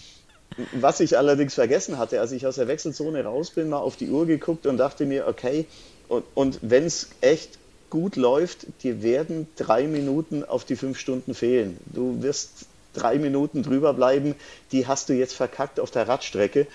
[0.72, 4.10] Was ich allerdings vergessen hatte, als ich aus der Wechselzone raus bin, mal auf die
[4.10, 5.66] Uhr geguckt und dachte mir, okay,
[6.08, 7.58] und, und wenn es echt
[7.96, 11.78] gut läuft, dir werden drei Minuten auf die fünf Stunden fehlen.
[11.86, 14.36] Du wirst drei Minuten drüber bleiben,
[14.74, 16.68] die hast du jetzt verkackt auf der Radstrecke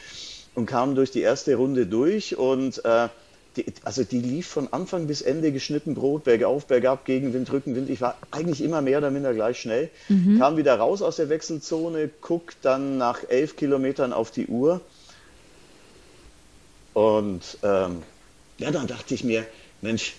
[0.55, 3.09] und kam durch die erste Runde durch und äh,
[3.56, 7.90] die, also die lief von Anfang bis Ende geschnitten Brot, bergauf, bergab, Gegenwind, Rückenwind.
[7.90, 9.90] Ich war eigentlich immer mehr oder minder gleich schnell.
[10.09, 10.38] Mhm.
[10.38, 14.80] Kam wieder raus aus der Wechselzone, guck dann nach elf Kilometern auf die Uhr.
[16.94, 18.05] Und ähm,
[18.56, 19.44] ja, dann dachte ich mir,
[19.82, 20.14] Mensch,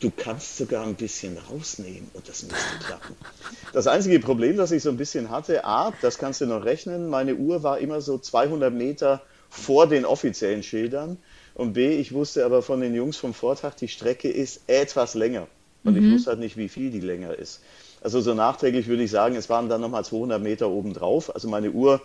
[0.00, 3.16] du kannst sogar ein bisschen rausnehmen und das müsste klappen.
[3.72, 7.08] Das einzige Problem, das ich so ein bisschen hatte, A, das kannst du noch rechnen,
[7.08, 9.20] meine Uhr war immer so 200 Meter
[9.50, 11.18] vor den offiziellen Schildern
[11.54, 15.48] und B, ich wusste aber von den Jungs vom Vortag, die Strecke ist etwas länger
[15.84, 16.06] und mhm.
[16.06, 17.60] ich wusste halt nicht, wie viel die länger ist.
[18.00, 21.34] Also so nachträglich würde ich sagen, es waren dann nochmal 200 Meter obendrauf.
[21.34, 22.00] Also meine Uhr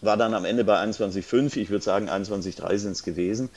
[0.00, 3.50] war dann am Ende bei 21,5, ich würde sagen 21,3 sind es gewesen.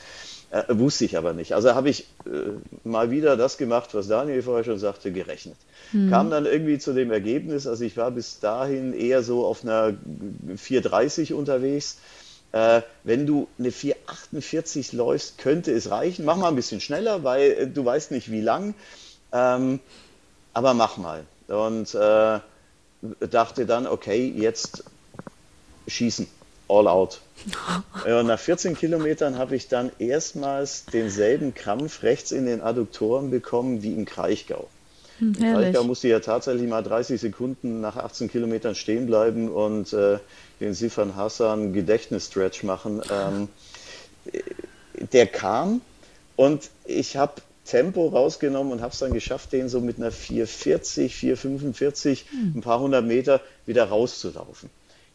[0.52, 1.54] Äh, wusste ich aber nicht.
[1.54, 2.50] Also habe ich äh,
[2.84, 5.56] mal wieder das gemacht, was Daniel vorher schon sagte, gerechnet.
[5.92, 6.10] Mhm.
[6.10, 9.94] Kam dann irgendwie zu dem Ergebnis, also ich war bis dahin eher so auf einer
[10.54, 11.96] 4,30 unterwegs.
[12.52, 16.26] Äh, wenn du eine 4,48 läufst, könnte es reichen.
[16.26, 18.74] Mach mal ein bisschen schneller, weil äh, du weißt nicht, wie lang.
[19.32, 19.80] Ähm,
[20.52, 21.24] aber mach mal.
[21.48, 22.40] Und äh,
[23.30, 24.84] dachte dann, okay, jetzt
[25.88, 26.26] schießen,
[26.72, 27.20] all out.
[28.06, 33.82] Und nach 14 Kilometern habe ich dann erstmals denselben Krampf rechts in den Adduktoren bekommen
[33.82, 34.68] wie im Kraichgau.
[35.18, 39.92] Hm, Im Kraichgau musste ja tatsächlich mal 30 Sekunden nach 18 Kilometern stehen bleiben und
[39.92, 40.18] äh,
[40.60, 43.02] den Sifan Hassan Gedächtnisstretch machen.
[43.10, 43.48] Ähm,
[45.12, 45.80] der kam
[46.36, 51.14] und ich habe Tempo rausgenommen und habe es dann geschafft, den so mit einer 440,
[51.14, 52.52] 445, hm.
[52.56, 54.68] ein paar hundert Meter wieder rauszulaufen.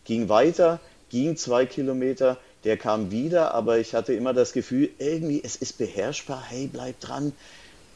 [0.05, 0.79] Ging weiter,
[1.09, 5.77] ging zwei Kilometer, der kam wieder, aber ich hatte immer das Gefühl, irgendwie, es ist
[5.77, 7.33] beherrschbar, hey, bleib dran.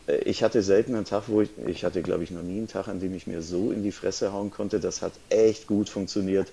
[0.08, 2.68] Äh, ich hatte selten einen Tag, wo ich, ich hatte glaube ich noch nie einen
[2.68, 4.80] Tag, an dem ich mir so in die Fresse hauen konnte.
[4.80, 6.52] Das hat echt gut funktioniert.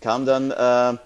[0.00, 0.98] Kam dann äh,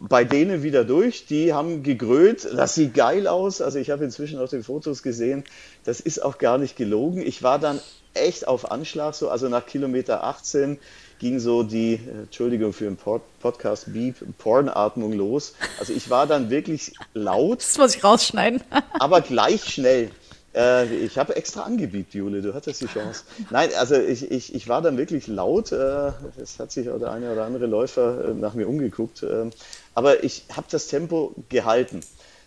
[0.00, 3.60] bei denen wieder durch, die haben gegrölt, das sieht geil aus.
[3.60, 5.44] Also ich habe inzwischen auch die Fotos gesehen,
[5.84, 7.20] das ist auch gar nicht gelogen.
[7.20, 7.80] Ich war dann
[8.14, 10.78] echt auf Anschlag, so also nach Kilometer 18
[11.20, 15.54] ging so die, äh, Entschuldigung für den Podcast Beep, Pornatmung los.
[15.78, 17.60] Also ich war dann wirklich laut.
[17.60, 18.62] Das muss ich rausschneiden.
[18.98, 20.10] aber gleich schnell.
[20.52, 23.22] Äh, ich habe extra angebiebt, Jule, du hattest die Chance.
[23.50, 25.70] Nein, also ich, ich, ich war dann wirklich laut.
[25.70, 26.10] Äh,
[26.42, 29.22] es hat sich auch der eine oder andere Läufer äh, nach mir umgeguckt.
[29.22, 29.50] Äh,
[29.94, 32.00] aber ich habe das Tempo gehalten.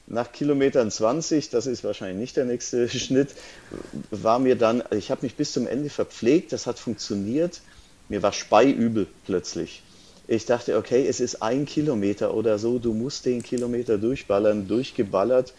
[0.06, 3.30] Nach Kilometern 20, das ist wahrscheinlich nicht der nächste Schnitt,
[4.12, 7.62] war mir dann, ich habe mich bis zum Ende verpflegt, das hat funktioniert.
[8.14, 9.82] Mir war speiübel plötzlich.
[10.28, 15.52] Ich dachte, okay, es ist ein Kilometer oder so, du musst den Kilometer durchballern, durchgeballert.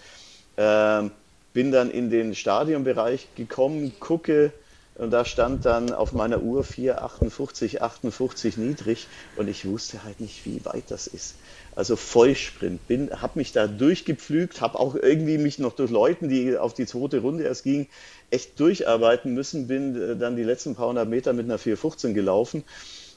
[0.56, 1.10] Ähm,
[1.52, 4.52] bin dann in den Stadionbereich gekommen, gucke
[4.96, 10.46] und da stand dann auf meiner Uhr 4,58, 58 niedrig und ich wusste halt nicht,
[10.46, 11.34] wie weit das ist.
[11.74, 12.86] Also Vollsprint.
[12.86, 16.86] Bin, habe mich da durchgepflügt, habe auch irgendwie mich noch durch Leuten, die auf die
[16.86, 17.88] zweite Runde erst gingen,
[18.30, 19.66] echt durcharbeiten müssen.
[19.66, 22.62] Bin äh, dann die letzten paar hundert Meter mit einer 4,15 gelaufen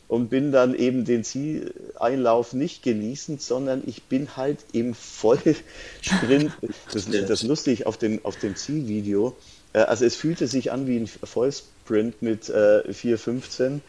[0.08, 6.52] und bin dann eben den Zieleinlauf nicht genießend, sondern ich bin halt im Vollsprint.
[6.92, 9.36] Das, das lustig auf dem, auf dem Zielvideo.
[9.74, 13.80] Äh, also es fühlte sich an wie ein Vollsprint mit äh, 4,15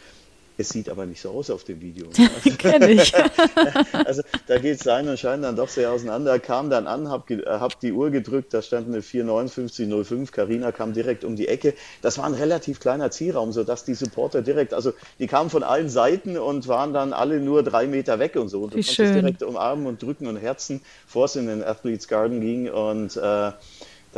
[0.60, 2.08] Es sieht aber nicht so aus auf dem Video.
[2.64, 3.14] Also, ich.
[3.92, 6.38] also da geht Sein und Schein dann doch sehr auseinander.
[6.40, 10.32] Kam dann an, hab, hab die Uhr gedrückt, da stand eine 45905.
[10.32, 11.74] Carina kam direkt um die Ecke.
[12.02, 15.88] Das war ein relativ kleiner Zielraum, sodass die Supporter direkt, also die kamen von allen
[15.88, 18.62] Seiten und waren dann alle nur drei Meter weg und so.
[18.62, 19.14] Und Wie du schön.
[19.14, 22.68] direkt umarmen und drücken und herzen, bevor es in den Athletes Garden ging.
[22.68, 23.52] Und äh,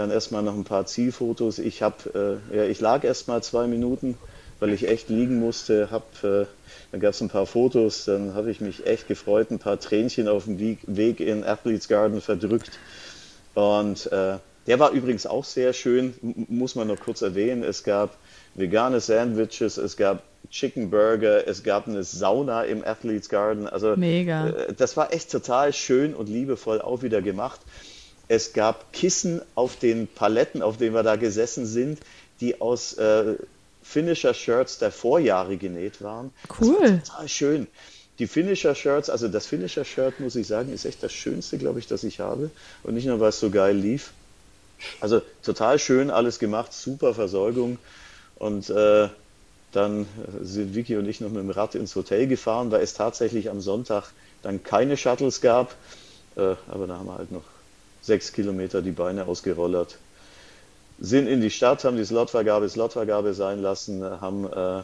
[0.00, 1.58] dann erstmal noch ein paar Zielfotos.
[1.58, 4.16] Ich, hab, äh, ja, ich lag erstmal zwei Minuten
[4.60, 5.90] weil ich echt liegen musste.
[5.90, 6.46] Hab, äh,
[6.92, 10.28] dann gab es ein paar Fotos, dann habe ich mich echt gefreut, ein paar Tränchen
[10.28, 12.78] auf dem Weg in Athletes Garden verdrückt.
[13.54, 16.14] Und äh, der war übrigens auch sehr schön,
[16.48, 17.64] muss man noch kurz erwähnen.
[17.64, 18.16] Es gab
[18.54, 23.66] vegane Sandwiches, es gab Chicken Burger, es gab eine Sauna im Athletes Garden.
[23.66, 24.48] Also Mega.
[24.48, 27.60] Äh, das war echt total schön und liebevoll auch wieder gemacht.
[28.30, 31.98] Es gab Kissen auf den Paletten, auf denen wir da gesessen sind,
[32.40, 33.34] die aus äh,
[33.82, 36.32] Finisher-Shirts der Vorjahre genäht waren.
[36.60, 36.76] Cool.
[36.80, 37.66] Das war total schön.
[38.20, 42.04] Die Finisher-Shirts, also das Finisher-Shirt, muss ich sagen, ist echt das Schönste, glaube ich, das
[42.04, 42.50] ich habe.
[42.84, 44.12] Und nicht nur, weil es so geil lief.
[45.00, 47.78] Also total schön alles gemacht, super Versorgung.
[48.36, 49.08] Und äh,
[49.72, 50.06] dann
[50.40, 53.60] sind Vicky und ich noch mit dem Rad ins Hotel gefahren, weil es tatsächlich am
[53.60, 54.12] Sonntag
[54.44, 55.74] dann keine Shuttles gab.
[56.36, 57.42] Äh, aber da haben wir halt noch
[58.02, 59.98] sechs Kilometer die Beine ausgerollert
[61.00, 64.82] sind in die Stadt, haben die Slotvergabe Slotvergabe sein lassen, haben äh,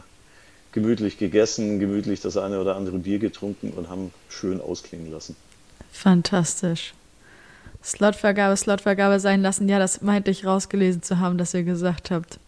[0.71, 5.35] gemütlich gegessen, gemütlich das eine oder andere Bier getrunken und haben schön ausklingen lassen.
[5.91, 6.93] Fantastisch.
[7.83, 9.69] Slotvergabe, Slotvergabe sein lassen.
[9.69, 12.39] Ja, das meinte ich rausgelesen zu haben, dass ihr gesagt habt.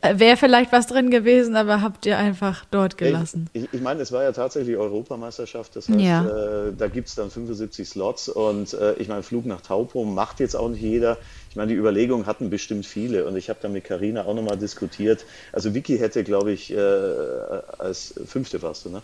[0.00, 3.50] Wäre vielleicht was drin gewesen, aber habt ihr einfach dort gelassen.
[3.52, 6.68] Ich, ich, ich meine, es war ja tatsächlich Europameisterschaft, das heißt, ja.
[6.68, 10.40] äh, da gibt es dann 75 Slots und äh, ich meine, Flug nach Taupo macht
[10.40, 11.18] jetzt auch nicht jeder.
[11.50, 14.56] Ich meine, die Überlegungen hatten bestimmt viele und ich habe da mit Karina auch nochmal
[14.56, 15.26] diskutiert.
[15.52, 19.02] Also Vicky hätte, glaube ich, äh, als Fünfte warst du, ne?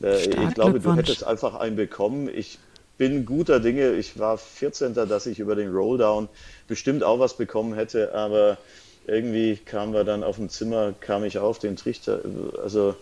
[0.00, 2.28] Äh, ich glaube, du hättest einfach einen bekommen.
[2.32, 2.58] Ich
[2.98, 3.92] bin guter Dinge.
[3.92, 4.94] Ich war 14.
[4.94, 6.28] dass ich über den Rolldown
[6.68, 8.58] bestimmt auch was bekommen hätte, aber
[9.10, 12.20] irgendwie kamen wir dann auf dem Zimmer, kam ich auf den Trichter,
[12.62, 12.94] also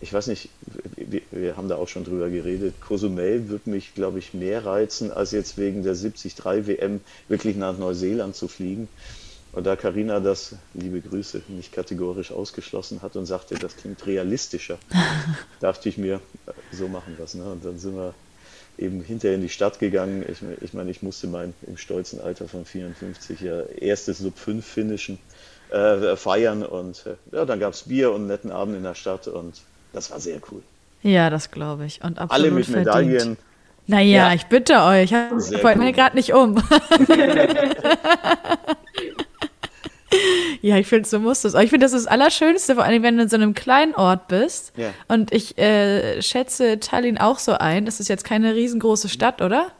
[0.00, 0.50] ich weiß nicht,
[0.96, 2.74] wir, wir, haben da auch schon drüber geredet.
[2.80, 7.78] Cozumel wird mich, glaube ich, mehr reizen, als jetzt wegen der 73 WM wirklich nach
[7.78, 8.88] Neuseeland zu fliegen.
[9.52, 14.78] Und da Karina das, liebe Grüße, nicht kategorisch ausgeschlossen hat und sagte, das klingt realistischer,
[15.60, 16.20] dachte ich mir,
[16.72, 17.34] so machen wir es.
[17.34, 17.44] Ne?
[17.44, 18.14] Und dann sind wir
[18.78, 20.24] eben hinterher in die Stadt gegangen.
[20.28, 24.64] Ich, ich meine, ich musste mein im stolzen Alter von 54 ja erstes Sub 5
[24.64, 25.18] finishen,
[25.70, 28.94] äh, feiern und äh, ja, dann gab es Bier und einen netten Abend in der
[28.94, 29.60] Stadt und
[29.92, 30.62] das war sehr cool.
[31.02, 32.02] Ja, das glaube ich.
[32.02, 32.86] Und absolut Alle mit verdient.
[32.86, 33.36] Medaillen.
[33.88, 34.34] Naja, ja.
[34.34, 35.12] ich bitte euch.
[35.12, 36.56] Ich mir gerade nicht um.
[40.62, 41.54] Ja, ich finde, so muss das.
[41.54, 43.94] Aber ich finde, das ist das Allerschönste, vor allem, wenn du in so einem kleinen
[43.94, 44.72] Ort bist.
[44.76, 44.92] Ja.
[45.06, 47.84] Und ich äh, schätze Tallinn auch so ein.
[47.84, 49.72] Das ist jetzt keine riesengroße Stadt, oder?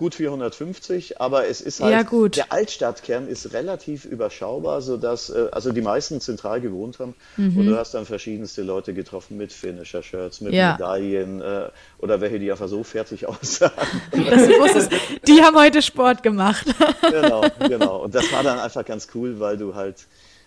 [0.00, 2.38] Gut 450, aber es ist halt, ja, gut.
[2.38, 7.58] der Altstadtkern ist relativ überschaubar, sodass, äh, also die meisten zentral gewohnt haben mhm.
[7.58, 10.72] und du hast dann verschiedenste Leute getroffen mit Finisher-Shirts, mit ja.
[10.72, 11.68] Medaillen äh,
[11.98, 13.72] oder welche, die einfach so fertig aussahen.
[14.14, 16.64] die haben heute Sport gemacht.
[17.10, 18.02] genau, genau.
[18.02, 20.06] Und das war dann einfach ganz cool, weil du halt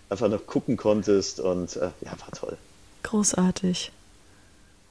[0.09, 2.57] einfach noch gucken konntest und äh, ja, war toll.
[3.03, 3.91] Großartig.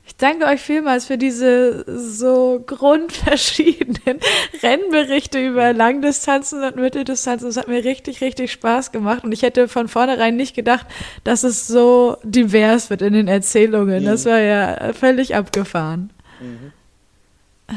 [0.04, 4.18] Ich danke euch vielmals für diese so grundverschiedenen
[4.62, 7.48] Rennberichte über Langdistanzen und Mitteldistanzen.
[7.48, 9.22] Es hat mir richtig, richtig Spaß gemacht.
[9.22, 10.86] Und ich hätte von vornherein nicht gedacht,
[11.22, 14.02] dass es so divers wird in den Erzählungen.
[14.02, 14.06] Mhm.
[14.06, 16.10] Das war ja völlig abgefahren.
[16.40, 16.72] Mhm.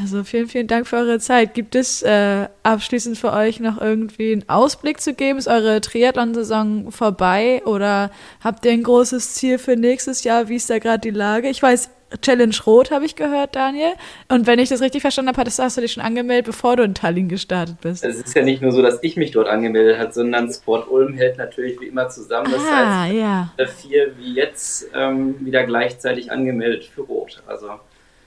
[0.01, 1.53] Also vielen, vielen Dank für eure Zeit.
[1.53, 5.39] Gibt es äh, abschließend für euch noch irgendwie einen Ausblick zu geben?
[5.39, 8.11] Ist eure Triathlon-Saison vorbei oder
[8.43, 10.49] habt ihr ein großes Ziel für nächstes Jahr?
[10.49, 11.49] Wie ist da gerade die Lage?
[11.49, 11.89] Ich weiß,
[12.21, 13.93] Challenge Rot habe ich gehört, Daniel.
[14.29, 16.83] Und wenn ich das richtig verstanden habe, hattest, hast du dich schon angemeldet, bevor du
[16.83, 18.03] in Tallinn gestartet bist.
[18.03, 21.13] Es ist ja nicht nur so, dass ich mich dort angemeldet habe, sondern Sport Ulm
[21.13, 22.51] hält natürlich wie immer zusammen.
[22.51, 23.49] Das ah, heißt, ja.
[23.65, 27.41] vier wie jetzt ähm, wieder gleichzeitig angemeldet für Rot.
[27.47, 27.71] Also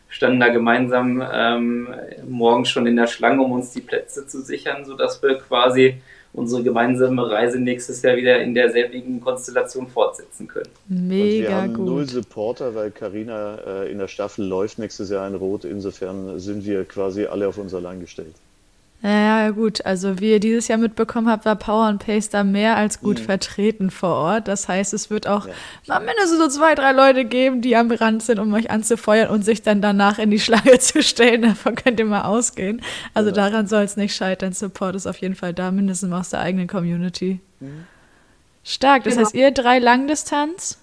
[0.09, 1.89] standen da gemeinsam ähm,
[2.27, 6.01] morgens schon in der Schlange, um uns die Plätze zu sichern, sodass wir quasi
[6.39, 10.70] unsere gemeinsame Reise nächstes Jahr wieder in derselbigen Konstellation fortsetzen können.
[10.89, 11.86] Mega Und wir haben gut.
[11.86, 15.65] null Supporter, weil Karina äh, in der Staffel läuft nächstes Jahr in Rot.
[15.65, 18.35] Insofern sind wir quasi alle auf uns allein gestellt.
[19.00, 19.86] Ja, gut.
[19.86, 23.20] Also wie ihr dieses Jahr mitbekommen habt, war Power and Pace da mehr als gut
[23.20, 23.24] mhm.
[23.24, 24.48] vertreten vor Ort.
[24.48, 25.54] Das heißt, es wird auch ja.
[25.86, 29.44] mal mindestens so zwei, drei Leute geben, die am Rand sind, um euch anzufeuern und
[29.44, 31.42] sich dann danach in die Schlange zu stellen.
[31.42, 32.82] Davon könnt ihr mal ausgehen.
[33.14, 33.36] Also ja.
[33.36, 34.52] daran soll es nicht scheitern.
[34.52, 37.40] Support ist auf jeden Fall da, mindestens aus der eigenen Community.
[37.60, 37.86] Mhm.
[38.64, 39.04] Stark.
[39.04, 39.26] Das genau.
[39.26, 40.78] heißt, ihr drei Langdistanz,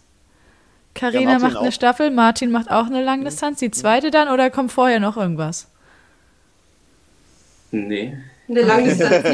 [0.93, 1.73] Karina ja, macht eine auch.
[1.73, 3.59] Staffel, Martin macht auch eine Langdistanz.
[3.59, 5.67] Die zweite dann oder kommt vorher noch irgendwas?
[7.75, 8.17] Nee.
[8.47, 9.27] Eine Langdistanz.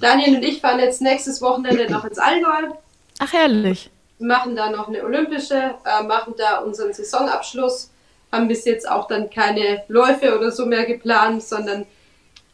[0.00, 2.74] Daniel und ich fahren jetzt nächstes Wochenende noch ins Allgäu.
[3.18, 3.90] Ach, herrlich.
[4.18, 7.90] Machen da noch eine olympische, äh, machen da unseren Saisonabschluss.
[8.30, 11.86] Haben bis jetzt auch dann keine Läufe oder so mehr geplant, sondern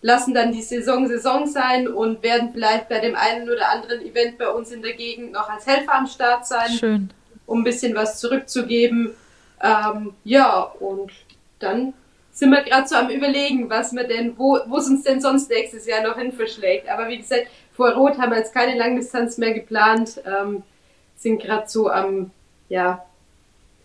[0.03, 4.39] lassen dann die Saison Saison sein und werden vielleicht bei dem einen oder anderen Event
[4.39, 6.71] bei uns in der Gegend noch als Helfer am Start sein.
[6.71, 7.11] Schön.
[7.47, 9.11] Um ein bisschen was zurückzugeben.
[9.63, 11.11] Ähm, ja, und
[11.59, 11.95] dann
[12.41, 15.87] sind wir gerade so am überlegen, was wir denn, wo es uns denn sonst nächstes
[15.87, 16.89] Jahr noch hin verschlägt.
[16.89, 20.63] Aber wie gesagt, vor Rot haben wir jetzt keine Langdistanz mehr geplant, ähm,
[21.19, 22.31] sind gerade so am,
[22.71, 23.05] ja,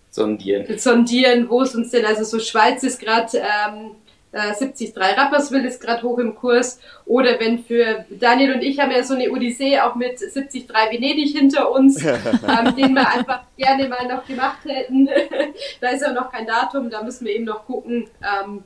[0.10, 0.77] sondieren.
[0.77, 3.91] Sondieren, wo es uns denn, also so Schweiz ist gerade ähm,
[4.36, 6.80] äh, 73 Rapperswil ist gerade hoch im Kurs.
[7.06, 11.36] Oder wenn für Daniel und ich haben ja so eine Odyssee auch mit 73 Venedig
[11.36, 15.07] hinter uns, ähm, den wir einfach gerne mal noch gemacht hätten.
[15.82, 18.64] da ist ja noch kein Datum, da müssen wir eben noch gucken, ähm,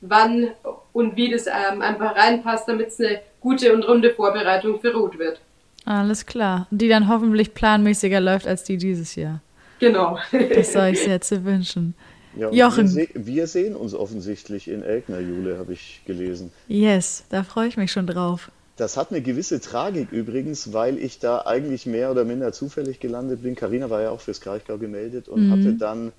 [0.00, 0.48] wann
[0.92, 5.18] und wie das ähm, einfach reinpasst, damit es eine gute und runde Vorbereitung für Rot
[5.18, 5.40] wird.
[5.84, 6.66] Alles klar.
[6.70, 9.40] Die dann hoffentlich planmäßiger läuft als die dieses Jahr.
[9.78, 10.18] Genau.
[10.54, 11.94] das soll ich sehr zu wünschen.
[12.36, 12.94] Ja, Jochen.
[12.94, 16.50] Wir, se wir, sehen uns offensichtlich in Elkner, Jule, habe ich gelesen.
[16.68, 18.50] Yes, da freue ich mich schon drauf.
[18.76, 23.42] Das hat eine gewisse Tragik übrigens, weil ich da eigentlich mehr oder minder zufällig gelandet
[23.42, 23.54] bin.
[23.54, 25.50] Karina war ja auch fürs Kraichgau gemeldet und mhm.
[25.52, 26.12] hatte dann,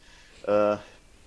[0.46, 0.78] äh,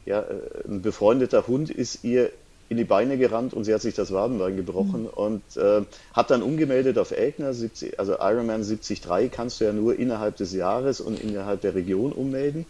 [0.07, 2.31] ja, äh, ein befreundeter Hund ist ihr
[2.69, 5.09] in die Beine gerannt und sie hat sich das Wadenbein gebrochen mhm.
[5.09, 5.83] und äh,
[6.13, 10.53] hat dann umgemeldet auf Elkner, 70, also Ironman 73 kannst du ja nur innerhalb des
[10.53, 12.67] Jahres und innerhalb der Region ummelden.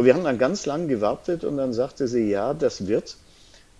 [0.00, 3.18] Und wir haben dann ganz lang gewartet und dann sagte sie, ja, das wird.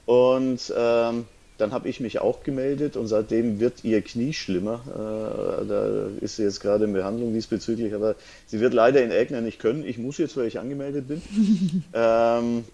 [0.05, 1.24] Und ähm,
[1.56, 4.82] dann habe ich mich auch gemeldet und seitdem wird ihr Knie schlimmer.
[4.86, 8.16] Äh, da ist sie jetzt gerade in Behandlung diesbezüglich, aber
[8.47, 9.82] sie wird leider in Ägner nicht können.
[9.82, 11.22] Ich muss jetzt, weil ich angemeldet bin.
[11.94, 12.66] ähm,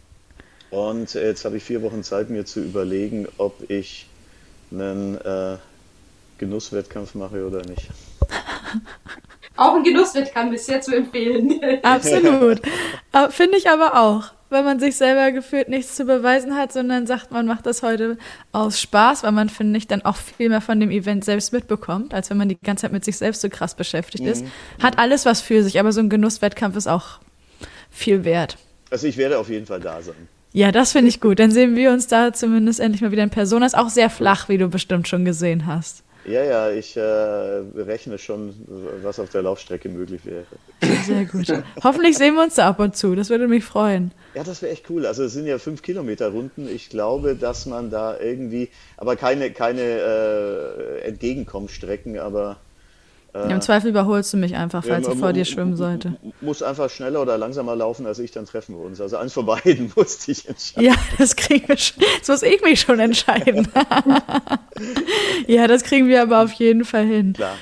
[0.72, 4.08] und jetzt habe ich vier Wochen Zeit, mir zu überlegen, ob ich
[4.72, 5.56] einen äh,
[6.38, 7.90] Genusswettkampf mache oder nicht.
[9.56, 11.60] Auch ein Genusswettkampf ist sehr zu empfehlen.
[11.82, 12.60] Absolut.
[13.30, 14.32] Finde ich aber auch.
[14.48, 18.16] Wenn man sich selber gefühlt nichts zu beweisen hat, sondern sagt, man macht das heute
[18.52, 22.14] aus Spaß, weil man, finde ich, dann auch viel mehr von dem Event selbst mitbekommt,
[22.14, 24.44] als wenn man die ganze Zeit mit sich selbst so krass beschäftigt ist.
[24.44, 24.82] Mhm.
[24.84, 27.18] Hat alles was für sich, aber so ein Genusswettkampf ist auch
[27.90, 28.56] viel wert.
[28.90, 30.28] Also ich werde auf jeden Fall da sein.
[30.52, 31.40] Ja, das finde ich gut.
[31.40, 33.62] Dann sehen wir uns da zumindest endlich mal wieder in Person.
[33.62, 36.04] Das ist auch sehr flach, wie du bestimmt schon gesehen hast.
[36.26, 38.52] Ja, ja, ich äh, rechne schon,
[39.02, 40.44] was auf der Laufstrecke möglich wäre.
[41.04, 41.52] Sehr gut.
[41.84, 43.14] Hoffentlich sehen wir uns da ab und zu.
[43.14, 44.10] Das würde mich freuen.
[44.34, 45.06] Ja, das wäre echt cool.
[45.06, 46.68] Also es sind ja fünf Kilometer Runden.
[46.68, 52.56] Ich glaube, dass man da irgendwie, aber keine, keine äh, Entgegenkommstrecken, aber
[53.44, 56.16] ja, Im Zweifel überholst du mich einfach, falls ja, ich vor dir schwimmen sollte.
[56.40, 59.00] Muss einfach schneller oder langsamer laufen als ich, dann treffen wir uns.
[59.00, 60.88] Also eins von beiden musste ich entscheiden.
[60.88, 62.02] Ja, das kriegen wir schon.
[62.20, 63.68] Das muss ich mich schon entscheiden.
[65.46, 67.32] ja, das kriegen wir aber auf jeden Fall hin.
[67.32, 67.56] Klar.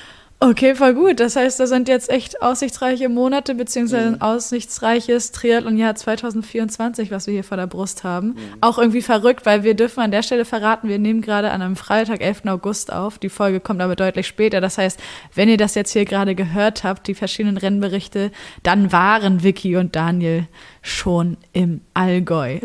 [0.45, 1.19] Okay, voll gut.
[1.19, 4.21] Das heißt, da sind jetzt echt aussichtsreiche Monate, beziehungsweise ein mhm.
[4.21, 8.27] aussichtsreiches Triathlon-Jahr 2024, was wir hier vor der Brust haben.
[8.27, 8.37] Mhm.
[8.61, 11.75] Auch irgendwie verrückt, weil wir dürfen an der Stelle verraten, wir nehmen gerade an einem
[11.75, 12.43] Freitag, 11.
[12.45, 13.17] August auf.
[13.17, 14.61] Die Folge kommt aber deutlich später.
[14.61, 14.99] Das heißt,
[15.33, 18.31] wenn ihr das jetzt hier gerade gehört habt, die verschiedenen Rennberichte,
[18.61, 20.47] dann waren Vicky und Daniel
[20.83, 22.59] schon im Allgäu.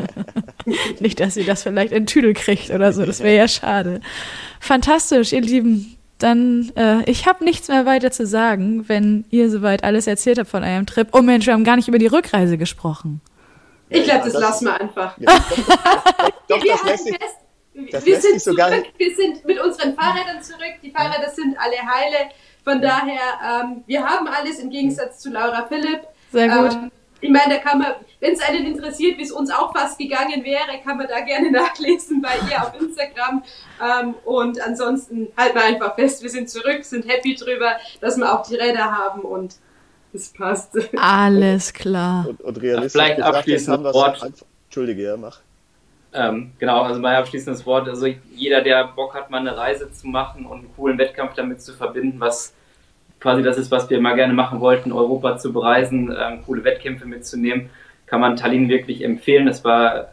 [1.00, 3.04] Nicht, dass ihr das vielleicht in Tüdel kriegt oder so.
[3.04, 4.00] Das wäre ja schade.
[4.60, 9.84] Fantastisch, ihr Lieben dann, äh, ich habe nichts mehr weiter zu sagen, wenn ihr soweit
[9.84, 11.08] alles erzählt habt von eurem Trip.
[11.12, 13.20] Oh Mensch, wir haben gar nicht über die Rückreise gesprochen.
[13.88, 15.18] Ich glaube, das, das, lassen wir einfach.
[15.18, 17.08] Ja, doch, doch, wir, das fest,
[17.90, 20.74] das wir sind zurück, wir sind mit unseren Fahrrädern zurück.
[20.82, 22.30] Die Fahrräder sind alle heile.
[22.62, 26.02] Von daher, ähm, wir haben alles im Gegensatz zu Laura Philipp.
[26.30, 26.72] Sehr gut.
[26.72, 26.90] Ähm,
[27.20, 30.44] ich meine, da kann man, wenn es einen interessiert, wie es uns auch fast gegangen
[30.44, 33.42] wäre, kann man da gerne nachlesen bei ihr auf Instagram.
[33.82, 38.32] Ähm, und ansonsten halten wir einfach fest, wir sind zurück, sind happy drüber, dass wir
[38.32, 39.56] auch die Räder haben und
[40.12, 40.76] es passt.
[40.96, 42.26] Alles klar.
[42.28, 44.32] Und, und realistisch vielleicht abschließendes Wort.
[44.66, 45.40] Entschuldige, ja, mach.
[46.12, 47.88] Ähm, genau, also mein abschließendes Wort.
[47.88, 51.62] Also jeder, der Bock hat, mal eine Reise zu machen und einen coolen Wettkampf damit
[51.62, 52.52] zu verbinden, was
[53.20, 57.06] quasi das ist, was wir immer gerne machen wollten, Europa zu bereisen, ähm, coole Wettkämpfe
[57.06, 57.70] mitzunehmen,
[58.06, 59.46] kann man Tallinn wirklich empfehlen.
[59.46, 60.08] Es war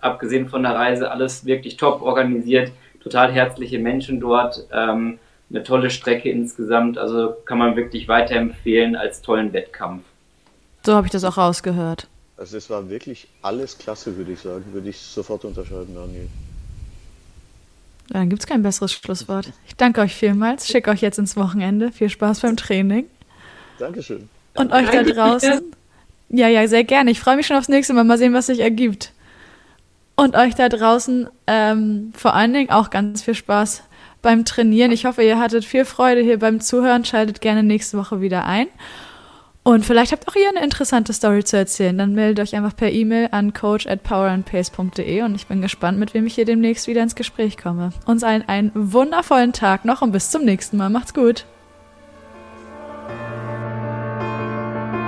[0.00, 5.18] abgesehen von der Reise alles wirklich top organisiert, total herzliche Menschen dort, ähm,
[5.50, 6.98] eine tolle Strecke insgesamt.
[6.98, 10.04] Also kann man wirklich weiterempfehlen als tollen Wettkampf.
[10.84, 12.06] So habe ich das auch rausgehört.
[12.36, 14.64] Also es war wirklich alles klasse, würde ich sagen.
[14.72, 16.28] Würde ich sofort unterscheiden, Daniel.
[18.10, 19.52] Dann gibt es kein besseres Schlusswort.
[19.66, 21.92] Ich danke euch vielmals, schicke euch jetzt ins Wochenende.
[21.92, 23.06] Viel Spaß beim Training.
[23.78, 24.28] Dankeschön.
[24.54, 25.60] Und euch da draußen,
[26.30, 27.10] Ja, ja, sehr gerne.
[27.10, 28.04] Ich freue mich schon aufs nächste Mal.
[28.04, 29.12] Mal sehen, was sich ergibt.
[30.16, 33.84] Und euch da draußen ähm, vor allen Dingen auch ganz viel Spaß
[34.20, 34.90] beim Trainieren.
[34.90, 37.04] Ich hoffe, ihr hattet viel Freude hier beim Zuhören.
[37.04, 38.66] Schaltet gerne nächste Woche wieder ein.
[39.64, 41.98] Und vielleicht habt auch ihr eine interessante Story zu erzählen.
[41.98, 46.14] Dann meldet euch einfach per E-Mail an coach at powerandpace.de und ich bin gespannt, mit
[46.14, 47.90] wem ich hier demnächst wieder ins Gespräch komme.
[48.06, 50.88] Uns allen einen wundervollen Tag noch und bis zum nächsten Mal.
[50.88, 51.44] Macht's gut.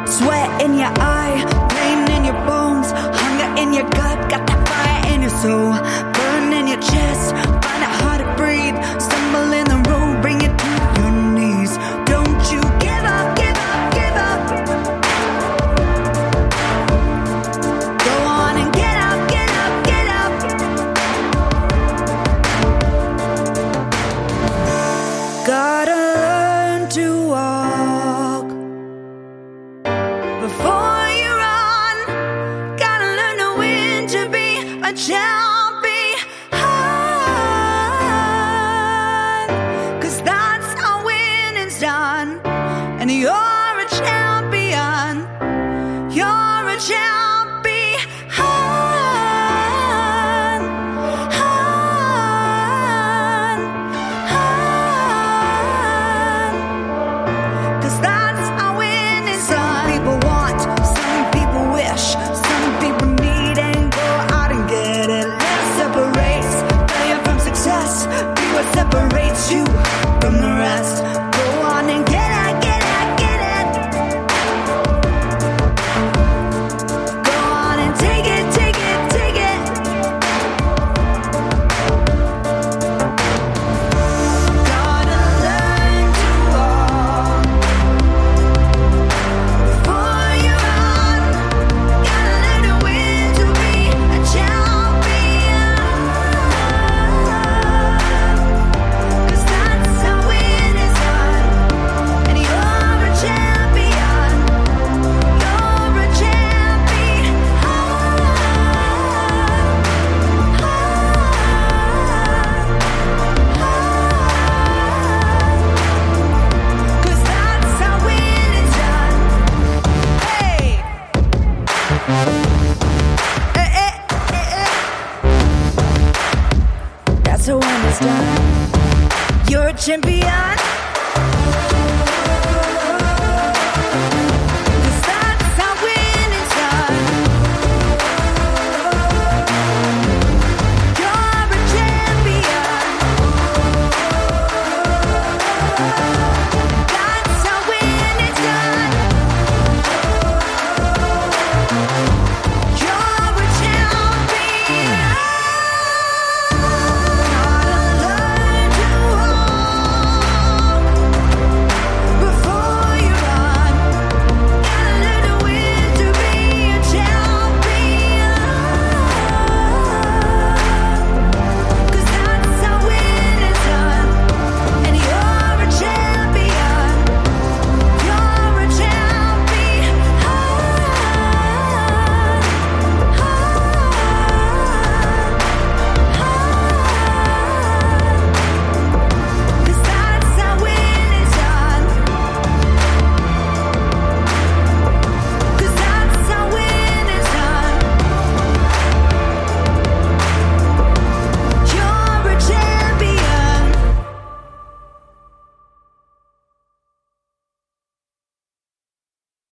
[0.07, 5.15] Sweat in your eye, pain in your bones, hunger in your gut, got that fire
[5.15, 5.73] in your soul,